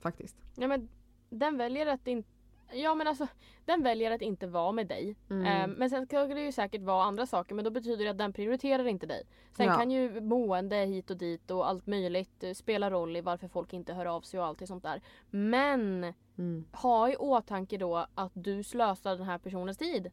Faktiskt. 0.00 0.36
Ja 0.56 0.68
men 0.68 0.88
den 1.30 1.56
väljer 1.56 1.86
att 1.86 2.06
inte 2.06 2.28
Ja 2.72 2.94
men 2.94 3.06
alltså 3.06 3.26
den 3.64 3.82
väljer 3.82 4.10
att 4.10 4.22
inte 4.22 4.46
vara 4.46 4.72
med 4.72 4.86
dig. 4.86 5.16
Mm. 5.30 5.70
Um, 5.70 5.76
men 5.76 5.90
sen 5.90 6.06
kan 6.06 6.28
det 6.28 6.40
ju 6.40 6.52
säkert 6.52 6.82
vara 6.82 7.04
andra 7.04 7.26
saker 7.26 7.54
men 7.54 7.64
då 7.64 7.70
betyder 7.70 8.04
det 8.04 8.10
att 8.10 8.18
den 8.18 8.32
prioriterar 8.32 8.86
inte 8.86 9.06
dig. 9.06 9.22
Sen 9.56 9.66
ja. 9.66 9.74
kan 9.74 9.90
ju 9.90 10.20
mående 10.20 10.76
hit 10.76 11.10
och 11.10 11.16
dit 11.16 11.50
och 11.50 11.68
allt 11.68 11.86
möjligt 11.86 12.44
uh, 12.44 12.52
spela 12.52 12.90
roll 12.90 13.16
i 13.16 13.20
varför 13.20 13.48
folk 13.48 13.72
inte 13.72 13.92
hör 13.92 14.06
av 14.06 14.20
sig 14.20 14.40
och 14.40 14.46
allt 14.46 14.68
sånt 14.68 14.82
där. 14.82 15.02
Men 15.30 16.14
mm. 16.38 16.64
ha 16.72 17.10
i 17.10 17.16
åtanke 17.16 17.78
då 17.78 18.06
att 18.14 18.32
du 18.34 18.62
slösar 18.62 19.16
den 19.16 19.26
här 19.26 19.38
personens 19.38 19.78
tid. 19.78 20.10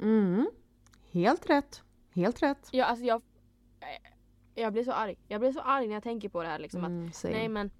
Mm. 0.00 0.50
Helt 1.12 1.50
rätt. 1.50 1.82
Helt 2.14 2.42
rätt. 2.42 2.68
Ja 2.72 2.84
alltså 2.84 3.04
jag 3.04 3.22
jag 4.54 4.72
blir 4.72 4.84
så 4.84 4.92
arg. 4.92 5.16
Jag 5.28 5.40
blir 5.40 5.52
så 5.52 5.60
arg 5.60 5.86
när 5.86 5.94
jag 5.94 6.02
tänker 6.02 6.28
på 6.28 6.42
det 6.42 6.48
här 6.48 6.58
liksom 6.58 6.84
att 6.84 6.88
mm, 6.88 7.10
nej 7.22 7.48
men 7.48 7.70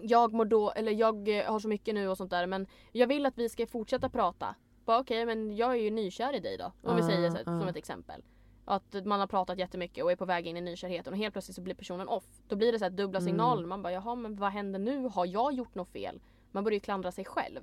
jag 0.00 0.32
mår 0.32 0.44
då, 0.44 0.70
eller 0.70 0.92
jag 0.92 1.38
eh, 1.38 1.44
har 1.44 1.58
så 1.58 1.68
mycket 1.68 1.94
nu 1.94 2.08
och 2.08 2.16
sånt 2.16 2.30
där 2.30 2.46
men 2.46 2.66
jag 2.92 3.06
vill 3.06 3.26
att 3.26 3.38
vi 3.38 3.48
ska 3.48 3.66
fortsätta 3.66 4.08
prata. 4.08 4.54
Okej 4.84 5.00
okay, 5.00 5.26
men 5.26 5.56
jag 5.56 5.70
är 5.70 5.76
ju 5.76 5.90
nykär 5.90 6.34
i 6.36 6.40
dig 6.40 6.56
då. 6.58 6.72
Om 6.82 6.90
uh, 6.90 6.96
vi 6.96 7.02
säger 7.02 7.30
så, 7.30 7.38
uh. 7.38 7.44
som 7.44 7.68
ett 7.68 7.76
exempel. 7.76 8.22
Att 8.64 8.96
man 9.04 9.20
har 9.20 9.26
pratat 9.26 9.58
jättemycket 9.58 10.04
och 10.04 10.12
är 10.12 10.16
på 10.16 10.24
väg 10.24 10.46
in 10.46 10.56
i 10.56 10.60
nykärheten 10.60 11.12
och 11.12 11.18
helt 11.18 11.34
plötsligt 11.34 11.54
så 11.54 11.62
blir 11.62 11.74
personen 11.74 12.08
off. 12.08 12.24
Då 12.48 12.56
blir 12.56 12.72
det 12.72 12.78
så 12.78 12.84
här 12.84 12.90
dubbla 12.90 13.18
mm. 13.18 13.28
signaler. 13.28 13.66
Man 13.66 13.82
bara 13.82 13.92
jaha 13.92 14.14
men 14.14 14.36
vad 14.36 14.50
händer 14.50 14.78
nu? 14.78 15.08
Har 15.08 15.26
jag 15.26 15.52
gjort 15.52 15.74
något 15.74 15.92
fel? 15.92 16.20
Man 16.52 16.64
börjar 16.64 16.74
ju 16.74 16.80
klandra 16.80 17.12
sig 17.12 17.24
själv. 17.24 17.60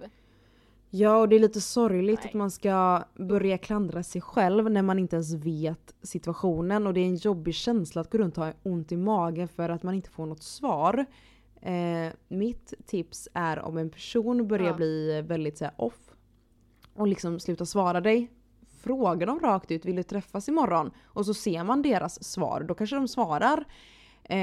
Ja 0.95 1.17
och 1.17 1.29
det 1.29 1.35
är 1.35 1.39
lite 1.39 1.61
sorgligt 1.61 2.19
Nej. 2.19 2.29
att 2.29 2.33
man 2.33 2.51
ska 2.51 3.03
börja 3.15 3.57
klandra 3.57 4.03
sig 4.03 4.21
själv 4.21 4.71
när 4.71 4.81
man 4.81 4.99
inte 4.99 5.15
ens 5.15 5.33
vet 5.33 5.95
situationen 6.01 6.87
och 6.87 6.93
det 6.93 6.99
är 6.99 7.05
en 7.05 7.15
jobbig 7.15 7.55
känsla 7.55 8.01
att 8.01 8.11
gå 8.11 8.17
runt 8.17 8.37
och 8.37 8.45
ha 8.45 8.53
ont 8.63 8.91
i 8.91 8.97
magen 8.97 9.47
för 9.47 9.69
att 9.69 9.83
man 9.83 9.93
inte 9.93 10.09
får 10.09 10.25
något 10.25 10.43
svar. 10.43 11.05
Eh, 11.65 12.13
mitt 12.27 12.73
tips 12.85 13.29
är 13.33 13.59
om 13.59 13.77
en 13.77 13.89
person 13.89 14.47
börjar 14.47 14.67
ja. 14.67 14.73
bli 14.73 15.21
väldigt 15.21 15.57
så 15.57 15.65
här, 15.65 15.73
off 15.77 16.13
och 16.93 17.07
liksom 17.07 17.39
slutar 17.39 17.65
svara 17.65 18.01
dig. 18.01 18.31
Fråga 18.81 19.25
dem 19.25 19.39
rakt 19.39 19.71
ut, 19.71 19.85
vill 19.85 19.95
du 19.95 20.03
träffas 20.03 20.49
imorgon? 20.49 20.91
Och 21.03 21.25
så 21.25 21.33
ser 21.33 21.63
man 21.63 21.81
deras 21.81 22.23
svar. 22.23 22.65
Då 22.67 22.73
kanske 22.73 22.95
de 22.95 23.07
svarar 23.07 23.65
eh, 24.23 24.37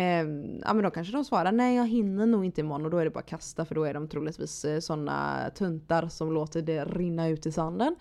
ja 0.65 0.75
men 0.75 0.83
då 0.83 0.91
kanske 0.91 1.13
de 1.13 1.25
svarar 1.25 1.53
nej 1.53 1.77
jag 1.77 1.89
hinner 1.89 2.27
nog 2.27 2.45
inte 2.45 2.61
imorgon 2.61 2.85
och 2.85 2.91
då 2.91 2.99
är 2.99 3.05
det 3.05 3.11
bara 3.11 3.21
att 3.21 3.27
kasta 3.27 3.65
för 3.65 3.75
då 3.75 3.85
är 3.85 3.95
de 3.95 4.09
troligtvis 4.09 4.65
eh, 4.65 4.81
sådana 4.81 5.51
tuntar 5.55 6.09
som 6.09 6.33
låter 6.33 6.63
det 6.63 6.85
rinna 6.85 7.29
ut 7.29 7.47
i 7.47 7.53
sanden. 7.53 7.97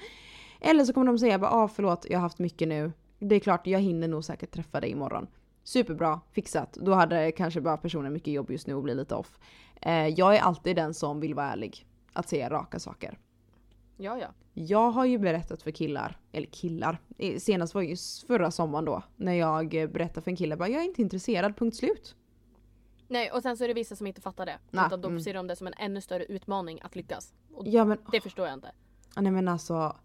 Eller 0.62 0.84
så 0.84 0.94
kommer 0.94 1.08
de 1.08 1.20
säga 1.20 1.40
bara 1.40 1.52
ah, 1.52 1.68
förlåt 1.68 2.06
jag 2.10 2.18
har 2.18 2.24
haft 2.24 2.40
mycket 2.40 2.68
nu. 2.68 2.92
Det 3.20 3.36
är 3.36 3.40
klart 3.40 3.68
jag 3.68 3.80
hinner 3.80 4.08
nog 4.08 4.26
säkert 4.26 4.52
träffa 4.52 4.80
dig 4.80 4.90
imorgon. 4.90 5.28
Superbra, 5.70 6.22
fixat. 6.32 6.74
Då 6.74 6.94
hade 6.94 7.32
kanske 7.32 7.62
bara 7.62 7.78
personen 7.78 8.14
mycket 8.14 8.34
jobb 8.34 8.52
just 8.52 8.68
nu 8.68 8.74
och 8.74 8.84
blir 8.84 8.96
lite 8.96 9.16
off. 9.16 9.40
Eh, 9.82 10.08
jag 10.08 10.36
är 10.36 10.40
alltid 10.40 10.76
den 10.76 10.94
som 10.94 11.20
vill 11.20 11.36
vara 11.36 11.52
ärlig. 11.52 11.86
Att 12.14 12.30
säga 12.30 12.50
raka 12.50 12.80
saker. 12.80 13.20
Ja, 13.98 14.18
ja. 14.20 14.28
Jag 14.54 14.92
har 14.92 15.06
ju 15.06 15.18
berättat 15.18 15.62
för 15.62 15.72
killar, 15.72 16.18
eller 16.32 16.48
killar, 16.48 16.98
senast 17.38 17.76
var 17.76 17.82
ju 17.82 17.96
förra 18.28 18.52
sommaren 18.52 18.86
då. 18.86 19.04
När 19.16 19.34
jag 19.34 19.70
berättade 19.70 20.22
för 20.22 20.32
en 20.32 20.38
kille 20.38 20.58
bara 20.58 20.70
jag 20.70 20.82
är 20.82 20.86
inte 20.86 21.02
intresserad, 21.02 21.58
punkt 21.58 21.78
slut. 21.78 22.16
Nej 23.08 23.32
och 23.32 23.42
sen 23.42 23.58
så 23.58 23.64
är 23.64 23.68
det 23.68 23.74
vissa 23.74 23.96
som 23.96 24.08
inte 24.08 24.22
fattar 24.22 24.46
det. 24.46 24.58
Nah, 24.72 24.88
utan 24.88 25.02
då 25.02 25.08
mm. 25.10 25.22
ser 25.22 25.34
de 25.34 25.48
det 25.48 25.56
som 25.56 25.68
en 25.68 25.74
ännu 25.78 26.02
större 26.02 26.26
utmaning 26.26 26.80
att 26.82 26.96
lyckas. 26.96 27.34
Och 27.54 27.68
ja, 27.68 27.86
men, 27.86 27.98
det 28.12 28.22
förstår 28.22 28.46
jag 28.46 28.54
inte. 28.54 28.72
Nej 29.18 29.32
men 29.32 29.48
alltså. 29.48 29.96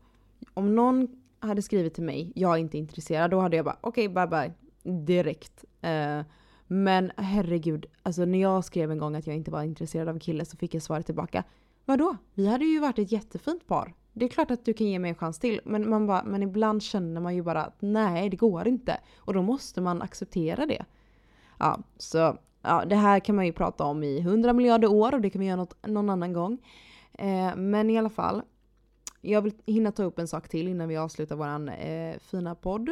Om 0.55 0.75
någon 0.75 1.09
hade 1.39 1.63
skrivit 1.63 1.95
till 1.95 2.05
mig, 2.05 2.33
jag 2.35 2.55
är 2.55 2.59
inte 2.59 2.79
intresserad, 2.79 3.31
då 3.31 3.41
hade 3.41 3.57
jag 3.57 3.65
bara 3.65 3.79
okej 3.81 4.09
okay, 4.09 4.27
bye 4.27 4.27
bye 4.27 4.64
direkt. 4.85 5.65
Eh, 5.81 6.21
men 6.67 7.13
herregud, 7.17 7.87
alltså 8.03 8.25
när 8.25 8.41
jag 8.41 8.65
skrev 8.65 8.91
en 8.91 8.99
gång 8.99 9.15
att 9.15 9.27
jag 9.27 9.37
inte 9.37 9.51
var 9.51 9.63
intresserad 9.63 10.09
av 10.09 10.15
en 10.15 10.21
kille 10.21 10.45
så 10.45 10.57
fick 10.57 10.75
jag 10.75 10.83
svaret 10.83 11.07
tillbaka. 11.07 11.45
Vadå? 11.85 12.17
Vi 12.35 12.47
hade 12.47 12.65
ju 12.65 12.79
varit 12.79 12.99
ett 12.99 13.13
jättefint 13.13 13.67
par. 13.67 13.95
Det 14.13 14.25
är 14.25 14.29
klart 14.29 14.51
att 14.51 14.65
du 14.65 14.73
kan 14.73 14.87
ge 14.87 14.99
mig 14.99 15.09
en 15.09 15.15
chans 15.15 15.39
till. 15.39 15.61
Men, 15.65 15.91
man 15.91 16.07
bara, 16.07 16.25
men 16.25 16.43
ibland 16.43 16.83
känner 16.83 17.21
man 17.21 17.35
ju 17.35 17.43
bara 17.43 17.65
att 17.65 17.77
nej, 17.81 18.31
det 18.31 18.37
går 18.37 18.69
inte. 18.69 19.01
Och 19.17 19.35
då 19.35 19.43
måste 19.43 19.81
man 19.81 20.03
acceptera 20.03 20.67
det. 20.67 20.85
Ja, 21.59 21.79
så 21.97 22.39
ja, 22.63 22.85
det 22.85 22.97
här 22.97 23.21
kan 23.21 23.37
man 23.37 23.47
ju 23.47 23.53
prata 23.53 23.85
om 23.85 24.03
i 24.03 24.21
hundra 24.21 24.53
miljarder 24.53 24.93
år 24.93 25.15
och 25.15 25.21
det 25.21 25.31
kan 25.31 25.41
vi 25.41 25.47
göra 25.47 25.57
något, 25.57 25.87
någon 25.87 26.11
annan 26.11 26.33
gång. 26.33 26.59
Eh, 27.13 27.57
men 27.57 27.91
i 27.91 27.99
alla 27.99 28.11
fall. 28.11 28.43
Jag 29.21 29.43
vill 29.43 29.53
hinna 29.67 29.93
ta 29.93 30.03
upp 30.03 30.19
en 30.19 30.29
sak 30.29 30.49
till 30.49 30.69
innan 30.69 30.89
vi 30.89 30.97
avslutar 30.97 31.37
våran 31.37 31.69
eh, 31.69 32.19
fina 32.19 32.55
podd 32.55 32.91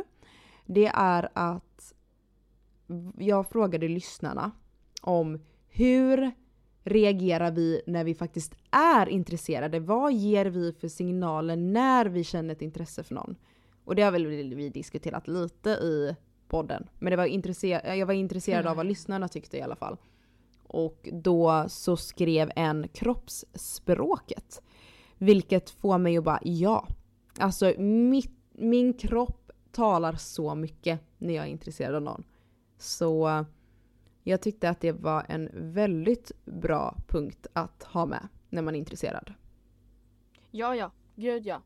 det 0.67 0.87
är 0.95 1.29
att 1.33 1.93
jag 3.19 3.49
frågade 3.49 3.89
lyssnarna 3.89 4.51
om 5.01 5.41
hur 5.69 6.33
reagerar 6.85 7.51
vi 7.51 7.83
när 7.87 8.05
vi 8.05 8.15
faktiskt 8.15 8.55
är 8.71 9.09
intresserade? 9.09 9.81
Vad 9.81 10.13
ger 10.13 10.47
vi 10.47 10.73
för 10.73 10.89
signaler 10.89 11.57
när 11.57 12.07
vi 12.07 12.25
känner 12.25 12.55
ett 12.55 12.63
intresse 12.63 13.03
för 13.03 13.15
någon? 13.15 13.37
Och 13.85 13.95
det 13.95 14.03
har 14.03 14.13
väl 14.13 14.27
vi 14.27 14.69
diskuterat 14.69 15.29
lite 15.29 15.71
i 15.71 16.17
podden. 16.49 16.89
Men 16.99 17.11
det 17.11 17.17
var 17.17 17.25
intresse 17.25 17.69
jag 17.69 18.07
var 18.07 18.15
intresserad 18.15 18.61
mm. 18.61 18.71
av 18.71 18.77
vad 18.77 18.87
lyssnarna 18.87 19.29
tyckte 19.29 19.57
i 19.59 19.63
alla 19.63 19.77
fall. 19.77 19.97
Och 20.67 21.09
då 21.13 21.65
så 21.69 21.97
skrev 21.97 22.51
en 22.57 22.89
kroppsspråket. 22.89 24.63
Vilket 25.19 25.71
får 25.71 25.99
mig 25.99 26.19
att 26.19 26.25
bara 26.25 26.41
ja. 26.43 26.87
Alltså 27.39 27.73
mitt, 27.83 28.33
min 28.53 28.93
kropp 28.93 29.42
talar 29.73 30.13
så 30.13 30.55
mycket 30.55 31.01
när 31.19 31.35
jag 31.35 31.45
är 31.45 31.51
intresserad 31.51 31.95
av 31.95 32.03
någon. 32.03 32.25
Så 32.79 33.45
jag 34.23 34.41
tyckte 34.41 34.69
att 34.71 34.81
det 34.81 34.93
var 34.93 35.27
en 35.29 35.51
väldigt 35.53 36.33
bra 36.45 36.97
punkt 37.09 37.47
att 37.53 37.83
ha 37.83 38.07
med 38.07 38.29
när 38.49 38.63
man 38.63 38.75
är 38.75 38.79
intresserad. 38.79 39.33
Ja, 40.51 40.77
ja. 40.77 40.91
Gud 41.15 41.47
ja. 41.47 41.63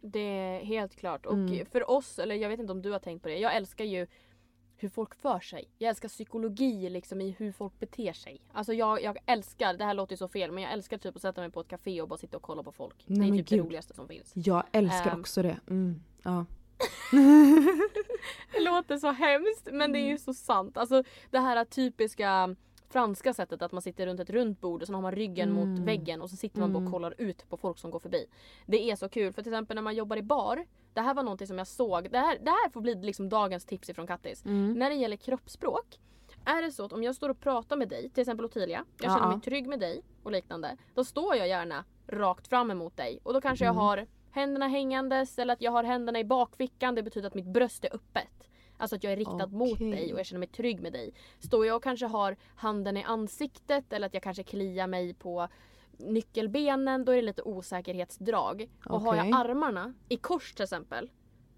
Det 0.00 0.20
är 0.20 0.64
helt 0.64 0.96
klart. 0.96 1.26
Och 1.26 1.32
mm. 1.32 1.66
för 1.66 1.90
oss, 1.90 2.18
eller 2.18 2.34
jag 2.34 2.48
vet 2.48 2.60
inte 2.60 2.72
om 2.72 2.82
du 2.82 2.90
har 2.90 2.98
tänkt 2.98 3.22
på 3.22 3.28
det, 3.28 3.38
jag 3.38 3.56
älskar 3.56 3.84
ju 3.84 4.06
hur 4.76 4.88
folk 4.88 5.14
för 5.14 5.40
sig. 5.40 5.68
Jag 5.78 5.88
älskar 5.88 6.08
psykologi 6.08 6.90
liksom 6.90 7.20
i 7.20 7.30
hur 7.30 7.52
folk 7.52 7.78
beter 7.80 8.12
sig. 8.12 8.40
Alltså 8.52 8.72
jag, 8.72 9.02
jag 9.02 9.18
älskar, 9.26 9.74
det 9.74 9.84
här 9.84 9.94
låter 9.94 10.12
ju 10.12 10.16
så 10.16 10.28
fel, 10.28 10.52
men 10.52 10.62
jag 10.62 10.72
älskar 10.72 10.98
typ 10.98 11.16
att 11.16 11.22
sätta 11.22 11.40
mig 11.40 11.50
på 11.50 11.60
ett 11.60 11.68
café 11.68 12.02
och 12.02 12.08
bara 12.08 12.18
sitta 12.18 12.36
och 12.36 12.42
kolla 12.42 12.62
på 12.62 12.72
folk. 12.72 13.04
Nej, 13.06 13.30
det 13.30 13.36
är 13.36 13.38
typ 13.38 13.48
Gud. 13.48 13.58
det 13.58 13.64
roligaste 13.64 13.94
som 13.94 14.08
finns. 14.08 14.32
Jag 14.34 14.64
älskar 14.72 15.14
um, 15.14 15.20
också 15.20 15.42
det. 15.42 15.60
Mm. 15.68 16.02
Ja. 16.22 16.44
Det 18.52 18.60
låter 18.60 18.96
så 18.96 19.10
hemskt 19.10 19.68
men 19.72 19.92
det 19.92 19.98
är 19.98 20.04
ju 20.04 20.06
mm. 20.06 20.18
så 20.18 20.34
sant. 20.34 20.76
Alltså 20.76 21.04
det 21.30 21.38
här 21.38 21.64
typiska 21.64 22.56
franska 22.94 23.34
sättet 23.34 23.62
att 23.62 23.72
man 23.72 23.82
sitter 23.82 24.06
runt 24.06 24.20
ett 24.20 24.30
runt 24.30 24.60
bord 24.60 24.82
och 24.82 24.86
så 24.86 24.94
har 24.94 25.02
man 25.02 25.12
ryggen 25.12 25.50
mm. 25.50 25.68
mot 25.68 25.78
väggen 25.78 26.22
och 26.22 26.30
så 26.30 26.36
sitter 26.36 26.60
man 26.60 26.70
mm. 26.70 26.86
och 26.86 26.92
kollar 26.92 27.14
ut 27.18 27.48
på 27.48 27.56
folk 27.56 27.78
som 27.78 27.90
går 27.90 27.98
förbi. 27.98 28.26
Det 28.66 28.90
är 28.90 28.96
så 28.96 29.08
kul 29.08 29.32
för 29.32 29.42
till 29.42 29.52
exempel 29.52 29.74
när 29.74 29.82
man 29.82 29.94
jobbar 29.94 30.16
i 30.16 30.22
bar. 30.22 30.66
Det 30.92 31.00
här 31.00 31.14
var 31.14 31.22
någonting 31.22 31.46
som 31.46 31.58
jag 31.58 31.66
såg. 31.66 32.10
Det 32.10 32.18
här, 32.18 32.38
det 32.42 32.50
här 32.50 32.70
får 32.70 32.80
bli 32.80 32.94
liksom 32.94 33.28
dagens 33.28 33.64
tips 33.64 33.90
ifrån 33.90 34.06
Kattis. 34.06 34.44
Mm. 34.44 34.72
När 34.72 34.90
det 34.90 34.96
gäller 34.96 35.16
kroppsspråk. 35.16 36.00
Är 36.44 36.62
det 36.62 36.72
så 36.72 36.84
att 36.84 36.92
om 36.92 37.02
jag 37.02 37.14
står 37.14 37.28
och 37.28 37.40
pratar 37.40 37.76
med 37.76 37.88
dig, 37.88 38.10
till 38.10 38.20
exempel 38.20 38.44
Ottilia. 38.44 38.84
Jag 39.00 39.12
känner 39.12 39.28
mig 39.28 39.40
trygg 39.40 39.66
med 39.66 39.80
dig 39.80 40.02
och 40.22 40.32
liknande. 40.32 40.76
Då 40.94 41.04
står 41.04 41.36
jag 41.36 41.48
gärna 41.48 41.84
rakt 42.06 42.48
fram 42.48 42.70
emot 42.70 42.96
dig 42.96 43.18
och 43.22 43.32
då 43.32 43.40
kanske 43.40 43.64
jag 43.64 43.72
mm. 43.72 43.80
har 43.80 44.06
händerna 44.34 44.68
hängandes 44.68 45.38
eller 45.38 45.52
att 45.52 45.62
jag 45.62 45.70
har 45.70 45.84
händerna 45.84 46.18
i 46.18 46.24
bakfickan. 46.24 46.94
Det 46.94 47.02
betyder 47.02 47.26
att 47.26 47.34
mitt 47.34 47.46
bröst 47.46 47.84
är 47.84 47.94
öppet. 47.94 48.48
Alltså 48.76 48.96
att 48.96 49.04
jag 49.04 49.12
är 49.12 49.16
riktad 49.16 49.34
okay. 49.34 49.58
mot 49.58 49.78
dig 49.78 50.12
och 50.12 50.18
jag 50.18 50.26
känner 50.26 50.38
mig 50.38 50.48
trygg 50.48 50.80
med 50.80 50.92
dig. 50.92 51.14
Står 51.38 51.66
jag 51.66 51.76
och 51.76 51.82
kanske 51.82 52.06
har 52.06 52.36
handen 52.56 52.96
i 52.96 53.02
ansiktet 53.02 53.92
eller 53.92 54.06
att 54.06 54.14
jag 54.14 54.22
kanske 54.22 54.42
kliar 54.42 54.86
mig 54.86 55.14
på 55.14 55.48
nyckelbenen 55.98 57.04
då 57.04 57.12
är 57.12 57.16
det 57.16 57.22
lite 57.22 57.42
osäkerhetsdrag. 57.42 58.70
Och 58.86 59.00
har 59.00 59.16
jag 59.16 59.34
armarna 59.34 59.94
i 60.08 60.16
kors 60.16 60.54
till 60.54 60.62
exempel 60.62 61.10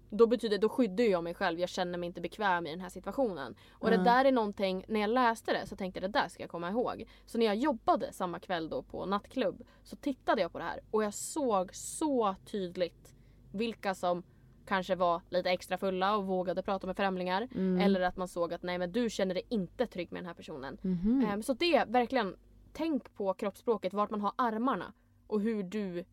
då 0.09 0.27
betyder 0.27 0.57
då 0.57 0.69
skyddar 0.69 1.03
jag 1.03 1.23
mig 1.23 1.33
själv. 1.33 1.59
Jag 1.59 1.69
känner 1.69 1.97
mig 1.97 2.07
inte 2.07 2.21
bekväm 2.21 2.67
i 2.67 2.69
den 2.69 2.79
här 2.81 2.89
situationen. 2.89 3.55
Och 3.71 3.89
det 3.89 3.95
Mm. 3.95 4.05
där 4.05 4.25
är 4.25 4.31
någonting, 4.31 4.85
när 4.87 4.99
jag 4.99 5.09
läste 5.09 5.53
det 5.53 5.65
så 5.67 5.75
tänkte 5.75 5.99
jag 6.01 6.11
det 6.11 6.19
där 6.19 6.27
ska 6.27 6.43
jag 6.43 6.49
komma 6.49 6.69
ihåg. 6.69 7.03
Så 7.25 7.37
när 7.37 7.45
jag 7.45 7.55
jobbade 7.55 8.13
samma 8.13 8.39
kväll 8.39 8.69
då 8.69 8.81
på 8.81 9.05
nattklubb 9.05 9.63
så 9.83 9.95
tittade 9.95 10.41
jag 10.41 10.51
på 10.51 10.57
det 10.57 10.63
här 10.63 10.79
och 10.91 11.03
jag 11.03 11.13
såg 11.13 11.75
så 11.75 12.35
tydligt 12.45 13.15
vilka 13.51 13.95
som 13.95 14.23
kanske 14.65 14.95
var 14.95 15.21
lite 15.29 15.49
extra 15.49 15.77
fulla 15.77 16.15
och 16.17 16.25
vågade 16.25 16.61
prata 16.63 16.87
med 16.87 16.95
främlingar. 16.97 17.47
Mm. 17.55 17.81
Eller 17.81 18.01
att 18.01 18.17
man 18.17 18.27
såg 18.27 18.53
att 18.53 18.63
nej 18.63 18.77
men 18.77 18.91
du 18.91 19.09
känner 19.09 19.33
dig 19.33 19.43
inte 19.49 19.87
trygg 19.87 20.11
med 20.11 20.21
den 20.21 20.27
här 20.27 20.33
personen. 20.33 20.77
Mhm. 20.81 21.25
Ehm, 21.29 21.43
så 21.43 21.53
det, 21.53 21.83
verkligen, 21.87 22.35
tänk 22.73 23.13
på 23.15 23.33
kroppsspråket, 23.33 23.93
vart 23.93 24.09
man 24.09 24.21
har 24.21 24.31
armarna 24.35 24.93
och 25.27 25.41
hur 25.41 25.63
du 25.63 26.05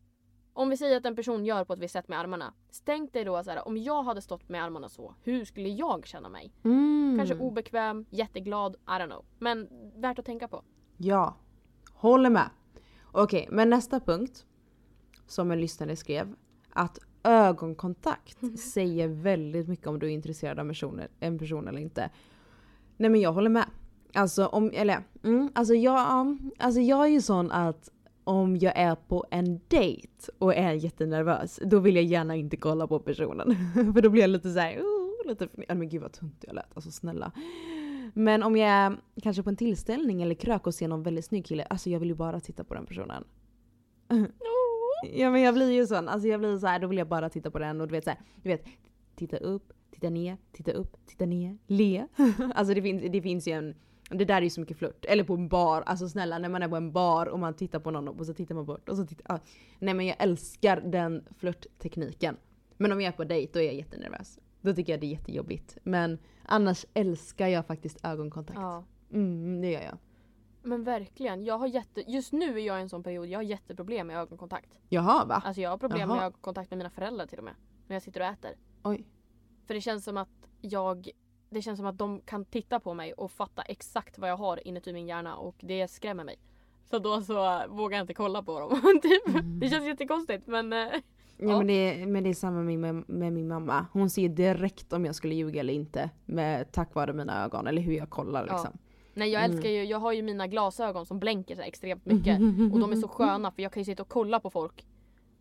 om 0.55 0.69
vi 0.69 0.77
säger 0.77 0.97
att 0.97 1.05
en 1.05 1.15
person 1.15 1.45
gör 1.45 1.63
på 1.65 1.73
ett 1.73 1.79
visst 1.79 1.93
sätt 1.93 2.07
med 2.07 2.19
armarna. 2.19 2.53
Tänk 2.85 3.13
dig 3.13 3.23
då 3.23 3.43
så 3.43 3.51
här, 3.51 3.67
om 3.67 3.77
jag 3.77 4.03
hade 4.03 4.21
stått 4.21 4.49
med 4.49 4.63
armarna 4.63 4.89
så, 4.89 5.15
hur 5.23 5.45
skulle 5.45 5.69
jag 5.69 6.07
känna 6.07 6.29
mig? 6.29 6.53
Mm. 6.63 7.15
Kanske 7.17 7.35
obekväm, 7.35 8.05
jätteglad, 8.09 8.75
I 8.75 8.89
don't 8.89 9.05
know. 9.05 9.25
Men 9.39 9.69
värt 9.95 10.19
att 10.19 10.25
tänka 10.25 10.47
på. 10.47 10.63
Ja, 10.97 11.37
håller 11.91 12.29
med. 12.29 12.49
Okej, 13.11 13.47
men 13.51 13.69
nästa 13.69 13.99
punkt 13.99 14.45
som 15.27 15.51
en 15.51 15.61
lyssnare 15.61 15.95
skrev. 15.95 16.35
Att 16.69 16.99
ögonkontakt 17.23 18.59
säger 18.59 19.07
väldigt 19.07 19.67
mycket 19.67 19.87
om 19.87 19.99
du 19.99 20.07
är 20.07 20.11
intresserad 20.11 20.59
av 20.59 20.67
personer, 20.67 21.07
en 21.19 21.39
person 21.39 21.67
eller 21.67 21.79
inte. 21.79 22.09
Nej 22.97 23.09
men 23.09 23.21
jag 23.21 23.33
håller 23.33 23.49
med. 23.49 23.65
Alltså 24.13 24.45
om, 24.45 24.71
eller 24.73 25.03
mm, 25.23 25.51
alltså 25.55 25.73
jag, 25.73 26.37
alltså 26.59 26.81
jag 26.81 27.05
är 27.05 27.09
ju 27.09 27.21
sån 27.21 27.51
att 27.51 27.89
om 28.25 28.57
jag 28.57 28.77
är 28.77 28.95
på 28.95 29.25
en 29.31 29.59
dejt 29.67 30.31
och 30.37 30.55
är 30.55 30.73
jättenervös, 30.73 31.59
då 31.63 31.79
vill 31.79 31.95
jag 31.95 32.03
gärna 32.03 32.35
inte 32.35 32.57
kolla 32.57 32.87
på 32.87 32.99
personen. 32.99 33.55
För 33.93 34.01
då 34.01 34.09
blir 34.09 34.21
jag 34.21 34.29
lite 34.29 34.53
såhär, 34.53 34.79
oh, 34.79 35.27
lite, 35.27 35.47
ja, 35.67 35.75
men 35.75 35.89
gud 35.89 36.01
vad 36.01 36.11
tunt 36.11 36.43
jag 36.47 36.55
lät, 36.55 36.75
alltså 36.75 36.91
snälla. 36.91 37.31
Men 38.13 38.43
om 38.43 38.57
jag 38.57 38.69
är 38.69 38.97
kanske 39.23 39.43
på 39.43 39.49
en 39.49 39.55
tillställning 39.55 40.21
eller 40.21 40.35
krök 40.35 40.67
och 40.67 40.75
ser 40.75 40.87
någon 40.87 41.03
väldigt 41.03 41.25
snygg 41.25 41.45
kille, 41.45 41.63
alltså 41.63 41.89
jag 41.89 41.99
vill 41.99 42.09
ju 42.09 42.15
bara 42.15 42.39
titta 42.39 42.63
på 42.63 42.73
den 42.73 42.85
personen. 42.85 43.23
Ja 45.13 45.31
men 45.31 45.41
jag 45.41 45.53
blir 45.53 45.71
ju 45.71 45.87
sån, 45.87 46.07
alltså 46.07 46.27
jag 46.27 46.39
blir 46.39 46.57
så 46.57 46.67
här, 46.67 46.79
då 46.79 46.87
vill 46.87 46.97
jag 46.97 47.07
bara 47.07 47.29
titta 47.29 47.51
på 47.51 47.59
den 47.59 47.81
och 47.81 47.87
du 47.87 47.91
vet 47.91 48.03
så 48.03 48.09
här, 48.09 48.19
du 48.43 48.49
vet, 48.49 48.65
titta 49.15 49.37
upp, 49.37 49.73
titta 49.91 50.09
ner, 50.09 50.37
titta 50.51 50.71
upp, 50.71 50.97
titta 51.05 51.25
ner, 51.25 51.57
le. 51.67 52.07
alltså 52.55 52.73
det 52.73 52.81
finns, 52.81 53.03
det 53.11 53.21
finns 53.21 53.47
ju 53.47 53.51
en, 53.51 53.75
det 54.09 54.25
där 54.25 54.37
är 54.37 54.41
ju 54.41 54.49
så 54.49 54.59
mycket 54.59 54.77
flört. 54.77 55.05
Eller 55.05 55.23
på 55.23 55.33
en 55.33 55.47
bar, 55.47 55.81
alltså 55.81 56.09
snälla 56.09 56.37
när 56.37 56.49
man 56.49 56.63
är 56.63 56.67
på 56.67 56.75
en 56.75 56.91
bar 56.91 57.25
och 57.25 57.39
man 57.39 57.53
tittar 57.53 57.79
på 57.79 57.91
någon 57.91 58.07
och 58.07 58.25
så 58.25 58.33
tittar 58.33 58.55
man 58.55 58.65
bort 58.65 58.89
och 58.89 58.97
så 58.97 59.05
tittar, 59.05 59.35
ah. 59.35 59.39
Nej 59.79 59.93
men 59.93 60.05
jag 60.05 60.15
älskar 60.19 60.81
den 60.81 61.25
flörttekniken. 61.37 62.37
Men 62.77 62.91
om 62.91 63.01
jag 63.01 63.13
är 63.13 63.17
på 63.17 63.23
dejt 63.23 63.53
då 63.53 63.59
är 63.59 63.63
jag 63.63 63.75
jättenervös. 63.75 64.39
Då 64.61 64.73
tycker 64.73 64.93
jag 64.93 64.99
det 64.99 65.07
är 65.07 65.11
jättejobbigt. 65.11 65.77
Men 65.83 66.19
annars 66.43 66.85
älskar 66.93 67.47
jag 67.47 67.65
faktiskt 67.65 68.05
ögonkontakt. 68.05 68.59
Ja. 68.59 68.83
Mm, 69.11 69.61
det 69.61 69.71
gör 69.71 69.81
jag. 69.81 69.97
Men 70.63 70.83
verkligen, 70.83 71.45
jag 71.45 71.57
har 71.57 71.67
jätte, 71.67 72.11
just 72.11 72.33
nu 72.33 72.59
är 72.59 72.65
jag 72.65 72.79
i 72.79 72.81
en 72.81 72.89
sån 72.89 73.03
period, 73.03 73.27
jag 73.27 73.39
har 73.39 73.43
jätteproblem 73.43 74.07
med 74.07 74.17
ögonkontakt. 74.17 74.79
Jaha 74.89 75.25
va? 75.25 75.41
Alltså 75.45 75.61
jag 75.61 75.69
har 75.69 75.77
problem 75.77 76.09
Jaha. 76.09 76.15
med 76.15 76.25
ögonkontakt 76.25 76.71
med 76.71 76.77
mina 76.77 76.89
föräldrar 76.89 77.27
till 77.27 77.37
och 77.37 77.43
med. 77.43 77.53
När 77.87 77.95
jag 77.95 78.03
sitter 78.03 78.19
och 78.19 78.27
äter. 78.27 78.51
Oj. 78.83 79.07
För 79.67 79.73
det 79.73 79.81
känns 79.81 80.03
som 80.03 80.17
att 80.17 80.49
jag 80.61 81.09
det 81.55 81.61
känns 81.61 81.77
som 81.77 81.85
att 81.85 81.97
de 81.97 82.21
kan 82.21 82.45
titta 82.45 82.79
på 82.79 82.93
mig 82.93 83.13
och 83.13 83.31
fatta 83.31 83.61
exakt 83.61 84.19
vad 84.19 84.29
jag 84.29 84.37
har 84.37 84.67
inuti 84.67 84.93
min 84.93 85.07
hjärna 85.07 85.35
och 85.35 85.55
det 85.59 85.87
skrämmer 85.87 86.23
mig. 86.23 86.35
Så 86.89 86.99
då 86.99 87.21
så 87.21 87.61
vågar 87.69 87.97
jag 87.97 88.03
inte 88.03 88.13
kolla 88.13 88.43
på 88.43 88.59
dem. 88.59 88.69
typ. 89.03 89.27
Mm. 89.27 89.59
Det 89.59 89.69
känns 89.69 89.85
jättekonstigt 89.85 90.47
men 90.47 90.73
eh, 90.73 90.79
Ja, 90.79 91.47
Ja. 91.47 91.57
Men, 91.57 91.67
det, 91.67 92.05
men 92.07 92.23
det 92.23 92.29
är 92.29 92.33
samma 92.33 92.61
med, 92.61 92.79
med, 92.79 93.03
med 93.09 93.33
min 93.33 93.47
mamma. 93.47 93.85
Hon 93.93 94.09
ser 94.09 94.29
direkt 94.29 94.93
om 94.93 95.05
jag 95.05 95.15
skulle 95.15 95.35
ljuga 95.35 95.59
eller 95.59 95.73
inte. 95.73 96.09
Med, 96.25 96.71
tack 96.71 96.95
vare 96.95 97.13
mina 97.13 97.43
ögon 97.45 97.67
eller 97.67 97.81
hur 97.81 97.93
jag 97.93 98.09
kollar 98.09 98.47
Ja. 98.47 98.53
liksom. 98.53 98.77
nej 99.13 99.29
jag 99.29 99.43
Mm. 99.43 99.51
älskar 99.55 99.69
ju, 99.69 99.83
jag 99.83 99.99
har 99.99 100.11
ju 100.13 100.21
mina 100.21 100.47
glasögon 100.47 101.05
som 101.05 101.19
blänker 101.19 101.55
så 101.55 101.61
extremt 101.61 102.05
mycket. 102.05 102.39
Och 102.73 102.79
de 102.79 102.91
är 102.91 102.95
så 102.95 103.07
sköna 103.07 103.51
för 103.51 103.61
jag 103.63 103.71
kan 103.71 103.81
ju 103.81 103.85
sitta 103.85 104.03
och 104.03 104.09
kolla 104.09 104.39
på 104.39 104.49
folk. 104.49 104.85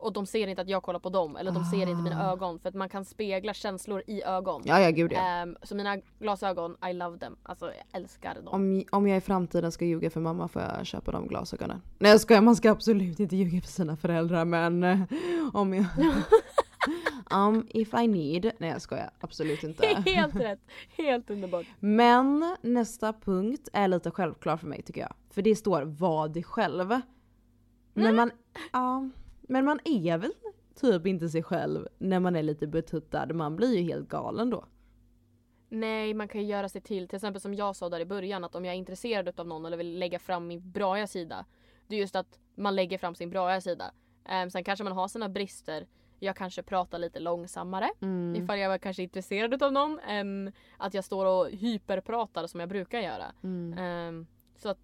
Och 0.05 0.13
de 0.13 0.27
ser 0.27 0.47
inte 0.47 0.63
att 0.63 0.69
jag 0.69 0.83
kollar 0.83 0.99
på 1.01 1.09
dem 1.09 1.37
eller 1.37 1.51
de 1.53 1.65
ser 1.65 1.81
inte 1.89 2.03
mina 2.03 2.27
Ah. 2.29 2.33
ögon 2.33 2.59
för 2.59 2.69
att 2.69 2.75
man 2.75 2.89
kan 2.89 3.05
spegla 3.05 3.55
känslor 3.55 4.03
i 4.07 4.23
ögon. 4.23 4.63
Ja 4.65 4.81
ja 4.81 4.91
gud 4.91 5.13
ja. 5.13 5.19
Ehm, 5.21 5.57
så 5.63 5.75
mina 5.77 5.97
glasögon, 6.19 6.77
I 6.91 6.93
love 6.93 7.19
them. 7.19 7.37
Alltså 7.43 7.67
jag 7.67 7.85
älskar 8.03 8.35
dem. 8.35 8.49
Om, 8.49 8.85
om 8.91 9.09
jag 9.09 9.19
i 9.19 9.21
framtiden 9.21 9.73
ska 9.73 9.85
ljuga 9.85 10.11
för 10.11 10.21
mamma 10.21 10.49
får 10.49 10.63
jag 10.63 10.87
köpa 10.87 11.13
de 11.13 11.29
glasögonen. 11.29 11.83
Nej 11.99 12.11
jag 12.11 12.21
skojar, 12.21 12.41
man 12.43 12.57
ska 12.57 12.71
absolut 12.71 13.21
inte 13.21 13.37
ljuga 13.37 13.61
för 13.61 13.69
sina 13.69 13.97
föräldrar 13.97 14.45
men 14.45 14.83
eh, 14.85 15.01
om 15.53 15.75
jag... 15.75 15.85
um, 17.49 17.67
if 17.71 17.95
I 17.95 18.07
need. 18.09 18.51
Nej 18.59 18.71
jag 18.71 18.83
skojar, 18.83 19.11
absolut 19.21 19.63
inte. 19.63 19.87
Helt 20.07 20.37
rätt. 20.37 20.61
Helt 20.97 21.31
underbart. 21.31 21.67
Men 21.81 22.57
nästa 22.63 23.13
punkt 23.13 23.69
är 23.73 23.89
lite 23.89 24.11
självklar 24.11 24.57
för 24.57 24.67
mig 24.67 24.83
tycker 24.83 25.01
jag. 25.01 25.13
För 25.31 25.43
det 25.43 25.57
står 25.57 25.83
var 25.83 26.29
dig 26.29 26.43
själv. 26.43 27.01
Men 27.95 28.17
man, 28.17 28.31
ja, 28.73 29.09
men 29.49 29.65
man 29.65 29.81
är 29.85 30.19
väl 30.19 30.33
typ 30.75 31.07
inte 31.07 31.29
sig 31.29 31.43
själv 31.43 31.89
när 31.99 32.21
man 32.21 32.37
är 32.37 32.43
lite 32.43 32.67
betuttad. 32.67 33.27
Man 33.35 33.57
blir 33.57 33.77
ju 33.77 33.83
helt 33.83 34.09
galen 34.09 34.51
då. 34.51 34.65
Nej, 35.69 36.15
man 36.15 36.29
kan 36.29 36.41
ju 36.41 36.47
göra 36.47 36.69
sig 36.69 36.81
till. 36.81 37.09
Till 37.09 37.17
exempel 37.17 37.41
som 37.41 37.55
jag 37.55 37.77
sa 37.77 37.89
där 37.89 38.01
i 38.01 38.05
början 38.05 38.45
att 38.45 38.55
om 38.55 38.65
jag 38.65 38.75
är 38.75 38.79
intresserad 38.79 39.41
av 39.41 39.47
någon 39.47 39.67
eller 39.67 39.77
vill 39.77 39.99
lägga 39.99 40.19
fram 40.19 40.47
min 40.47 40.71
braiga 40.71 41.07
sida. 41.07 41.47
Det 41.87 41.97
är 41.97 42.01
just 42.01 42.17
att 42.17 42.39
man 42.55 42.77
lägger 42.77 42.99
fram 42.99 43.15
sin 43.15 43.31
braiga 43.31 43.61
sida. 43.61 43.93
Um, 44.43 44.51
sen 44.51 44.65
kanske 44.65 44.85
man 44.85 44.93
har 44.93 45.09
sina 45.09 45.29
brister. 45.29 45.87
Jag 46.19 46.37
kanske 46.37 46.63
pratar 46.63 46.99
lite 46.99 47.21
långsammare 47.21 47.91
Mm. 48.01 48.43
ifall 48.43 48.59
jag 48.59 48.69
var 48.69 48.79
kanske 48.79 49.03
intresserad 49.03 49.63
av 49.63 49.73
någon 49.73 49.99
än 49.99 50.53
att 50.77 50.95
jag 50.95 51.05
står 51.05 51.27
och 51.27 51.51
hyperpratar 51.51 52.47
som 52.47 52.61
jag 52.61 52.69
brukar 52.69 53.01
göra. 53.01 53.33
Mm. 53.43 53.79
Ehm, 53.79 54.27
så 54.57 54.69
att 54.69 54.79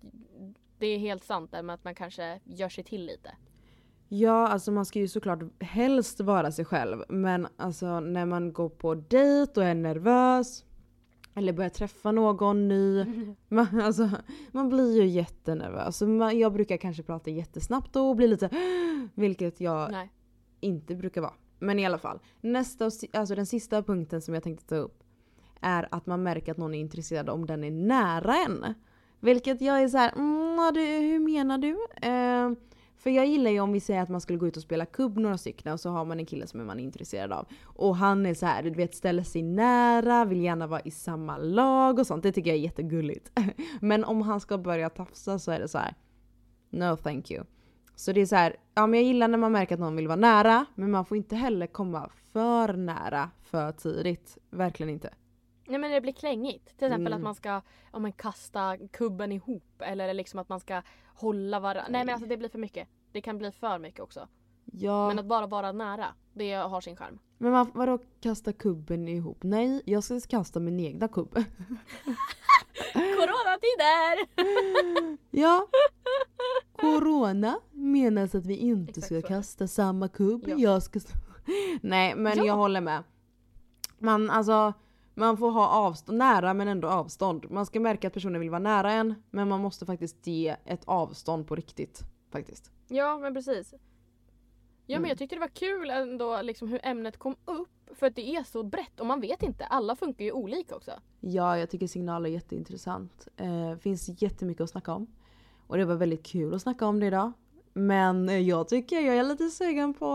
det 0.79 0.87
är 0.87 0.99
helt 0.99 1.25
sant 1.25 1.53
där 1.53 1.63
med 1.63 1.75
att 1.75 1.85
man 1.85 1.95
kanske 1.95 2.41
gör 2.45 2.69
sig 2.69 2.85
till 2.85 3.05
lite. 3.07 3.33
Ja, 4.13 4.49
alltså 4.49 4.73
man 4.73 4.85
ska 4.85 4.99
ju 4.99 5.09
såklart 5.09 5.39
helst 5.61 6.21
vara 6.21 6.53
sig 6.53 6.65
själv. 6.65 7.05
Men 7.09 7.47
alltså 7.57 8.01
när 8.01 8.27
man 8.27 8.53
går 8.53 8.69
på 8.69 8.95
dejt 8.95 9.61
och 9.61 9.67
är 9.67 9.75
nervös 9.75 10.65
eller 11.35 11.53
börjar 11.53 11.71
träffa 11.71 12.13
någon 12.13 12.69
ny. 12.69 13.05
Man, 13.49 13.81
alltså, 13.81 14.11
man 14.53 14.69
blir 14.69 15.03
ju 15.03 15.07
jättenervös. 15.07 16.03
Man, 16.03 16.39
jag 16.39 16.53
brukar 16.53 16.77
kanske 16.77 17.03
prata 17.03 17.31
jättesnabbt 17.31 17.93
då 17.93 18.09
och 18.09 18.17
bli 18.17 18.29
lite 18.29 18.51
vilket 19.15 19.61
jag 19.61 19.91
Nej. 19.93 20.11
inte 20.61 20.95
brukar 20.95 21.21
vara. 21.21 21.35
Men 21.59 21.79
i 21.79 21.87
alla 21.87 21.99
fall. 21.99 22.19
Nästa, 22.41 22.85
alltså 23.13 23.35
den 23.35 23.47
sista 23.47 23.83
punkten 23.83 24.23
som 24.23 24.35
jag 24.35 24.43
tänkte 24.43 24.67
ta 24.67 24.77
upp 24.77 25.03
är 25.61 25.89
att 25.91 26.07
man 26.07 26.23
märker 26.23 26.53
att 26.53 26.59
någon 26.59 26.75
är 26.75 26.81
intresserad 26.81 27.29
om 27.29 27.47
den 27.47 27.65
är 27.65 27.71
nära 27.71 28.35
en. 28.37 28.75
Vilket 29.21 29.61
jag 29.61 29.83
är 29.83 29.89
så 29.89 29.99
här, 29.99 30.13
mm, 30.13 30.75
du, 30.75 30.81
hur 30.81 31.19
menar 31.19 31.59
du? 31.59 31.77
Eh, 32.09 32.51
för 33.01 33.11
jag 33.11 33.27
gillar 33.27 33.51
ju 33.51 33.61
om 33.61 33.73
vi 33.73 33.81
säger 33.81 34.03
att 34.03 34.09
man 34.09 34.21
skulle 34.21 34.39
gå 34.39 34.47
ut 34.47 34.57
och 34.57 34.63
spela 34.63 34.87
kubb 34.87 35.19
några 35.19 35.39
stycken 35.39 35.73
och 35.73 35.81
så 35.81 35.91
har 35.91 36.05
man 36.05 36.19
en 36.19 36.27
kille 36.27 36.47
som 36.47 36.67
man 36.67 36.81
är 36.81 36.85
intresserad 36.85 37.33
av. 37.33 37.47
Och 37.65 37.97
han 37.97 38.27
är 38.27 38.35
så 38.35 38.47
här, 38.47 38.63
du 38.63 38.71
vet 38.71 38.95
ställer 38.95 39.23
sig 39.23 39.43
nära, 39.43 40.25
vill 40.25 40.41
gärna 40.41 40.67
vara 40.67 40.81
i 40.81 40.91
samma 40.91 41.39
lag 41.39 41.99
och 41.99 42.07
sånt. 42.07 42.23
Det 42.23 42.33
tycker 42.33 42.51
jag 42.51 42.59
är 42.59 42.63
jättegulligt. 42.63 43.33
Men 43.81 44.05
om 44.05 44.23
han 44.23 44.41
ska 44.41 44.59
börja 44.59 44.91
tafsa 44.91 45.39
så 45.39 45.51
är 45.51 45.61
det 45.61 45.69
så 45.69 45.79
här. 45.79 45.95
No 46.71 46.97
thank 46.97 47.31
you. 47.31 47.45
Så 47.95 48.13
det 48.13 48.21
är 48.21 48.27
så 48.27 48.37
här, 48.37 48.57
ja 48.75 48.87
men 48.87 49.01
jag 49.01 49.07
gillar 49.07 49.29
när 49.29 49.39
man 49.39 49.53
märker 49.53 49.75
att 49.75 49.81
någon 49.81 49.97
vill 49.97 50.09
vara 50.09 50.17
nära, 50.17 50.67
men 50.75 50.91
man 50.91 51.05
får 51.05 51.17
inte 51.17 51.37
heller 51.37 51.67
komma 51.67 52.11
för 52.33 52.73
nära 52.73 53.31
för 53.43 53.73
tidigt. 53.73 54.39
Verkligen 54.51 54.91
inte. 54.91 55.11
Nej 55.71 55.79
men 55.81 55.91
det 55.91 56.01
blir 56.01 56.13
klängigt. 56.13 56.67
Till 56.79 56.87
exempel 56.87 57.07
Mm. 57.13 57.17
att 57.17 57.23
man 57.23 57.35
ska 57.35 57.61
ja, 57.93 57.99
men 57.99 58.13
kasta 58.13 58.77
kubben 58.93 59.33
ihop 59.33 59.83
eller 59.83 60.15
liksom 60.15 60.41
att 60.41 60.49
man 60.49 60.61
ska 60.61 60.83
hålla 61.15 61.61
varandra. 61.61 61.87
Nej 61.91 62.05
men 62.05 62.13
alltså 62.15 62.29
det 62.29 62.37
blir 62.37 62.49
för 62.49 62.59
mycket. 62.59 62.89
Det 63.13 63.21
kan 63.21 63.39
bli 63.39 63.53
för 63.53 63.79
mycket 63.79 64.01
också. 64.01 64.29
Ja, 64.73 65.07
Men 65.07 65.17
men, 65.17 65.19
att 65.19 65.27
bara 65.29 65.47
vara 65.47 65.73
nära, 65.73 66.07
det 66.35 66.53
har 66.53 66.81
sin 66.81 66.97
charm. 66.97 67.19
man, 67.39 67.71
vadå 67.75 67.99
kasta 68.21 68.53
kubben 68.53 69.09
ihop? 69.09 69.39
Nej, 69.43 69.83
jag 69.87 70.05
ska 70.05 70.21
kasta 70.29 70.61
min 70.61 70.81
egna 70.81 71.09
kubb. 71.09 71.35
Coronatider! 72.93 74.27
ja. 75.31 75.67
Corona 76.81 77.61
menas 77.71 78.35
att 78.35 78.47
vi 78.47 78.57
inte 78.57 78.91
Exakt 78.91 79.07
ska 79.07 79.21
så. 79.21 79.27
kasta 79.29 79.67
samma 79.67 80.09
kubb. 80.09 80.45
Ja. 80.49 80.55
Jag 80.59 80.83
ska... 80.83 81.01
Nej 81.83 82.15
men 82.15 82.39
Ja. 82.39 82.45
jag 82.45 82.55
håller 82.57 82.81
med. 82.81 83.03
Man, 83.99 84.31
alltså, 84.31 84.73
man 85.21 85.37
får 85.37 85.51
ha 85.51 85.69
avstånd, 85.69 86.19
nära 86.19 86.55
men 86.55 86.69
ändå 86.69 86.89
avstånd. 86.89 87.51
Man 87.51 87.67
ska 87.67 87.81
märka 87.81 88.07
att 88.07 88.15
personen 88.15 88.41
vill 88.41 88.51
vara 88.51 88.59
nära 88.59 88.93
en 88.93 89.15
men 89.31 89.49
man 89.49 89.61
måste 89.61 89.87
faktiskt 89.87 90.27
ge 90.27 90.57
ett 90.65 90.83
avstånd 90.85 91.47
på 91.47 91.55
riktigt. 91.55 92.01
Faktiskt. 92.33 92.71
Ja 92.89 93.19
men 93.19 93.35
precis. 93.35 93.75
Ja 94.87 94.95
Mm. 94.97 95.03
men 95.03 95.09
jag 95.09 95.19
tyckte 95.19 95.37
det 95.37 95.41
var 95.41 95.49
kul 95.49 95.91
ändå 95.91 96.43
liksom 96.43 96.69
hur 96.69 96.81
ämnet 96.87 97.17
kom 97.19 97.37
upp. 97.45 97.69
För 97.95 98.07
att 98.07 98.17
det 98.17 98.37
är 98.37 98.43
så 98.45 98.63
brett 98.63 99.01
och 99.01 99.07
man 99.07 99.21
vet 99.21 99.43
inte. 99.43 99.65
Alla 99.65 99.97
funkar 99.97 100.25
ju 100.25 100.33
olika 100.33 100.77
också. 100.77 100.91
Ja, 101.21 101.59
jag 101.59 101.71
tycker 101.71 101.87
signal 101.87 102.27
är 102.27 102.31
jätteintressant. 102.31 103.29
Eh, 103.37 103.77
finns 103.77 104.23
jättemycket 104.23 104.61
att 104.65 104.71
snacka 104.71 104.93
om. 104.95 105.07
Och 105.67 105.77
det 105.77 105.85
var 105.85 105.95
väldigt 105.95 106.23
kul 106.27 106.55
att 106.55 106.63
snacka 106.63 106.87
om 106.87 107.01
det 107.01 107.07
idag. 107.07 107.33
Men 107.73 108.47
jag 108.47 108.69
tycker 108.69 109.01
jag 109.01 109.17
är 109.17 109.23
lite 109.25 109.51
sugen 109.51 109.95
på 109.95 110.07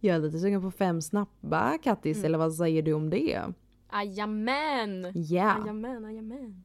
jag 0.00 0.16
är 0.16 0.20
lite 0.20 0.38
sugen 0.38 0.62
på 0.62 0.70
fem 0.70 1.02
snabba 1.02 1.78
Kattis, 1.78 2.16
Mm. 2.16 2.26
eller 2.26 2.38
vad 2.38 2.54
säger 2.54 2.82
du 2.82 2.92
om 2.92 3.10
det? 3.10 3.40
Jajamän! 3.92 5.12
Ja. 5.14 5.58
Jajamän, 5.58 6.02
jajamän. 6.02 6.64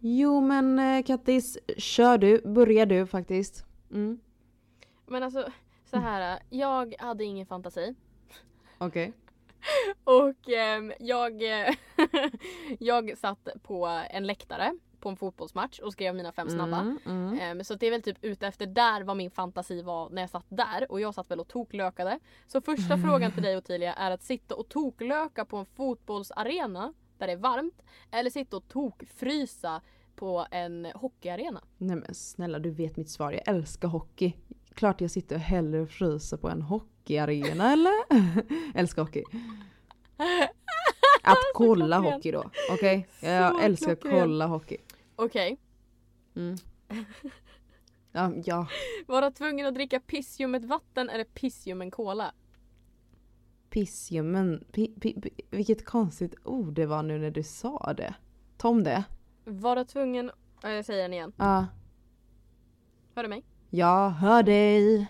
Jo 0.00 0.40
men 0.40 0.78
eh, 0.78 1.04
Kattis, 1.04 1.58
kör 1.76 2.18
du, 2.18 2.42
börjar 2.44 2.86
du 2.86 3.06
faktiskt. 3.06 3.66
Mm. 3.90 4.20
Men 5.06 5.22
alltså 5.22 5.48
så 5.90 5.96
här, 5.96 6.38
jag 6.50 6.94
hade 6.98 7.24
ingen 7.24 7.46
fantasi. 7.46 7.94
Okej. 8.78 9.12
Och 10.04 10.48
ehm, 10.48 10.92
jag, 10.98 11.42
eh, 11.42 11.74
jag 12.78 13.18
satt 13.18 13.48
på 13.62 13.86
en 14.10 14.26
läktare 14.26 14.72
på 15.00 15.08
en 15.08 15.16
fotbollsmatch 15.16 15.78
och 15.78 15.92
skrev 15.92 16.14
mina 16.14 16.32
fem 16.32 16.48
snabba. 16.50 16.80
Mm, 16.80 16.98
mm. 17.06 17.38
Ehm, 17.38 17.64
Så 17.64 17.74
det 17.74 17.86
är 17.86 17.90
väl 17.90 18.02
typ 18.02 18.24
ute 18.24 18.46
efter 18.46 18.66
där 18.66 19.02
vad 19.04 19.16
min 19.16 19.30
fantasi 19.30 19.82
var 19.82 20.10
när 20.10 20.22
jag 20.22 20.30
satt 20.30 20.46
där 20.48 20.90
och 20.92 21.00
jag 21.00 21.14
satt 21.14 21.30
väl 21.30 21.40
och 21.40 21.48
toklökade. 21.48 22.18
Så 22.46 22.60
första 22.60 22.98
frågan 22.98 23.32
till 23.32 23.42
dig 23.42 23.56
Ottilia 23.56 23.94
är 23.94 24.10
att 24.10 24.22
sitta 24.22 24.54
och 24.54 24.68
toklöka 24.68 25.44
på 25.44 25.56
en 25.56 25.66
fotbollsarena 25.66 26.92
där 27.18 27.26
det 27.26 27.32
är 27.32 27.36
varmt 27.36 27.82
eller 28.10 28.30
sitta 28.30 28.56
och 28.56 28.68
tokfrysa 28.68 29.80
på 30.16 30.46
en 30.50 30.88
hockeyarena. 30.94 31.64
Nej 31.78 31.96
men 31.96 32.14
snälla 32.14 32.58
du 32.58 32.70
vet 32.70 32.96
mitt 32.96 33.10
svar, 33.10 33.32
jag 33.32 33.48
älskar 33.48 33.88
hockey. 33.88 34.32
Klart 34.74 35.00
jag 35.00 35.10
sitter 35.10 35.36
och 35.36 35.42
hellre 35.42 35.86
fryser 35.86 36.36
på 36.36 36.48
en 36.48 36.62
hockeyarena 36.62 37.72
eller? 37.72 37.92
älskar 38.78 39.02
hockey. 39.02 39.24
Att 41.32 41.38
kolla 41.54 41.98
hockey 41.98 42.30
då, 42.32 42.50
okej? 42.70 43.08
Jag 43.20 43.52
Så 43.54 43.60
älskar 43.60 43.92
att 43.92 44.02
kolla 44.02 44.46
hockey. 44.46 44.76
Okej, 45.16 45.58
Mm. 46.34 46.56
Ja, 48.12 48.32
ja, 48.44 48.66
vara 49.06 49.30
tvungen 49.30 49.66
att 49.66 49.74
dricka 49.74 50.00
pissljummet 50.00 50.64
vatten 50.64 51.08
eller 51.10 51.24
pissljummen 51.24 51.90
cola? 51.90 52.32
pissljummen. 53.70 54.64
Pi, 54.72 54.86
pi, 55.00 55.20
pi, 55.20 55.30
vilket 55.50 55.84
konstigt 55.84 56.34
ord 56.44 56.72
det 56.74 56.86
var 56.86 57.02
nu 57.02 57.18
när 57.18 57.30
du 57.30 57.42
sa 57.42 57.92
det. 57.96 58.14
Tom 58.56 58.84
det? 58.84 59.04
Vara 59.44 59.84
tvungen, 59.84 60.30
ja, 60.62 60.70
jag 60.70 60.84
säger 60.84 61.02
den 61.02 61.12
igen, 61.12 61.32
Ja. 61.36 61.66
hör 63.14 63.22
du 63.22 63.28
mig? 63.28 63.44
Jag 63.70 64.10
hör 64.10 64.42
dig. 64.42 65.06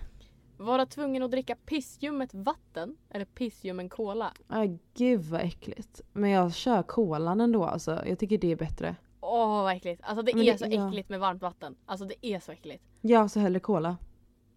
Vara 0.58 0.86
tvungen 0.86 1.22
att 1.22 1.30
dricka 1.30 1.56
pissljummet 1.66 2.34
vatten 2.34 2.96
eller 3.10 3.24
pissljummen 3.24 3.88
cola? 3.88 4.32
Ah, 4.48 4.66
gud 4.94 5.20
vad 5.20 5.40
äckligt. 5.40 6.00
Men 6.12 6.30
jag 6.30 6.54
kör 6.54 6.82
kolan 6.82 7.40
ändå 7.40 7.64
alltså. 7.64 8.02
Jag 8.06 8.18
tycker 8.18 8.38
det 8.38 8.52
är 8.52 8.56
bättre. 8.56 8.96
Åh 9.20 9.62
vad 9.62 9.76
äckligt. 9.76 10.02
Alltså 10.04 10.22
det 10.22 10.34
Men 10.34 10.42
är 10.48 10.52
det- 10.52 10.58
så 10.58 10.66
ja. 10.70 10.88
äckligt 10.88 11.08
med 11.08 11.20
varmt 11.20 11.42
vatten. 11.42 11.76
Alltså 11.86 12.06
det 12.06 12.26
är 12.26 12.40
så 12.40 12.52
äckligt. 12.52 12.84
Jag 13.00 13.30
så 13.30 13.40
hellre 13.40 13.60
cola. 13.60 13.96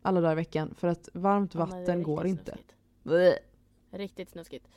Alla 0.02 0.22
dagar 0.22 0.32
i 0.32 0.36
veckan. 0.36 0.76
För 0.78 0.88
att 0.88 1.10
varmt 1.14 1.54
Ja, 1.54 1.60
vatten 1.60 2.04
går 2.04 2.24
riktigt 2.24 2.40
inte. 2.48 2.58
snuskigt. 3.04 3.44
Riktigt 3.92 4.30
snuskigt. 4.30 4.68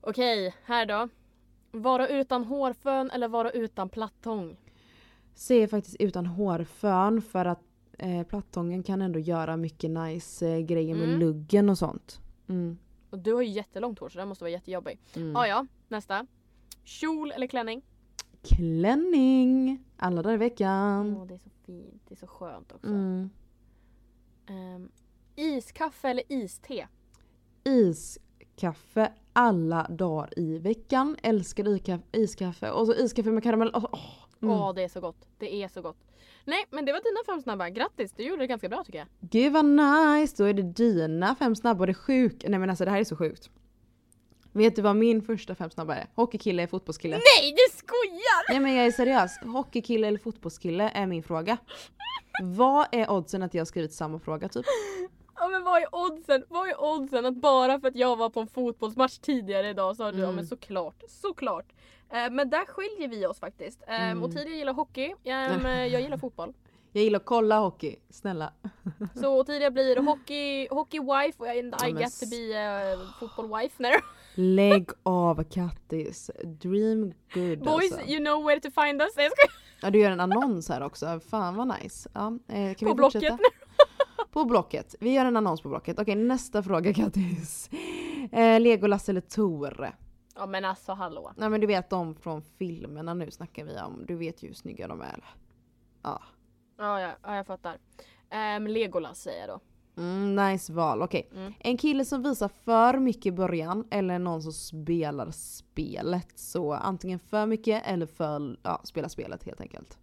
Okej, 0.00 0.54
här 0.64 0.86
då. 0.86 1.08
Vara 1.72 2.08
utan 2.08 2.44
hårfön 2.44 3.10
eller 3.10 3.28
vara 3.28 3.50
utan 3.50 3.88
plattång? 3.88 4.56
Ser 5.34 5.66
faktiskt 5.66 5.96
utan 6.00 6.26
hårfön 6.26 7.22
för 7.22 7.44
att 7.44 7.63
eh, 7.98 8.22
plattången 8.26 8.82
kan 8.82 9.02
ändå 9.02 9.18
göra 9.18 9.56
mycket 9.56 9.90
nice 9.90 10.48
eh, 10.48 10.58
grejer 10.60 10.94
med 10.94 11.08
Mm. 11.08 11.20
luggen 11.20 11.68
och 11.68 11.78
sånt. 11.78 12.20
Mm. 12.48 12.78
Och 13.10 13.18
du 13.18 13.32
har 13.34 13.42
ju 13.42 13.48
jättelångt 13.48 13.98
hår 13.98 14.08
så 14.08 14.18
det 14.18 14.26
måste 14.26 14.44
vara 14.44 14.52
jättejobbigt. 14.52 15.16
Mm. 15.16 15.36
Ah, 15.36 15.46
ja, 15.46 15.66
nästa. 15.88 16.26
Kjol 16.84 17.32
eller 17.32 17.46
klänning? 17.46 17.82
Klänning! 18.42 19.84
Alla 19.96 20.22
dagar 20.22 20.34
i 20.34 20.38
veckan. 20.38 21.16
Åh, 21.16 21.26
det 21.26 21.34
är 21.34 21.38
så 21.38 21.50
fint. 21.66 22.02
Det 22.08 22.14
är 22.14 22.18
så 22.18 22.26
skönt 22.26 22.72
också. 22.72 22.86
Mm. 22.86 23.30
Ehm, 24.46 24.90
iskaffe 25.36 26.08
eller 26.08 26.24
iste? 26.32 26.88
Iskaffe 27.64 29.12
alla 29.32 29.86
dagar 29.90 30.38
i 30.38 30.58
veckan. 30.58 31.16
Älskar 31.22 31.68
iskaffe. 31.68 32.02
iskaffe. 32.12 32.70
Och 32.70 32.86
så 32.86 32.94
iskaffe 32.94 33.30
med 33.30 33.42
karamell. 33.42 33.70
Åh, 33.74 33.84
åh. 33.92 34.00
Åh, 34.42 34.62
Mm. 34.62 34.74
det 34.74 34.82
är 34.82 34.88
så 34.88 35.00
gott. 35.00 35.28
Det 35.38 35.54
är 35.62 35.68
så 35.68 35.82
gott. 35.82 35.96
Nej, 36.44 36.64
men 36.70 36.84
det 36.84 36.92
var 36.92 37.00
dina 37.00 37.34
fem 37.34 37.42
snabba. 37.42 37.68
Grattis, 37.68 38.12
du 38.12 38.22
gjorde 38.22 38.42
det 38.42 38.46
ganska 38.46 38.68
bra 38.68 38.84
tycker 38.84 38.98
jag. 38.98 39.08
Gud 39.20 39.52
vad 39.52 39.64
nice! 39.64 40.34
Då 40.38 40.44
är 40.44 40.52
det 40.54 40.62
dina 40.62 41.34
fem 41.34 41.56
snabba 41.56 41.80
och 41.80 41.86
det 41.86 41.92
är 41.92 41.94
sjukt. 41.94 42.44
Nej 42.48 42.58
men 42.58 42.70
alltså 42.70 42.84
det 42.84 42.90
här 42.90 43.00
är 43.00 43.04
så 43.04 43.16
sjukt. 43.16 43.50
Vet 44.52 44.76
du 44.76 44.82
vad 44.82 44.96
min 44.96 45.22
första 45.22 45.54
fem 45.54 45.70
snabba 45.70 45.94
är? 45.94 46.06
Hockeykille 46.14 46.62
eller 46.62 46.70
fotbollskille? 46.70 47.16
Nej, 47.16 47.50
du 47.52 47.76
skojar! 47.78 48.50
Nej 48.52 48.60
men 48.60 48.74
jag 48.74 48.86
är 48.86 48.90
seriös. 48.90 49.38
Hockeykille 49.42 50.06
eller 50.08 50.18
fotbollskille 50.18 50.90
är 50.94 51.06
min 51.06 51.22
fråga. 51.22 51.56
Vad 52.42 52.86
är 52.92 53.10
oddsen 53.10 53.42
att 53.42 53.54
jag 53.54 53.66
skrivit 53.66 53.92
samma 53.92 54.18
fråga 54.18 54.48
typ? 54.48 54.64
Ja 55.36 55.48
men 55.48 55.64
vad 55.64 55.82
är 55.82 55.94
oddsen? 55.94 56.44
Vad 56.48 56.68
är 56.68 56.80
oddsen 56.84 57.26
att 57.26 57.34
bara 57.36 57.80
för 57.80 57.88
att 57.88 57.96
jag 57.96 58.16
var 58.16 58.30
på 58.30 58.40
en 58.40 58.46
fotbollsmatch 58.48 59.18
tidigare 59.18 59.68
idag 59.68 59.96
så 59.96 60.04
har 60.04 60.12
du, 60.12 60.18
ja 60.18 60.24
Mm. 60.24 60.36
men 60.36 60.46
såklart, 60.46 61.02
såklart. 61.08 61.72
Eh, 62.12 62.30
men 62.30 62.50
där 62.50 62.64
skiljer 62.66 63.08
vi 63.08 63.26
oss 63.26 63.40
faktiskt. 63.40 63.82
Eh, 63.88 64.02
Mm. 64.10 64.22
Och 64.22 64.30
tidigare 64.30 64.56
gillar 64.58 64.72
hockey, 64.72 65.12
um, 65.12 65.66
jag 65.66 66.00
gillar 66.00 66.16
fotboll. 66.16 66.52
Jag 66.92 67.04
gillar 67.04 67.18
att 67.18 67.24
kolla 67.26 67.58
hockey, 67.58 67.96
snälla. 68.10 68.52
Så 69.14 69.44
tidigare 69.44 69.70
blir 69.70 69.96
hockey, 69.96 70.68
hockey 70.70 71.00
wife 71.00 71.38
och 71.42 71.46
I, 71.46 71.58
I 71.58 71.62
men 71.62 72.02
get 72.02 72.20
to 72.20 72.26
be 72.30 72.94
uh, 72.94 73.00
football 73.20 73.60
wife. 73.60 73.74
Nej. 73.78 73.92
Lägg 74.34 74.90
av 75.02 75.44
Kattis. 75.44 76.30
Dream 76.44 77.12
good 77.34 77.58
Boys 77.58 77.92
alltså. 77.92 78.08
you 78.10 78.18
know 78.24 78.44
where 78.44 78.60
to 78.60 78.70
find 78.82 79.02
us. 79.02 79.12
Ja 79.82 79.90
du 79.90 79.98
gör 79.98 80.10
en 80.10 80.20
annons 80.20 80.68
här 80.68 80.80
också. 80.82 81.20
Fan 81.30 81.56
vad 81.56 81.68
nice. 81.82 82.10
Ja, 82.14 82.38
eh, 82.48 82.74
kan 82.74 82.86
På 82.88 82.92
vi 82.92 82.94
Blocket. 82.94 83.12
fortsätta? 83.22 83.38
På 84.32 84.44
Blocket. 84.44 84.94
Vi 85.00 85.12
gör 85.12 85.24
en 85.24 85.36
annons 85.36 85.60
på 85.62 85.68
Blocket. 85.68 85.98
Okej 85.98 86.14
nästa 86.14 86.62
fråga 86.62 86.94
Kattis. 86.94 87.70
Eh, 88.32 88.60
Legolas 88.60 89.08
eller 89.08 89.20
Tor? 89.20 89.92
Ja 90.34 90.46
men 90.46 90.64
alltså 90.64 90.92
hallå. 90.92 91.32
Nej 91.36 91.50
men 91.50 91.60
du 91.60 91.66
vet 91.66 91.90
de 91.90 92.14
från 92.14 92.42
filmerna 92.42 93.14
nu 93.14 93.30
snackar 93.30 93.64
vi 93.64 93.80
om. 93.80 94.04
Du 94.06 94.16
vet 94.16 94.42
ju 94.42 94.48
hur 94.48 94.54
snygga 94.54 94.88
de 94.88 95.00
är. 95.00 95.24
Ja. 96.02 96.22
Ja, 96.78 97.00
ja, 97.00 97.10
ja 97.22 97.36
jag 97.36 97.46
fattar. 97.46 97.78
Um, 98.56 98.66
Legolas 98.66 99.20
säger 99.20 99.40
jag 99.40 99.48
då. 99.48 99.60
Mm, 99.96 100.36
nice 100.36 100.72
val, 100.72 101.02
okej. 101.02 101.28
Mm. 101.34 101.52
En 101.58 101.76
kille 101.76 102.04
som 102.04 102.22
visar 102.22 102.48
för 102.48 102.98
mycket 102.98 103.26
i 103.26 103.32
början 103.32 103.86
eller 103.90 104.18
någon 104.18 104.42
som 104.42 104.52
spelar 104.52 105.30
spelet. 105.30 106.38
Så 106.38 106.72
antingen 106.72 107.18
för 107.18 107.46
mycket 107.46 107.82
eller 107.86 108.06
för, 108.06 108.56
ja, 108.62 108.80
spela 108.84 109.08
spelet 109.08 109.44
helt 109.44 109.60
enkelt. 109.60 109.98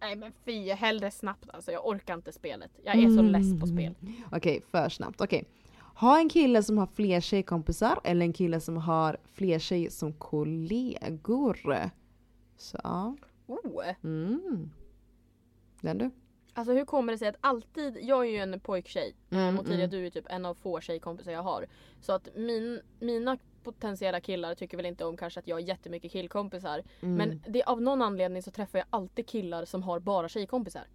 Nej 0.00 0.16
men 0.16 0.32
fy, 0.44 0.70
hellre 0.70 1.10
snabbt 1.10 1.50
alltså. 1.50 1.72
Jag 1.72 1.86
orkar 1.86 2.14
inte 2.14 2.32
spelet. 2.32 2.70
Jag 2.84 2.96
är 2.96 3.08
så 3.08 3.22
less 3.22 3.60
på 3.60 3.66
spel. 3.66 3.94
Okej, 4.32 4.62
för 4.70 4.88
snabbt. 4.88 5.20
Okej. 5.20 5.44
Ha 5.94 6.18
en 6.18 6.28
kille 6.28 6.62
som 6.62 6.78
har 6.78 6.86
fler 6.86 7.20
tjejkompisar 7.20 8.00
eller 8.04 8.26
en 8.26 8.32
kille 8.32 8.60
som 8.60 8.76
har 8.76 9.16
fler 9.34 9.58
tjejer 9.58 9.90
som 9.90 10.12
kollegor. 10.12 11.90
Så, 12.56 12.78
ja. 12.84 13.16
Oh. 13.46 13.84
mm. 14.02 14.70
Den 15.80 15.98
du. 15.98 16.10
Alltså 16.54 16.72
hur 16.72 16.84
kommer 16.84 17.12
det 17.12 17.18
sig 17.18 17.28
att 17.28 17.36
alltid, 17.40 17.98
jag 18.02 18.26
är 18.26 18.30
ju 18.30 18.36
en 18.36 18.60
pojktjej 18.60 19.14
Mm, 19.30 19.42
mm, 19.42 19.58
och 19.58 19.64
Tidia 19.64 19.84
mm. 19.84 19.90
du 19.90 20.06
är 20.06 20.10
typ 20.10 20.26
en 20.28 20.46
av 20.46 20.54
få 20.54 20.80
tjejkompisar 20.80 21.32
jag 21.32 21.42
har. 21.42 21.66
Så 22.00 22.12
att 22.12 22.28
min, 22.36 22.80
mina 23.00 23.38
potentiella 23.62 24.20
killar 24.20 24.54
tycker 24.54 24.76
väl 24.76 24.86
inte 24.86 25.04
om 25.04 25.16
kanske 25.16 25.40
att 25.40 25.48
jag 25.48 25.56
har 25.56 25.60
jättemycket 25.60 26.12
killkompisar. 26.12 26.82
Mm. 27.00 27.14
Men 27.14 27.42
det, 27.48 27.62
av 27.62 27.82
någon 27.82 28.02
anledning 28.02 28.42
så 28.42 28.50
träffar 28.50 28.78
jag 28.78 28.86
alltid 28.90 29.26
killar 29.26 29.64
som 29.64 29.82
har 29.82 30.00
bara 30.00 30.28
tjejkompisar. 30.28 30.86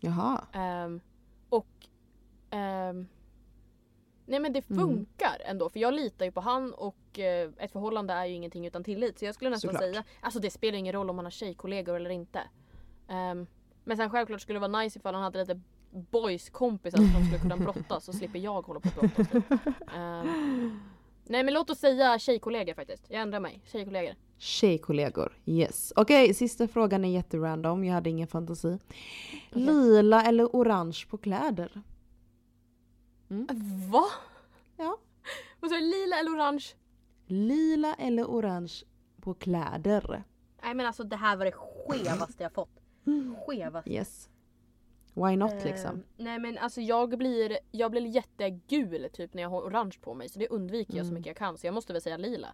Jaha. 0.00 0.44
Ehm, 0.52 1.00
och 1.48 1.88
ehm, 2.50 3.06
Nej 4.26 4.40
men 4.40 4.52
det 4.52 4.70
Mm. 4.70 4.80
funkar 4.82 5.40
ändå 5.44 5.68
för 5.68 5.80
jag 5.80 5.94
litar 5.94 6.24
ju 6.24 6.32
på 6.32 6.40
han 6.40 6.72
och 6.74 7.18
eh, 7.18 7.50
ett 7.58 7.72
förhållande 7.72 8.12
är 8.14 8.24
ju 8.26 8.34
ingenting 8.34 8.66
utan 8.66 8.84
tillit. 8.84 9.18
Så 9.18 9.24
jag 9.24 9.34
skulle 9.34 9.50
nästan 9.50 9.72
Såklart. 9.72 9.82
säga, 9.90 10.04
alltså 10.20 10.40
det 10.40 10.50
spelar 10.50 10.78
ingen 10.78 10.92
roll 10.92 11.10
om 11.10 11.16
man 11.16 11.24
har 11.26 11.30
tjejkollegor 11.30 11.96
eller 11.96 12.10
inte. 12.10 12.40
Ehm, 13.08 13.46
men 13.84 13.96
sen 13.96 14.10
självklart 14.10 14.40
skulle 14.40 14.58
det 14.60 14.68
vara 14.68 14.80
nice 14.82 14.98
ifall 14.98 15.14
han 15.14 15.22
hade 15.22 15.38
lite 15.38 15.60
boys-kompisar 15.90 16.98
som 16.98 17.24
skulle 17.24 17.38
kunna 17.38 17.56
brottas 17.56 18.04
så 18.04 18.12
slipper 18.12 18.38
jag 18.38 18.62
hålla 18.66 18.80
på 18.80 18.88
och 19.00 19.08
brottas. 19.16 19.42
Ehm, 19.96 20.80
nej 21.24 21.44
men 21.44 21.54
låt 21.54 21.70
oss 21.70 21.78
säga 21.78 22.18
tjejkollegor 22.18 22.74
faktiskt. 22.74 23.04
Jag 23.08 23.20
ändrar 23.22 23.40
mig. 23.40 23.62
Tjejkollegor. 23.66 24.14
Tjejkollegor, 24.38 25.38
yes. 25.46 25.92
Okej, 25.96 26.34
sista 26.34 26.68
frågan 26.68 27.04
är 27.04 27.08
jätterandom. 27.08 27.84
Jag 27.84 27.94
hade 27.94 28.10
ingen 28.10 28.26
fantasi. 28.28 28.78
Okej. 29.50 29.62
Lila 29.62 30.22
eller 30.24 30.44
orange 30.46 31.04
på 31.10 31.18
kläder? 31.18 31.82
Va? 33.90 34.04
Ja. 34.76 34.98
Vad 35.60 35.70
sa 35.70 35.76
du? 35.76 35.82
Lila 35.82 36.18
eller 36.20 36.30
orange? 36.30 36.64
Lila 37.26 37.94
eller 37.94 38.24
orange 38.24 38.72
på 39.20 39.34
kläder? 39.34 40.24
Nej 40.62 40.74
men 40.74 40.86
alltså 40.86 41.04
det 41.04 41.16
här 41.16 41.36
var 41.36 41.44
det 41.44 41.52
skevaste 41.52 42.42
jag 42.42 42.52
fått. 42.52 42.80
Skevast. 43.46 43.88
Yes. 43.88 44.28
Why 45.14 45.36
not 45.36 45.64
liksom? 45.64 45.90
Ehm, 45.90 46.02
nej 46.16 46.38
men 46.38 46.58
alltså 46.58 46.80
jag 46.80 47.18
blir, 47.18 47.58
jag 47.70 47.90
blir 47.90 48.06
jättegul 48.06 49.08
typ 49.12 49.34
när 49.34 49.42
jag 49.42 49.50
har 49.50 49.60
orange 49.62 49.96
på 50.00 50.14
mig 50.14 50.28
så 50.28 50.38
det 50.38 50.48
undviker 50.48 50.96
jag 50.96 51.06
så 51.06 51.10
Mm. 51.10 51.14
mycket 51.14 51.26
jag 51.26 51.36
kan 51.36 51.58
så 51.58 51.66
jag 51.66 51.74
måste 51.74 51.92
väl 51.92 52.02
säga 52.02 52.16
lila. 52.16 52.48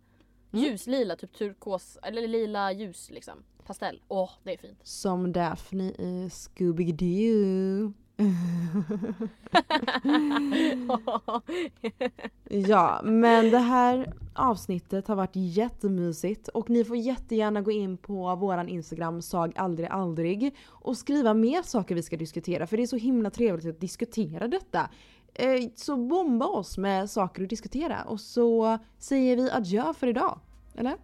Mm. 0.53 0.65
Ljuslila, 0.65 1.17
typ 1.17 1.33
turkos 1.33 1.99
eller 2.03 2.29
lila 2.29 2.73
ljus 2.73 3.11
liksom. 3.11 3.45
Pastell. 3.67 4.03
Åh 4.09 4.31
det 4.43 4.53
är 4.53 4.57
fint. 4.59 4.79
Som 4.83 5.33
Daphne 5.33 5.85
i 5.91 6.29
Scooby-Doo. 6.29 7.93
ja, 12.49 13.01
men 13.05 13.51
det 13.51 13.59
här 13.59 14.13
avsnittet 14.35 15.09
har 15.09 15.17
varit 15.17 15.33
jättemysigt 15.35 16.49
och 16.49 16.71
ni 16.71 16.85
får 16.85 16.97
jättegärna 16.97 17.61
gå 17.61 17.71
in 17.71 17.97
på 17.97 18.37
våran 18.37 18.69
Instagram 18.69 19.23
sag 19.23 19.53
aldrig 19.57 19.89
aldrig 19.89 20.57
och 20.67 20.97
skriva 20.97 21.35
mer 21.35 21.63
saker 21.63 21.95
vi 21.95 22.03
ska 22.03 22.17
diskutera 22.17 22.67
för 22.67 22.77
det 22.77 22.83
är 22.83 22.87
så 22.87 22.97
himla 22.97 23.31
trevligt 23.31 23.67
att 23.67 23.81
diskutera 23.81 24.49
detta. 24.49 24.89
Eh, 25.35 25.61
så 25.75 25.97
bomba 25.97 26.47
oss 26.47 26.79
med 26.79 27.11
saker 27.11 27.43
att 27.43 27.51
diskutera 27.51 28.03
och 28.03 28.21
så 28.21 28.79
säger 28.99 29.37
vi 29.37 29.51
adjö 29.51 29.95
för 29.95 30.07
idag. 30.07 30.41
Eller? 30.75 30.97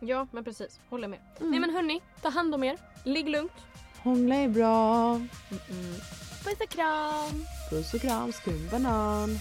Ja 0.00 0.26
men 0.30 0.44
precis, 0.44 0.80
håller 0.88 1.08
med. 1.08 1.18
Mm. 1.40 1.50
Nej 1.50 1.60
men 1.60 1.70
hörni, 1.70 2.02
ta 2.22 2.28
hand 2.28 2.54
om 2.54 2.64
er. 2.64 2.78
Ligg 3.04 3.28
lugnt. 3.28 3.52
Hångla 4.02 4.34
är 4.34 4.48
bra. 4.48 5.14
Mm 5.14 5.28
-mm. 5.50 6.29
Puss 6.44 6.60
och 6.60 6.68
kram. 6.68 7.46
Puss 7.70 7.94
och 7.94 8.00
kram, 8.00 8.32
skum 8.32 8.68
banan. 8.70 9.38